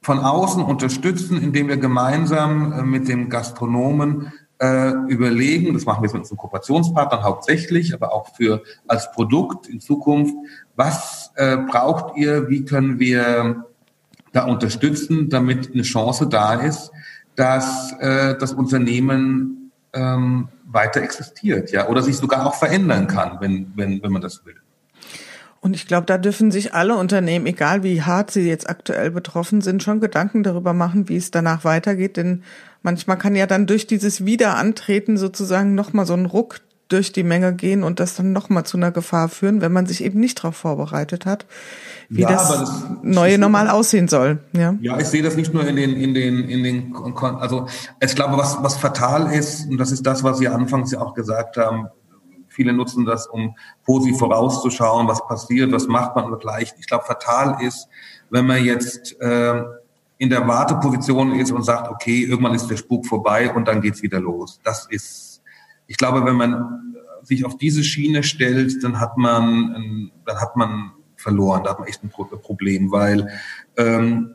von 0.00 0.18
außen 0.18 0.62
unterstützen, 0.62 1.40
indem 1.40 1.68
wir 1.68 1.76
gemeinsam 1.76 2.72
äh, 2.72 2.82
mit 2.82 3.08
dem 3.08 3.28
Gastronomen 3.28 4.32
äh, 4.62 4.92
überlegen, 5.08 5.74
das 5.74 5.84
machen 5.84 6.04
wir 6.04 6.10
mit 6.10 6.20
unseren 6.20 6.36
Kooperationspartnern 6.36 7.24
hauptsächlich, 7.24 7.94
aber 7.94 8.12
auch 8.12 8.28
für 8.36 8.62
als 8.86 9.10
Produkt 9.10 9.66
in 9.66 9.80
Zukunft, 9.80 10.34
was 10.76 11.32
äh, 11.34 11.56
braucht 11.56 12.16
ihr, 12.16 12.48
wie 12.48 12.64
können 12.64 13.00
wir 13.00 13.64
da 14.32 14.44
unterstützen, 14.44 15.28
damit 15.28 15.72
eine 15.72 15.82
Chance 15.82 16.28
da 16.28 16.54
ist, 16.54 16.92
dass 17.34 17.92
äh, 17.98 18.38
das 18.38 18.52
Unternehmen 18.52 19.72
ähm, 19.92 20.48
weiter 20.64 21.02
existiert, 21.02 21.72
ja, 21.72 21.88
oder 21.88 22.00
sich 22.00 22.16
sogar 22.16 22.46
auch 22.46 22.54
verändern 22.54 23.08
kann, 23.08 23.38
wenn, 23.40 23.72
wenn, 23.74 24.00
wenn 24.00 24.12
man 24.12 24.22
das 24.22 24.46
will. 24.46 24.56
Und 25.62 25.76
ich 25.76 25.86
glaube, 25.86 26.06
da 26.06 26.18
dürfen 26.18 26.50
sich 26.50 26.74
alle 26.74 26.96
Unternehmen, 26.96 27.46
egal 27.46 27.84
wie 27.84 28.02
hart 28.02 28.32
sie 28.32 28.48
jetzt 28.48 28.68
aktuell 28.68 29.12
betroffen 29.12 29.60
sind, 29.60 29.80
schon 29.80 30.00
Gedanken 30.00 30.42
darüber 30.42 30.72
machen, 30.72 31.08
wie 31.08 31.16
es 31.16 31.30
danach 31.30 31.64
weitergeht. 31.64 32.16
Denn 32.16 32.42
manchmal 32.82 33.16
kann 33.16 33.36
ja 33.36 33.46
dann 33.46 33.68
durch 33.68 33.86
dieses 33.86 34.24
Wiederantreten 34.24 35.16
sozusagen 35.16 35.76
nochmal 35.76 36.04
so 36.04 36.14
ein 36.14 36.26
Ruck 36.26 36.58
durch 36.88 37.12
die 37.12 37.22
Menge 37.22 37.54
gehen 37.54 37.84
und 37.84 38.00
das 38.00 38.16
dann 38.16 38.32
nochmal 38.32 38.64
zu 38.64 38.76
einer 38.76 38.90
Gefahr 38.90 39.28
führen, 39.28 39.60
wenn 39.60 39.72
man 39.72 39.86
sich 39.86 40.02
eben 40.02 40.18
nicht 40.18 40.38
darauf 40.40 40.56
vorbereitet 40.56 41.26
hat, 41.26 41.46
wie 42.08 42.22
ja, 42.22 42.28
das, 42.28 42.48
das, 42.48 42.82
neue 43.02 43.38
normal 43.38 43.70
aussehen 43.70 44.08
soll. 44.08 44.40
Ja. 44.52 44.74
ja, 44.80 44.98
ich 44.98 45.06
sehe 45.06 45.22
das 45.22 45.36
nicht 45.36 45.54
nur 45.54 45.64
in 45.64 45.76
den, 45.76 45.92
in 45.92 46.12
den, 46.12 46.48
in 46.48 46.64
den, 46.64 46.96
also 47.38 47.68
ich 48.00 48.14
glaube, 48.16 48.36
was, 48.36 48.58
was 48.62 48.76
fatal 48.76 49.32
ist, 49.32 49.70
und 49.70 49.78
das 49.78 49.92
ist 49.92 50.04
das, 50.04 50.24
was 50.24 50.38
Sie 50.38 50.48
anfangs 50.48 50.90
ja 50.90 51.00
auch 51.00 51.14
gesagt 51.14 51.56
haben, 51.56 51.86
viele 52.52 52.72
nutzen 52.72 53.04
das, 53.04 53.26
um 53.26 53.56
positiv 53.84 54.18
vorauszuschauen, 54.18 55.08
was 55.08 55.26
passiert, 55.26 55.72
was 55.72 55.86
macht 55.86 56.14
man 56.16 56.26
und 56.26 56.40
gleich. 56.40 56.72
Ich 56.78 56.86
glaube, 56.86 57.04
fatal 57.04 57.58
ist, 57.62 57.88
wenn 58.30 58.46
man 58.46 58.64
jetzt 58.64 59.20
äh, 59.20 59.62
in 60.18 60.30
der 60.30 60.46
Warteposition 60.46 61.32
ist 61.32 61.50
und 61.50 61.64
sagt, 61.64 61.90
okay, 61.90 62.22
irgendwann 62.22 62.54
ist 62.54 62.68
der 62.68 62.76
Spuk 62.76 63.06
vorbei 63.06 63.52
und 63.52 63.66
dann 63.66 63.80
geht's 63.80 64.02
wieder 64.02 64.20
los. 64.20 64.60
Das 64.62 64.86
ist, 64.88 65.42
ich 65.86 65.96
glaube, 65.96 66.24
wenn 66.24 66.36
man 66.36 66.94
sich 67.22 67.44
auf 67.44 67.56
diese 67.56 67.82
Schiene 67.82 68.22
stellt, 68.22 68.82
dann 68.84 69.00
hat 69.00 69.16
man, 69.16 70.10
dann 70.24 70.40
hat 70.40 70.56
man 70.56 70.92
verloren. 71.16 71.64
Da 71.64 71.70
hat 71.70 71.78
man 71.78 71.88
echt 71.88 72.02
ein 72.02 72.10
Problem, 72.10 72.90
weil 72.92 73.28
ähm, 73.76 74.34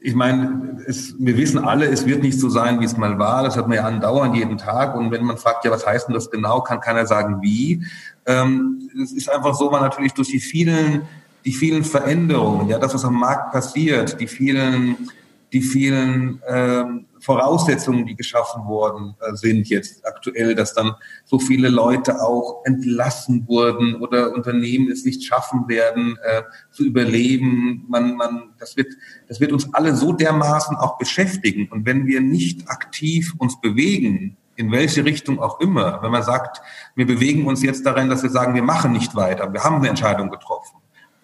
ich 0.00 0.14
meine, 0.14 0.78
es, 0.86 1.14
wir 1.18 1.36
wissen 1.36 1.58
alle, 1.58 1.86
es 1.86 2.06
wird 2.06 2.22
nicht 2.22 2.38
so 2.38 2.48
sein, 2.48 2.80
wie 2.80 2.84
es 2.84 2.96
mal 2.96 3.18
war. 3.18 3.42
Das 3.42 3.56
hat 3.56 3.66
man 3.66 3.76
ja 3.76 3.84
andauernd 3.84 4.36
jeden 4.36 4.56
Tag. 4.56 4.94
Und 4.94 5.10
wenn 5.10 5.24
man 5.24 5.38
fragt, 5.38 5.64
ja, 5.64 5.70
was 5.70 5.86
heißt 5.86 6.08
denn 6.08 6.14
das 6.14 6.30
genau, 6.30 6.60
kann 6.60 6.80
keiner 6.80 7.06
sagen, 7.06 7.42
wie. 7.42 7.84
Ähm, 8.26 8.90
es 9.02 9.12
ist 9.12 9.28
einfach 9.28 9.54
so, 9.54 9.70
man 9.70 9.82
natürlich 9.82 10.14
durch 10.14 10.28
die 10.28 10.40
vielen 10.40 11.02
die 11.44 11.52
vielen 11.52 11.84
Veränderungen, 11.84 12.68
ja, 12.68 12.78
das, 12.78 12.92
was 12.94 13.04
am 13.04 13.14
Markt 13.14 13.52
passiert, 13.52 14.20
die 14.20 14.26
vielen, 14.26 15.08
die 15.52 15.62
vielen 15.62 16.42
ähm, 16.46 17.06
Voraussetzungen, 17.20 18.06
die 18.06 18.16
geschaffen 18.16 18.66
worden 18.66 19.14
äh, 19.20 19.34
sind 19.34 19.68
jetzt 19.68 20.06
aktuell, 20.06 20.54
dass 20.54 20.74
dann 20.74 20.94
so 21.24 21.38
viele 21.38 21.68
Leute 21.68 22.20
auch 22.22 22.62
entlassen 22.64 23.46
wurden 23.48 23.96
oder 23.96 24.32
Unternehmen 24.34 24.90
es 24.90 25.04
nicht 25.04 25.24
schaffen 25.24 25.68
werden 25.68 26.18
äh, 26.22 26.42
zu 26.70 26.84
überleben. 26.84 27.84
Man, 27.88 28.16
man, 28.16 28.50
das 28.58 28.76
wird, 28.76 28.94
das 29.28 29.40
wird 29.40 29.52
uns 29.52 29.72
alle 29.74 29.94
so 29.96 30.12
dermaßen 30.12 30.76
auch 30.76 30.98
beschäftigen. 30.98 31.68
Und 31.68 31.86
wenn 31.86 32.06
wir 32.06 32.20
nicht 32.20 32.68
aktiv 32.68 33.34
uns 33.38 33.60
bewegen, 33.60 34.36
in 34.56 34.72
welche 34.72 35.04
Richtung 35.04 35.38
auch 35.38 35.60
immer, 35.60 36.02
wenn 36.02 36.10
man 36.10 36.24
sagt, 36.24 36.60
wir 36.96 37.06
bewegen 37.06 37.46
uns 37.46 37.62
jetzt 37.62 37.86
darin, 37.86 38.08
dass 38.08 38.22
wir 38.22 38.30
sagen, 38.30 38.54
wir 38.54 38.62
machen 38.62 38.92
nicht 38.92 39.14
weiter, 39.14 39.52
wir 39.52 39.62
haben 39.62 39.76
eine 39.76 39.88
Entscheidung 39.88 40.30
getroffen 40.30 40.78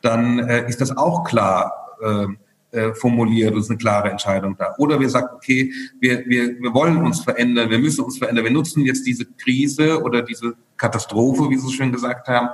dann 0.05 0.39
äh, 0.39 0.69
ist 0.69 0.81
das 0.81 0.97
auch 0.97 1.25
klar 1.25 1.97
äh, 2.03 2.27
äh, 2.75 2.95
formuliert. 2.95 3.57
Ist 3.57 3.71
eine 3.71 3.79
klare 3.79 4.11
Entscheidung 4.11 4.57
da. 4.57 4.75
Oder 4.79 4.99
wir 4.99 5.09
sagen, 5.09 5.29
okay, 5.35 5.73
wir, 6.01 6.25
wir, 6.27 6.61
wir 6.61 6.75
wollen 6.75 6.99
uns 6.99 7.21
verändern, 7.21 7.71
wir 7.71 7.79
müssen 7.79 8.05
uns 8.05 8.19
verändern, 8.19 8.45
wir 8.45 8.53
nutzen 8.53 8.85
jetzt 8.85 9.07
diese 9.07 9.25
Krise 9.25 10.03
oder 10.03 10.23
diese 10.23 10.55
Katastrophe, 10.77 11.49
wie 11.51 11.57
Sie 11.57 11.73
schön 11.73 11.93
gesagt 11.93 12.29
haben, 12.29 12.49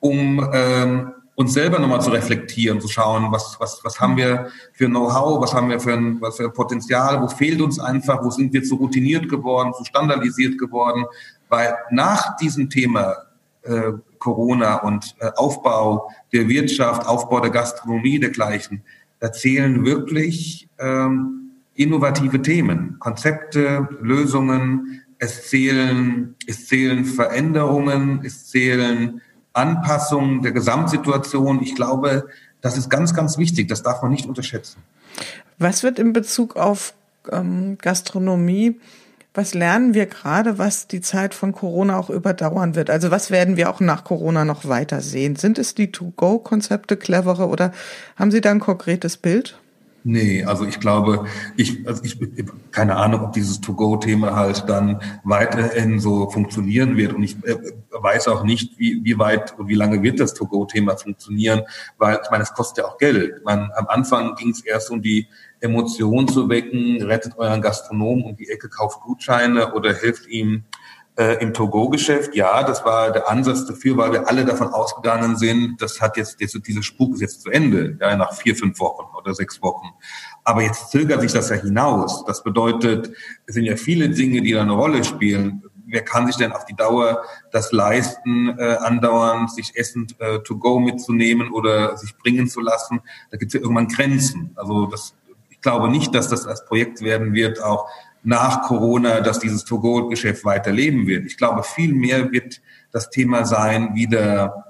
um 0.00 0.48
ähm, 0.52 1.12
uns 1.34 1.52
selber 1.52 1.78
nochmal 1.78 2.00
zu 2.00 2.10
reflektieren, 2.10 2.80
zu 2.80 2.88
schauen, 2.88 3.32
was, 3.32 3.56
was, 3.58 3.80
was 3.82 4.00
haben 4.00 4.16
wir 4.16 4.48
für 4.72 4.86
Know-how, 4.86 5.40
was 5.40 5.52
haben 5.52 5.68
wir 5.68 5.80
für 5.80 5.94
ein, 5.94 6.20
was 6.20 6.36
für 6.36 6.44
ein 6.44 6.52
Potenzial, 6.52 7.20
wo 7.20 7.28
fehlt 7.28 7.60
uns 7.60 7.80
einfach, 7.80 8.22
wo 8.22 8.30
sind 8.30 8.52
wir 8.52 8.62
zu 8.62 8.76
routiniert 8.76 9.28
geworden, 9.28 9.72
zu 9.74 9.84
standardisiert 9.84 10.58
geworden, 10.58 11.04
weil 11.48 11.74
nach 11.90 12.36
diesem 12.36 12.70
Thema 12.70 13.16
äh, 13.62 13.92
Corona 14.18 14.76
und 14.76 15.16
äh, 15.18 15.30
Aufbau 15.36 16.10
der 16.32 16.48
Wirtschaft, 16.48 17.06
Aufbau 17.06 17.40
der 17.40 17.50
Gastronomie, 17.50 18.20
dergleichen, 18.20 18.82
da 19.24 19.32
zählen 19.32 19.86
wirklich 19.86 20.68
ähm, 20.78 21.52
innovative 21.72 22.42
Themen, 22.42 22.98
Konzepte, 22.98 23.88
Lösungen. 24.02 25.02
Es 25.18 25.48
zählen, 25.48 26.34
es 26.46 26.66
zählen 26.66 27.06
Veränderungen, 27.06 28.20
es 28.22 28.48
zählen 28.48 29.22
Anpassungen 29.54 30.42
der 30.42 30.52
Gesamtsituation. 30.52 31.62
Ich 31.62 31.74
glaube, 31.74 32.28
das 32.60 32.76
ist 32.76 32.90
ganz, 32.90 33.14
ganz 33.14 33.38
wichtig. 33.38 33.66
Das 33.66 33.82
darf 33.82 34.02
man 34.02 34.10
nicht 34.10 34.26
unterschätzen. 34.26 34.82
Was 35.56 35.82
wird 35.82 35.98
in 35.98 36.12
Bezug 36.12 36.56
auf 36.56 36.92
ähm, 37.32 37.78
Gastronomie 37.78 38.78
was 39.34 39.52
lernen 39.52 39.94
wir 39.94 40.06
gerade, 40.06 40.58
was 40.58 40.86
die 40.86 41.00
Zeit 41.00 41.34
von 41.34 41.52
Corona 41.52 41.98
auch 41.98 42.08
überdauern 42.08 42.76
wird? 42.76 42.88
Also 42.88 43.10
was 43.10 43.32
werden 43.32 43.56
wir 43.56 43.68
auch 43.68 43.80
nach 43.80 44.04
Corona 44.04 44.44
noch 44.44 44.68
weiter 44.68 45.00
sehen? 45.00 45.34
Sind 45.34 45.58
es 45.58 45.74
die 45.74 45.90
To-Go-Konzepte 45.90 46.96
clevere 46.96 47.48
oder 47.48 47.72
haben 48.16 48.30
Sie 48.30 48.40
da 48.40 48.52
ein 48.52 48.60
konkretes 48.60 49.16
Bild? 49.16 49.58
Nee, 50.06 50.44
also 50.44 50.66
ich 50.66 50.80
glaube, 50.80 51.24
ich, 51.56 51.88
also 51.88 52.04
ich, 52.04 52.18
keine 52.72 52.96
Ahnung, 52.96 53.22
ob 53.22 53.32
dieses 53.32 53.62
To-Go-Thema 53.62 54.36
halt 54.36 54.68
dann 54.68 55.00
weiterhin 55.24 55.98
so 55.98 56.28
funktionieren 56.28 56.98
wird. 56.98 57.14
Und 57.14 57.22
ich 57.22 57.42
äh, 57.44 57.56
weiß 57.90 58.28
auch 58.28 58.44
nicht, 58.44 58.78
wie, 58.78 59.02
wie 59.02 59.18
weit 59.18 59.58
und 59.58 59.68
wie 59.68 59.74
lange 59.74 60.02
wird 60.02 60.20
das 60.20 60.34
To-Go-Thema 60.34 60.98
funktionieren, 60.98 61.62
weil 61.96 62.20
ich 62.22 62.30
meine, 62.30 62.42
es 62.42 62.52
kostet 62.52 62.84
ja 62.84 62.90
auch 62.90 62.98
Geld. 62.98 63.42
Man, 63.46 63.70
am 63.74 63.86
Anfang 63.86 64.34
ging 64.34 64.50
es 64.50 64.62
erst 64.62 64.90
um 64.90 65.00
die 65.00 65.26
Emotion 65.60 66.28
zu 66.28 66.50
wecken, 66.50 67.00
rettet 67.02 67.38
euren 67.38 67.62
Gastronom 67.62 68.24
um 68.24 68.36
die 68.36 68.50
Ecke, 68.50 68.68
kauft 68.68 69.00
Gutscheine 69.00 69.72
oder 69.72 69.94
hilft 69.94 70.26
ihm 70.26 70.64
äh, 71.16 71.40
im 71.40 71.54
Togo-Geschäft, 71.54 72.34
ja, 72.34 72.62
das 72.64 72.84
war 72.84 73.12
der 73.12 73.30
Ansatz 73.30 73.66
dafür, 73.66 73.96
weil 73.96 74.12
wir 74.12 74.28
alle 74.28 74.44
davon 74.44 74.68
ausgegangen 74.68 75.36
sind, 75.36 75.80
das 75.80 76.00
hat 76.00 76.16
jetzt, 76.16 76.40
jetzt 76.40 76.58
dieser 76.66 76.82
Spuk 76.82 77.14
ist 77.14 77.20
jetzt 77.20 77.42
zu 77.42 77.50
Ende, 77.50 77.96
ja, 78.00 78.16
nach 78.16 78.32
vier, 78.32 78.56
fünf 78.56 78.80
Wochen 78.80 79.06
oder 79.16 79.32
sechs 79.34 79.62
Wochen. 79.62 79.88
Aber 80.42 80.62
jetzt 80.62 80.90
zögert 80.90 81.20
sich 81.20 81.32
das 81.32 81.50
ja 81.50 81.56
hinaus. 81.56 82.24
Das 82.24 82.42
bedeutet, 82.42 83.12
es 83.46 83.54
sind 83.54 83.64
ja 83.64 83.76
viele 83.76 84.08
Dinge, 84.10 84.42
die 84.42 84.52
da 84.52 84.62
eine 84.62 84.72
Rolle 84.72 85.04
spielen. 85.04 85.62
Wer 85.86 86.02
kann 86.02 86.26
sich 86.26 86.36
denn 86.36 86.52
auf 86.52 86.64
die 86.64 86.74
Dauer 86.74 87.22
das 87.52 87.70
leisten, 87.70 88.58
äh, 88.58 88.76
andauernd 88.80 89.52
sich 89.52 89.76
Essen 89.76 90.08
äh, 90.18 90.40
to 90.40 90.56
go 90.56 90.80
mitzunehmen 90.80 91.52
oder 91.52 91.96
sich 91.96 92.16
bringen 92.16 92.48
zu 92.48 92.60
lassen? 92.60 93.00
Da 93.30 93.36
gibt 93.36 93.50
es 93.50 93.54
ja 93.54 93.60
irgendwann 93.60 93.88
Grenzen. 93.88 94.50
Also 94.56 94.86
das, 94.86 95.14
ich 95.50 95.60
glaube 95.60 95.88
nicht, 95.88 96.14
dass 96.14 96.28
das 96.28 96.46
als 96.46 96.64
Projekt 96.64 97.02
werden 97.02 97.34
wird, 97.34 97.62
auch 97.62 97.88
nach 98.24 98.62
Corona, 98.62 99.20
dass 99.20 99.38
dieses 99.38 99.64
To-Go-Geschäft 99.64 100.44
weiterleben 100.44 101.06
wird. 101.06 101.26
Ich 101.26 101.36
glaube, 101.36 101.62
viel 101.62 101.94
mehr 101.94 102.32
wird 102.32 102.60
das 102.90 103.10
Thema 103.10 103.44
sein, 103.44 103.94
wieder 103.94 104.66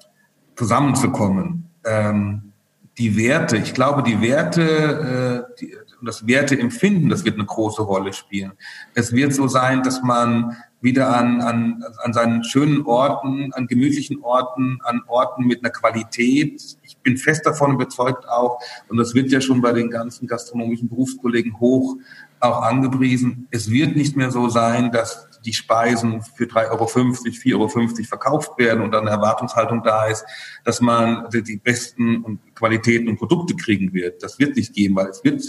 zusammenzukommen. 0.56 1.70
Ähm, 1.84 2.52
die 2.98 3.16
Werte, 3.16 3.56
ich 3.56 3.74
glaube, 3.74 4.02
die 4.02 4.20
Werte, 4.20 5.46
äh, 5.50 5.60
die, 5.60 5.76
das 6.04 6.26
Werteempfinden, 6.26 7.08
das 7.08 7.24
wird 7.24 7.36
eine 7.36 7.46
große 7.46 7.82
Rolle 7.82 8.12
spielen. 8.12 8.52
Es 8.94 9.12
wird 9.12 9.32
so 9.32 9.48
sein, 9.48 9.82
dass 9.82 10.02
man 10.02 10.56
wieder 10.80 11.16
an, 11.16 11.40
an, 11.40 11.82
an 12.02 12.12
seinen 12.12 12.44
schönen 12.44 12.84
Orten, 12.84 13.52
an 13.54 13.66
gemütlichen 13.66 14.20
Orten, 14.22 14.80
an 14.84 15.00
Orten 15.06 15.46
mit 15.46 15.64
einer 15.64 15.72
Qualität. 15.72 16.62
Ich 16.82 16.98
bin 16.98 17.16
fest 17.16 17.46
davon 17.46 17.72
überzeugt 17.72 18.28
auch, 18.28 18.60
und 18.88 18.98
das 18.98 19.14
wird 19.14 19.30
ja 19.30 19.40
schon 19.40 19.62
bei 19.62 19.72
den 19.72 19.88
ganzen 19.88 20.28
gastronomischen 20.28 20.88
Berufskollegen 20.88 21.58
hoch 21.58 21.96
auch 22.44 22.62
angepriesen, 22.62 23.48
es 23.50 23.70
wird 23.70 23.96
nicht 23.96 24.16
mehr 24.16 24.30
so 24.30 24.48
sein, 24.48 24.92
dass 24.92 25.28
die 25.44 25.52
Speisen 25.52 26.22
für 26.22 26.44
3,50 26.44 26.70
Euro, 26.70 26.84
4,50 26.84 27.52
Euro 27.54 27.68
verkauft 28.04 28.58
werden 28.58 28.82
und 28.82 28.92
dann 28.92 29.06
eine 29.06 29.16
Erwartungshaltung 29.16 29.82
da 29.82 30.06
ist, 30.06 30.24
dass 30.64 30.80
man 30.80 31.28
die 31.30 31.56
besten 31.56 32.40
Qualitäten 32.54 33.08
und 33.08 33.18
Produkte 33.18 33.54
kriegen 33.54 33.92
wird. 33.92 34.22
Das 34.22 34.38
wird 34.38 34.56
nicht 34.56 34.72
gehen, 34.72 34.96
weil 34.96 35.08
es 35.08 35.22
wird 35.22 35.42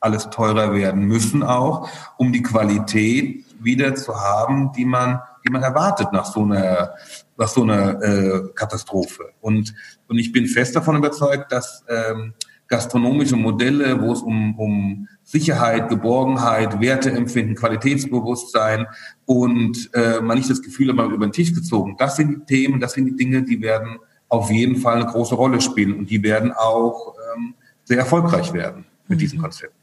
alles 0.00 0.28
teurer 0.30 0.74
werden 0.74 1.02
müssen 1.04 1.42
auch, 1.42 1.88
um 2.16 2.32
die 2.32 2.42
Qualität 2.42 3.44
wieder 3.60 3.94
zu 3.94 4.14
haben, 4.14 4.72
die 4.72 4.84
man, 4.84 5.20
die 5.44 5.50
man 5.50 5.62
erwartet 5.62 6.12
nach 6.12 6.26
so 6.26 6.42
einer, 6.42 6.94
nach 7.36 7.48
so 7.48 7.62
einer 7.62 8.02
äh, 8.02 8.40
Katastrophe. 8.54 9.30
Und, 9.40 9.74
und 10.08 10.18
ich 10.18 10.32
bin 10.32 10.46
fest 10.46 10.76
davon 10.76 10.96
überzeugt, 10.96 11.50
dass 11.50 11.84
ähm, 11.88 12.34
gastronomische 12.68 13.36
Modelle, 13.36 14.00
wo 14.00 14.12
es 14.12 14.20
um, 14.20 14.58
um 14.58 15.08
Sicherheit, 15.22 15.88
Geborgenheit, 15.88 16.80
Werteempfinden, 16.80 17.54
Qualitätsbewusstsein 17.54 18.86
und 19.24 19.90
äh, 19.94 20.20
man 20.20 20.38
nicht 20.38 20.50
das 20.50 20.62
Gefühl 20.62 20.88
hat, 20.88 20.96
man 20.96 21.12
über 21.12 21.26
den 21.26 21.32
Tisch 21.32 21.54
gezogen. 21.54 21.96
Das 21.98 22.16
sind 22.16 22.30
die 22.30 22.44
Themen, 22.46 22.80
das 22.80 22.92
sind 22.92 23.06
die 23.06 23.16
Dinge, 23.16 23.42
die 23.42 23.60
werden 23.60 23.98
auf 24.28 24.50
jeden 24.50 24.76
Fall 24.76 24.96
eine 24.96 25.06
große 25.06 25.34
Rolle 25.34 25.60
spielen 25.60 25.94
und 25.94 26.10
die 26.10 26.22
werden 26.22 26.52
auch 26.52 27.14
ähm, 27.36 27.54
sehr 27.84 27.98
erfolgreich 27.98 28.52
werden 28.52 28.84
mit 29.08 29.18
mhm. 29.18 29.20
diesen 29.20 29.40
Konzepten. 29.40 29.76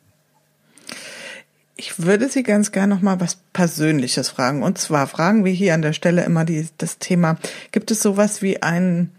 Ich 1.76 2.04
würde 2.04 2.30
Sie 2.30 2.44
ganz 2.44 2.72
gerne 2.72 2.96
noch 2.96 3.02
mal 3.02 3.20
was 3.20 3.40
Persönliches 3.52 4.30
fragen. 4.30 4.62
Und 4.62 4.78
zwar 4.78 5.08
fragen 5.08 5.44
wir 5.44 5.52
hier 5.52 5.74
an 5.74 5.82
der 5.82 5.94
Stelle 5.94 6.24
immer 6.24 6.46
die, 6.46 6.68
das 6.78 7.00
Thema, 7.00 7.38
gibt 7.72 7.90
es 7.92 8.02
sowas 8.02 8.42
wie 8.42 8.62
einen 8.62 9.12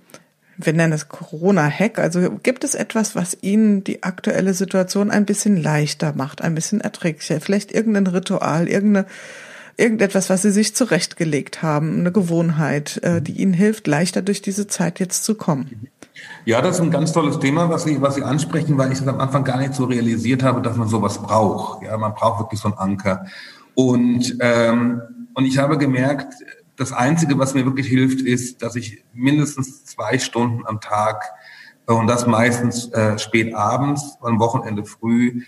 wir 0.57 0.73
nennen 0.73 0.93
es 0.93 1.09
Corona-Hack. 1.09 1.99
Also 1.99 2.31
gibt 2.43 2.65
es 2.65 2.75
etwas, 2.75 3.15
was 3.15 3.37
Ihnen 3.41 3.85
die 3.85 4.03
aktuelle 4.03 4.55
Situation 4.55 5.11
ein 5.11 5.27
bisschen 5.27 5.57
leichter 5.57 6.13
macht, 6.15 6.43
ein 6.43 6.55
bisschen 6.55 6.81
erträglicher? 6.81 7.41
Vielleicht 7.41 7.73
irgendein 7.73 8.07
Ritual, 8.07 8.69
irgendeine, 8.69 9.07
irgendetwas, 9.77 10.31
was 10.31 10.43
Sie 10.43 10.51
sich 10.51 10.75
zurechtgelegt 10.75 11.63
haben, 11.63 11.99
eine 11.99 12.13
Gewohnheit, 12.13 13.03
äh, 13.03 13.21
die 13.21 13.33
Ihnen 13.33 13.55
hilft, 13.55 13.87
leichter 13.87 14.23
durch 14.23 14.43
diese 14.43 14.67
Zeit 14.67 15.01
jetzt 15.01 15.25
zu 15.25 15.35
kommen? 15.35 15.89
Ja, 16.45 16.61
das 16.61 16.77
ist 16.77 16.83
ein 16.83 16.91
ganz 16.91 17.13
tolles 17.13 17.39
Thema, 17.39 17.69
was 17.71 17.85
Sie, 17.85 18.01
was 18.01 18.15
Sie 18.15 18.23
ansprechen, 18.23 18.79
weil 18.79 18.93
ich 18.93 19.01
es 19.01 19.09
am 19.09 19.21
Anfang 19.21 19.45
gar 19.45 19.59
nicht 19.59 19.75
so 19.75 19.85
realisiert 19.85 20.43
habe, 20.43 20.63
dass 20.63 20.77
man 20.77 20.89
sowas 20.89 21.21
braucht. 21.21 21.83
Ja, 21.83 21.97
man 21.97 22.15
braucht 22.15 22.41
wirklich 22.41 22.61
so 22.61 22.69
einen 22.69 22.79
Anker. 22.79 23.27
Und, 23.75 24.37
ähm, 24.41 25.03
und 25.35 25.45
ich 25.45 25.59
habe 25.59 25.79
gemerkt, 25.79 26.35
das 26.77 26.93
Einzige, 26.93 27.39
was 27.39 27.55
mir 27.55 27.65
wirklich 27.65 27.87
hilft, 27.87 28.21
ist, 28.21 28.63
dass 28.63 28.77
ich 28.77 29.05
mindestens 29.13 29.85
zwei 29.85 30.19
Stunden 30.19 30.67
am 30.67 30.81
Tag 30.81 31.25
und 31.87 32.07
das 32.07 32.27
meistens 32.27 32.91
äh, 32.93 33.19
spät 33.19 33.55
abends, 33.55 34.17
am 34.23 34.39
Wochenende 34.39 34.85
früh 34.85 35.43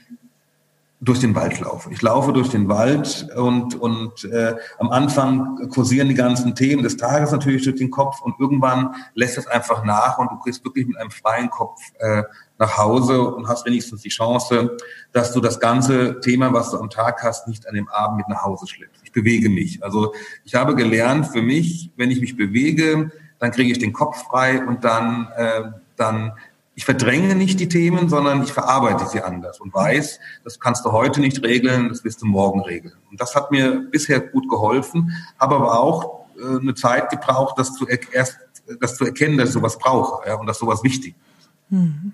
durch 1.01 1.21
den 1.21 1.35
Wald 1.35 1.61
laufe. 1.61 1.91
Ich 1.93 2.01
laufe 2.01 2.33
durch 2.33 2.49
den 2.49 2.69
Wald 2.69 3.29
und, 3.37 3.75
und 3.75 4.25
äh, 4.25 4.55
am 4.79 4.89
Anfang 4.89 5.69
kursieren 5.69 6.09
die 6.09 6.15
ganzen 6.15 6.55
Themen 6.55 6.83
des 6.83 6.97
Tages 6.97 7.33
natürlich 7.33 7.65
durch 7.65 7.77
den 7.77 7.91
Kopf 7.91 8.23
und 8.23 8.41
irgendwann 8.41 8.95
lässt 9.15 9.37
es 9.37 9.47
einfach 9.47 9.85
nach 9.85 10.19
und 10.19 10.31
du 10.31 10.39
gehst 10.41 10.65
wirklich 10.65 10.87
mit 10.87 10.97
einem 10.97 11.11
freien 11.11 11.51
Kopf 11.51 11.81
äh, 11.99 12.23
nach 12.59 12.79
Hause 12.79 13.21
und 13.21 13.49
hast 13.49 13.67
wenigstens 13.67 14.03
die 14.03 14.09
Chance, 14.09 14.77
dass 15.13 15.33
du 15.33 15.41
das 15.41 15.61
ganze 15.61 16.21
Thema, 16.21 16.53
was 16.53 16.71
du 16.71 16.79
am 16.79 16.91
Tag 16.91 17.23
hast, 17.23 17.49
nicht 17.49 17.69
an 17.69 17.75
dem 17.75 17.89
Abend 17.89 18.19
mit 18.19 18.29
nach 18.29 18.43
Hause 18.45 18.67
schleppst. 18.67 19.03
Ich 19.05 19.13
bewege 19.13 19.49
mich. 19.49 19.83
Also 19.83 20.15
ich 20.45 20.55
habe 20.55 20.75
gelernt 20.75 21.27
für 21.27 21.43
mich, 21.43 21.91
wenn 21.97 22.11
ich 22.11 22.21
mich 22.21 22.37
bewege, 22.37 23.11
dann 23.39 23.51
kriege 23.51 23.71
ich 23.71 23.79
den 23.79 23.93
Kopf 23.93 24.23
frei 24.25 24.65
und 24.65 24.85
dann, 24.85 25.29
äh, 25.37 25.63
dann 25.97 26.33
ich 26.75 26.85
verdränge 26.85 27.35
nicht 27.35 27.59
die 27.61 27.69
Themen, 27.69 28.09
sondern 28.09 28.43
ich 28.43 28.53
verarbeite 28.53 29.07
sie 29.07 29.23
anders 29.23 29.61
und 29.61 29.73
weiß, 29.73 30.21
das 30.45 30.61
kannst 30.61 30.85
du 30.85 30.93
heute 30.93 31.21
nicht 31.21 31.43
regeln, 31.43 31.89
das 31.89 32.05
wirst 32.05 32.21
du 32.21 32.27
morgen 32.27 32.61
regeln. 32.61 32.95
Und 33.11 33.21
das 33.21 33.35
hat 33.35 33.51
mir 33.51 33.87
bisher 33.91 34.21
gut 34.21 34.49
geholfen, 34.49 35.13
habe 35.39 35.57
aber 35.57 35.81
auch 35.81 36.27
äh, 36.39 36.61
eine 36.61 36.75
Zeit 36.75 37.11
gebraucht, 37.11 37.59
das 37.59 37.75
zu, 37.75 37.87
erst, 37.87 38.39
das 38.81 38.97
zu 38.97 39.05
erkennen, 39.05 39.39
dass 39.39 39.51
ich 39.51 39.55
sowas 39.55 39.79
brauche 39.79 40.27
ja, 40.29 40.35
und 40.35 40.47
dass 40.47 40.59
sowas 40.59 40.83
wichtig 40.83 41.15
ist. 41.39 41.51
Mhm. 41.71 42.13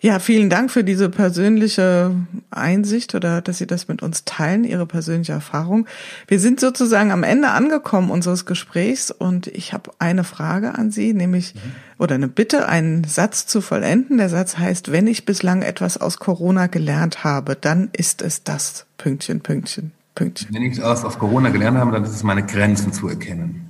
Ja, 0.00 0.20
vielen 0.20 0.48
Dank 0.48 0.70
für 0.70 0.84
diese 0.84 1.08
persönliche 1.08 2.14
Einsicht 2.52 3.16
oder 3.16 3.40
dass 3.40 3.58
Sie 3.58 3.66
das 3.66 3.88
mit 3.88 4.00
uns 4.00 4.24
teilen, 4.24 4.62
Ihre 4.62 4.86
persönliche 4.86 5.32
Erfahrung. 5.32 5.88
Wir 6.28 6.38
sind 6.38 6.60
sozusagen 6.60 7.10
am 7.10 7.24
Ende 7.24 7.48
angekommen 7.48 8.10
unseres 8.10 8.46
Gesprächs 8.46 9.10
und 9.10 9.48
ich 9.48 9.72
habe 9.72 9.90
eine 9.98 10.22
Frage 10.22 10.76
an 10.76 10.92
Sie, 10.92 11.14
nämlich 11.14 11.56
mhm. 11.56 11.58
oder 11.98 12.14
eine 12.14 12.28
Bitte, 12.28 12.68
einen 12.68 13.02
Satz 13.02 13.46
zu 13.46 13.60
vollenden. 13.60 14.18
Der 14.18 14.28
Satz 14.28 14.56
heißt, 14.56 14.92
wenn 14.92 15.08
ich 15.08 15.24
bislang 15.24 15.62
etwas 15.62 15.96
aus 15.96 16.20
Corona 16.20 16.68
gelernt 16.68 17.24
habe, 17.24 17.56
dann 17.56 17.90
ist 17.92 18.22
es 18.22 18.44
das. 18.44 18.86
Pünktchen, 18.98 19.40
Pünktchen, 19.40 19.90
Pünktchen. 20.14 20.54
Wenn 20.54 20.62
ich 20.62 20.78
etwas 20.78 21.04
aus 21.04 21.18
Corona 21.18 21.48
gelernt 21.48 21.76
habe, 21.76 21.90
dann 21.90 22.04
ist 22.04 22.10
es 22.10 22.22
meine 22.22 22.46
Grenzen 22.46 22.92
zu 22.92 23.08
erkennen. 23.08 23.67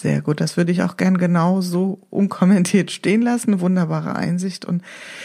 Sehr 0.00 0.22
gut, 0.22 0.40
das 0.40 0.56
würde 0.56 0.72
ich 0.72 0.82
auch 0.82 0.96
gern 0.96 1.18
genau 1.18 1.60
so 1.60 1.98
unkommentiert 2.08 2.90
stehen 2.90 3.20
lassen. 3.20 3.60
Wunderbare 3.60 4.16
Einsicht. 4.16 4.64
Und 4.64 4.80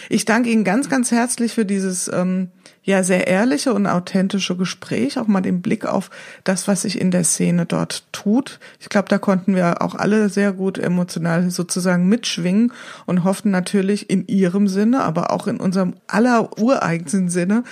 ich 0.10 0.26
danke 0.26 0.50
Ihnen 0.50 0.66
ganz, 0.66 0.90
ganz 0.90 1.12
herzlich 1.12 1.54
für 1.54 1.64
dieses 1.64 2.10
ähm, 2.10 2.50
ja 2.84 3.02
sehr 3.02 3.28
ehrliche 3.28 3.74
und 3.74 3.88
authentische 3.88 4.58
Gespräch, 4.58 5.18
auch 5.18 5.28
mal 5.28 5.40
den 5.40 5.62
Blick 5.62 5.86
auf 5.86 6.10
das, 6.44 6.68
was 6.68 6.82
sich 6.82 7.00
in 7.00 7.10
der 7.10 7.24
Szene 7.24 7.66
dort 7.66 8.04
tut. 8.12 8.60
Ich 8.82 8.90
glaube, 8.90 9.08
da 9.08 9.18
konnten 9.18 9.56
wir 9.56 9.82
auch 9.82 9.96
alle 9.96 10.28
sehr 10.28 10.52
gut 10.52 10.78
emotional 10.78 11.50
sozusagen 11.52 12.10
mitschwingen 12.10 12.74
und 13.06 13.24
hoffen 13.24 13.52
natürlich 13.52 14.10
in 14.10 14.28
Ihrem 14.28 14.68
Sinne, 14.68 15.04
aber 15.04 15.32
auch 15.32 15.48
in 15.48 15.56
unserem 15.58 15.94
aller 16.08 16.60
ureigensten 16.60 17.30
Sinne, 17.30 17.64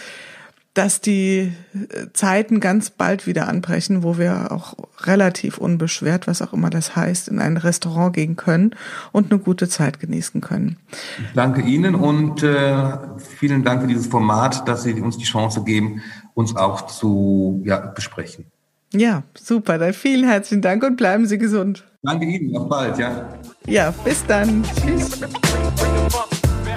dass 0.74 1.02
die 1.02 1.54
äh, 1.74 2.08
Zeiten 2.14 2.60
ganz 2.60 2.90
bald 2.90 3.28
wieder 3.28 3.48
anbrechen, 3.48 4.04
wo 4.04 4.18
wir 4.18 4.52
auch 4.52 4.76
relativ 5.02 5.58
unbeschwert, 5.58 6.28
was 6.28 6.42
auch 6.42 6.54
immer 6.54 6.70
das 6.70 6.96
heißt, 6.96 7.28
in 7.28 7.40
ein 7.40 7.58
Restaurant 7.58 8.16
gehen 8.16 8.36
können 8.36 8.76
und 9.12 9.32
eine 9.32 9.40
gute 9.40 9.70
Zeit 9.70 10.00
genießen 10.00 10.42
können. 10.42 10.78
Ich 11.20 11.34
danke 11.36 11.62
Ihnen 11.62 11.96
und 11.96 12.42
äh, 12.42 12.98
vielen 13.18 13.64
Dank 13.64 13.82
für 13.82 13.88
dieses 13.88 14.08
Format, 14.08 14.68
dass 14.68 14.84
Sie 14.84 15.00
uns 15.00 15.18
die 15.18 15.26
Chance 15.26 15.64
geben, 15.64 16.02
uns 16.34 16.56
auch 16.56 16.88
zu 16.88 17.62
ja, 17.66 17.78
besprechen. 17.78 18.46
Ja, 18.94 19.24
super. 19.36 19.78
Dann 19.78 19.94
vielen 19.94 20.28
herzlichen 20.28 20.62
Dank 20.62 20.84
und 20.84 20.98
bleiben 20.98 21.26
Sie 21.26 21.38
gesund. 21.38 21.84
Danke 22.04 22.26
Ihnen. 22.26 22.56
Auf 22.56 22.70
bald, 22.70 22.98
ja. 22.98 23.28
Ja, 23.68 23.92
bis 24.04 24.26
dann. 24.26 24.64
Tschüss. 24.82 25.22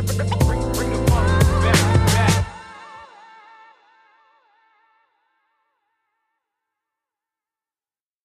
Bye. 0.00 0.39